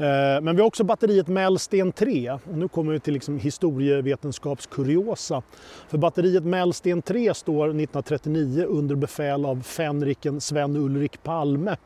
Eh, 0.00 0.40
men 0.40 0.56
vi 0.56 0.62
har 0.62 0.66
också 0.66 0.84
batteriet 0.84 1.28
Mellsten 1.28 1.92
3 1.92 2.30
och 2.30 2.58
nu 2.58 2.68
kommer 2.68 2.92
vi 2.92 3.00
till 3.00 3.14
liksom 3.14 3.38
historievetenskapskuriosa. 3.38 5.42
För 5.88 5.98
batteriet 5.98 6.44
Mellsten 6.44 7.02
3 7.02 7.34
står 7.34 7.64
1939 7.64 8.64
under 8.68 8.94
befäl 8.94 9.44
av 9.44 9.62
fänriken 9.62 10.40
Sven-Ulrik 10.40 11.22
Palme 11.22 11.76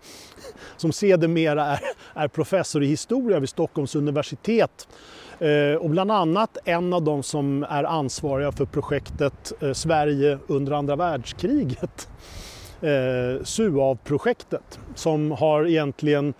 som 0.76 0.92
sedermera 0.92 1.64
är, 1.64 1.80
är 2.14 2.28
professor 2.28 2.82
i 2.82 2.86
historia 2.86 3.38
vid 3.38 3.48
Stockholms 3.48 3.94
universitet 3.94 4.88
eh, 5.38 5.74
och 5.80 5.90
bland 5.90 6.12
annat 6.12 6.58
en 6.64 6.92
av 6.92 7.02
de 7.02 7.22
som 7.22 7.66
är 7.68 7.84
ansvariga 7.84 8.52
för 8.52 8.64
projektet 8.64 9.52
eh, 9.60 9.72
Sverige 9.72 10.38
under 10.46 10.72
andra 10.72 10.96
världskriget. 10.96 12.08
SUAV-projektet 13.44 14.78
som 14.94 15.30
har 15.30 15.66
egentligen 15.66 16.34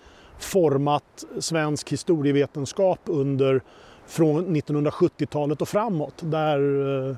format 0.45 1.25
svensk 1.39 1.93
historievetenskap 1.93 3.01
under 3.05 3.63
från 4.07 4.57
1970-talet 4.57 5.63
och 5.63 5.69
framåt. 5.69 6.15
Där 6.21 6.61
eh, 7.11 7.17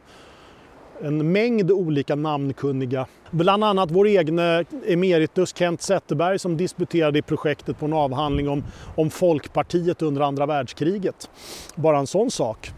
en 1.03 1.33
mängd 1.33 1.71
olika 1.71 2.15
namnkunniga. 2.15 3.07
Bland 3.31 3.65
annat 3.65 3.91
vår 3.91 4.07
egen 4.07 4.39
emeritus 4.87 5.57
Kent 5.57 5.83
Zetterberg 5.83 6.39
som 6.39 6.57
disputerade 6.57 7.19
i 7.19 7.23
projektet 7.23 7.79
på 7.79 7.87
en 7.87 7.93
avhandling 7.93 8.49
om, 8.49 8.65
om 8.97 9.11
Folkpartiet 9.11 10.03
under 10.03 10.21
andra 10.21 10.47
världskriget. 10.47 11.31
Bara 11.75 11.99
en 11.99 12.07
sån 12.07 12.31
sak. 12.31 12.73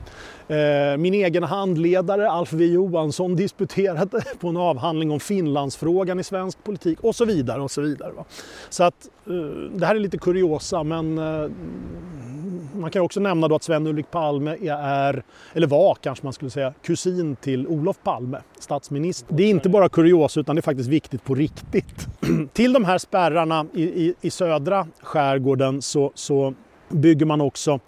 Eh, 0.48 0.96
min 0.96 1.14
egen 1.14 1.42
handledare 1.42 2.30
Alf 2.30 2.52
V 2.52 2.66
Johansson 2.66 3.36
disputerade 3.36 4.22
på 4.40 4.48
en 4.48 4.56
avhandling 4.56 5.10
om 5.10 5.20
Finlandsfrågan 5.20 6.20
i 6.20 6.24
svensk 6.24 6.64
politik 6.64 7.00
och 7.00 7.14
så 7.14 7.24
vidare. 7.24 7.62
och 7.62 7.70
Så 7.70 7.80
vidare. 7.80 8.12
Så 8.70 8.84
att 8.84 9.08
eh, 9.26 9.32
det 9.78 9.86
här 9.86 9.94
är 9.94 10.00
lite 10.00 10.18
kuriosa 10.18 10.82
men 10.82 11.18
eh, 11.18 11.50
man 12.78 12.90
kan 12.90 13.02
också 13.02 13.20
nämna 13.20 13.48
då 13.48 13.54
att 13.54 13.62
Sven-Ulrik 13.62 14.10
Palme 14.10 14.56
är, 14.68 15.22
eller 15.52 15.66
var 15.66 15.94
kanske 15.94 16.26
man 16.26 16.32
skulle 16.32 16.50
säga, 16.50 16.74
kusin 16.82 17.36
till 17.36 17.66
Olof 17.66 17.96
Palme, 18.02 18.38
statsminister. 18.58 19.34
Det 19.34 19.42
är 19.42 19.48
inte 19.48 19.68
bara 19.68 19.88
kuriosa 19.88 20.40
utan 20.40 20.56
det 20.56 20.60
är 20.60 20.62
faktiskt 20.62 20.88
viktigt 20.88 21.24
på 21.24 21.34
riktigt. 21.34 22.06
till 22.52 22.72
de 22.72 22.84
här 22.84 22.98
spärrarna 22.98 23.66
i, 23.74 23.82
i, 23.82 24.14
i 24.20 24.30
södra 24.30 24.86
skärgården 25.00 25.82
så, 25.82 26.12
så 26.14 26.54
bygger 26.88 27.26
man 27.26 27.40
också 27.40 27.80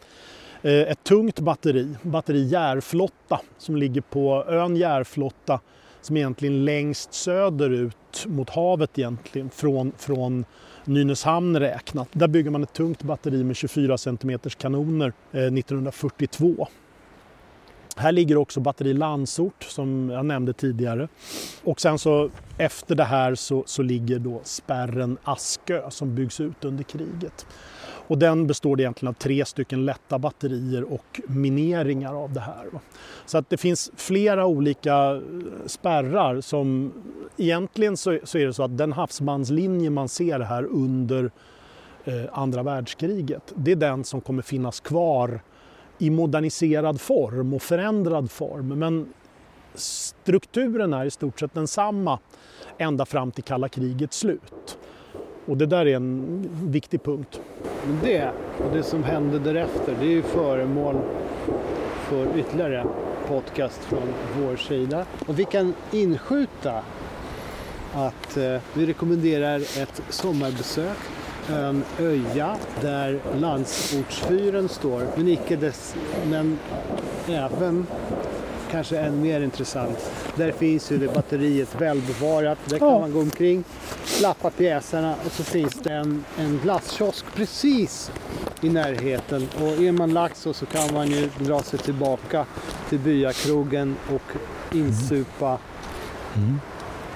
Eh, 0.62 0.72
ett 0.72 1.04
tungt 1.04 1.40
batteri, 1.40 1.88
batteri 2.02 2.48
Järflotta, 2.48 3.40
som 3.58 3.76
ligger 3.76 4.00
på 4.00 4.44
ön 4.48 4.76
Järflotta 4.76 5.60
som 6.00 6.16
egentligen 6.16 6.64
längst 6.64 7.14
söderut 7.14 8.26
mot 8.26 8.50
havet 8.50 8.98
egentligen 8.98 9.50
från, 9.50 9.92
från 9.98 10.44
Nynäshamn 10.84 11.60
räknat. 11.60 12.08
Där 12.12 12.28
bygger 12.28 12.50
man 12.50 12.62
ett 12.62 12.72
tungt 12.72 13.02
batteri 13.02 13.44
med 13.44 13.56
24 13.56 13.98
cm 13.98 14.38
kanoner 14.58 15.12
eh, 15.32 15.40
1942. 15.40 16.68
Här 18.00 18.12
ligger 18.12 18.36
också 18.36 18.60
batteri 18.60 18.94
Landsort 18.94 19.62
som 19.62 20.10
jag 20.10 20.26
nämnde 20.26 20.52
tidigare. 20.52 21.08
Och 21.64 21.80
sen 21.80 21.98
så 21.98 22.30
efter 22.58 22.94
det 22.94 23.04
här 23.04 23.34
så, 23.34 23.62
så 23.66 23.82
ligger 23.82 24.18
då 24.18 24.40
spärren 24.44 25.18
Askö 25.24 25.90
som 25.90 26.14
byggs 26.14 26.40
ut 26.40 26.64
under 26.64 26.84
kriget. 26.84 27.46
Och 28.10 28.18
den 28.18 28.46
består 28.46 28.80
egentligen 28.80 29.08
av 29.08 29.18
tre 29.18 29.44
stycken 29.44 29.84
lätta 29.84 30.18
batterier 30.18 30.92
och 30.92 31.20
mineringar 31.26 32.14
av 32.14 32.32
det 32.32 32.40
här. 32.40 32.66
Så 33.26 33.38
att 33.38 33.50
det 33.50 33.56
finns 33.56 33.90
flera 33.96 34.46
olika 34.46 34.94
eh, 34.94 35.20
spärrar 35.66 36.40
som 36.40 36.92
egentligen 37.36 37.96
så, 37.96 38.18
så 38.24 38.38
är 38.38 38.46
det 38.46 38.52
så 38.52 38.62
att 38.62 38.78
den 38.78 38.92
havsbandslinje 38.92 39.90
man 39.90 40.08
ser 40.08 40.40
här 40.40 40.64
under 40.64 41.30
eh, 42.04 42.24
andra 42.32 42.62
världskriget, 42.62 43.52
det 43.54 43.72
är 43.72 43.76
den 43.76 44.04
som 44.04 44.20
kommer 44.20 44.42
finnas 44.42 44.80
kvar 44.80 45.40
i 46.00 46.10
moderniserad 46.10 47.00
form 47.00 47.54
och 47.54 47.62
förändrad 47.62 48.30
form. 48.30 48.68
Men 48.68 49.12
strukturen 49.74 50.92
är 50.92 51.04
i 51.04 51.10
stort 51.10 51.40
sett 51.40 51.54
densamma 51.54 52.18
ända 52.78 53.06
fram 53.06 53.30
till 53.30 53.44
kalla 53.44 53.68
krigets 53.68 54.18
slut. 54.18 54.78
Och 55.46 55.56
det 55.56 55.66
där 55.66 55.86
är 55.86 55.96
en 55.96 56.48
viktig 56.62 57.02
punkt. 57.02 57.40
Men 57.86 57.98
det 58.02 58.32
och 58.64 58.76
det 58.76 58.82
som 58.82 59.04
hände 59.04 59.38
därefter, 59.38 59.96
det 60.00 60.06
är 60.06 60.10
ju 60.10 60.22
föremål 60.22 60.96
för 62.08 62.38
ytterligare 62.38 62.86
podcast 63.28 63.84
från 63.84 64.08
vår 64.38 64.56
sida. 64.56 65.06
Och 65.26 65.38
vi 65.38 65.44
kan 65.44 65.74
inskjuta 65.92 66.82
att 67.94 68.36
eh, 68.36 68.60
vi 68.74 68.86
rekommenderar 68.86 69.56
ett 69.56 70.02
sommarbesök 70.08 70.98
ön 71.48 71.84
Öja 71.98 72.56
där 72.82 73.20
landsortsfyren 73.40 74.68
står, 74.68 75.06
men 75.16 75.28
icke 75.28 75.56
dess, 75.56 75.94
men 76.30 76.58
även 77.28 77.86
kanske 78.70 78.98
än 78.98 79.22
mer 79.22 79.40
intressant. 79.40 80.10
Där 80.36 80.52
finns 80.52 80.92
ju 80.92 80.98
det 80.98 81.14
batteriet 81.14 81.80
välbevarat. 81.80 82.58
Där 82.64 82.78
kan 82.78 83.00
man 83.00 83.12
gå 83.12 83.20
omkring, 83.20 83.64
lappa 84.22 84.50
pjäserna 84.50 85.14
och 85.26 85.32
så 85.32 85.44
finns 85.44 85.74
det 85.74 85.92
en, 85.92 86.24
en 86.38 86.60
glasskiosk 86.62 87.24
precis 87.34 88.10
i 88.60 88.68
närheten. 88.68 89.48
Och 89.60 89.82
är 89.82 89.92
man 89.92 90.12
Laxå 90.12 90.52
så 90.52 90.66
kan 90.66 90.94
man 90.94 91.10
ju 91.10 91.30
dra 91.38 91.62
sig 91.62 91.78
tillbaka 91.78 92.46
till 92.88 92.98
byakrogen 92.98 93.96
och 94.14 94.36
insupa 94.76 95.58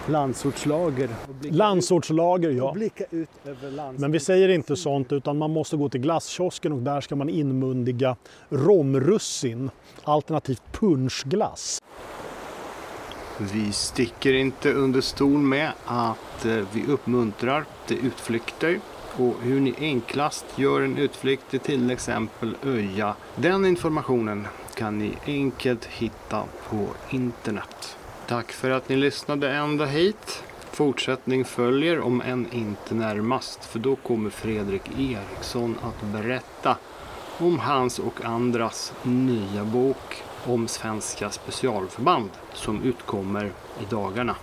landsortslager. 0.08 1.08
Landsortslager, 1.42 2.50
ut, 2.50 2.56
ja. 2.56 2.72
blicka 2.72 3.04
ut 3.10 3.28
över 3.44 3.70
lands... 3.70 4.00
Men 4.00 4.12
vi 4.12 4.20
säger 4.20 4.48
inte 4.48 4.76
sånt 4.76 5.12
utan 5.12 5.38
man 5.38 5.50
måste 5.50 5.76
gå 5.76 5.88
till 5.88 6.00
glasskiosken 6.00 6.72
och 6.72 6.82
där 6.82 7.00
ska 7.00 7.16
man 7.16 7.28
inmundiga 7.28 8.16
romrussin 8.48 9.70
alternativt 10.04 10.62
punschglass. 10.72 11.82
Vi 13.38 13.72
sticker 13.72 14.32
inte 14.32 14.72
under 14.72 15.00
stol 15.00 15.38
med 15.38 15.72
att 15.84 16.44
eh, 16.44 16.64
vi 16.72 16.86
uppmuntrar 16.88 17.64
till 17.86 18.06
utflykter 18.06 18.80
och 19.16 19.34
hur 19.42 19.60
ni 19.60 19.74
enklast 19.78 20.44
gör 20.56 20.80
en 20.80 20.98
utflykt 20.98 21.50
till 21.50 21.60
till 21.60 21.90
exempel 21.90 22.56
Öja. 22.64 23.14
Den 23.36 23.66
informationen 23.66 24.46
kan 24.74 24.98
ni 24.98 25.12
enkelt 25.26 25.84
hitta 25.84 26.42
på 26.68 26.86
internet. 27.10 27.96
Tack 28.26 28.52
för 28.52 28.70
att 28.70 28.88
ni 28.88 28.96
lyssnade 28.96 29.50
ända 29.50 29.86
hit. 29.86 30.44
Fortsättning 30.70 31.44
följer 31.44 32.00
om 32.00 32.20
än 32.20 32.52
inte 32.52 32.94
närmast 32.94 33.64
för 33.64 33.78
då 33.78 33.96
kommer 33.96 34.30
Fredrik 34.30 34.82
Eriksson 34.98 35.78
att 35.82 36.02
berätta 36.12 36.76
om 37.38 37.58
hans 37.58 37.98
och 37.98 38.24
andras 38.24 38.92
nya 39.02 39.64
bok 39.64 40.22
om 40.46 40.68
svenska 40.68 41.30
specialförband 41.30 42.30
som 42.52 42.82
utkommer 42.82 43.44
i 43.80 43.84
dagarna. 43.90 44.36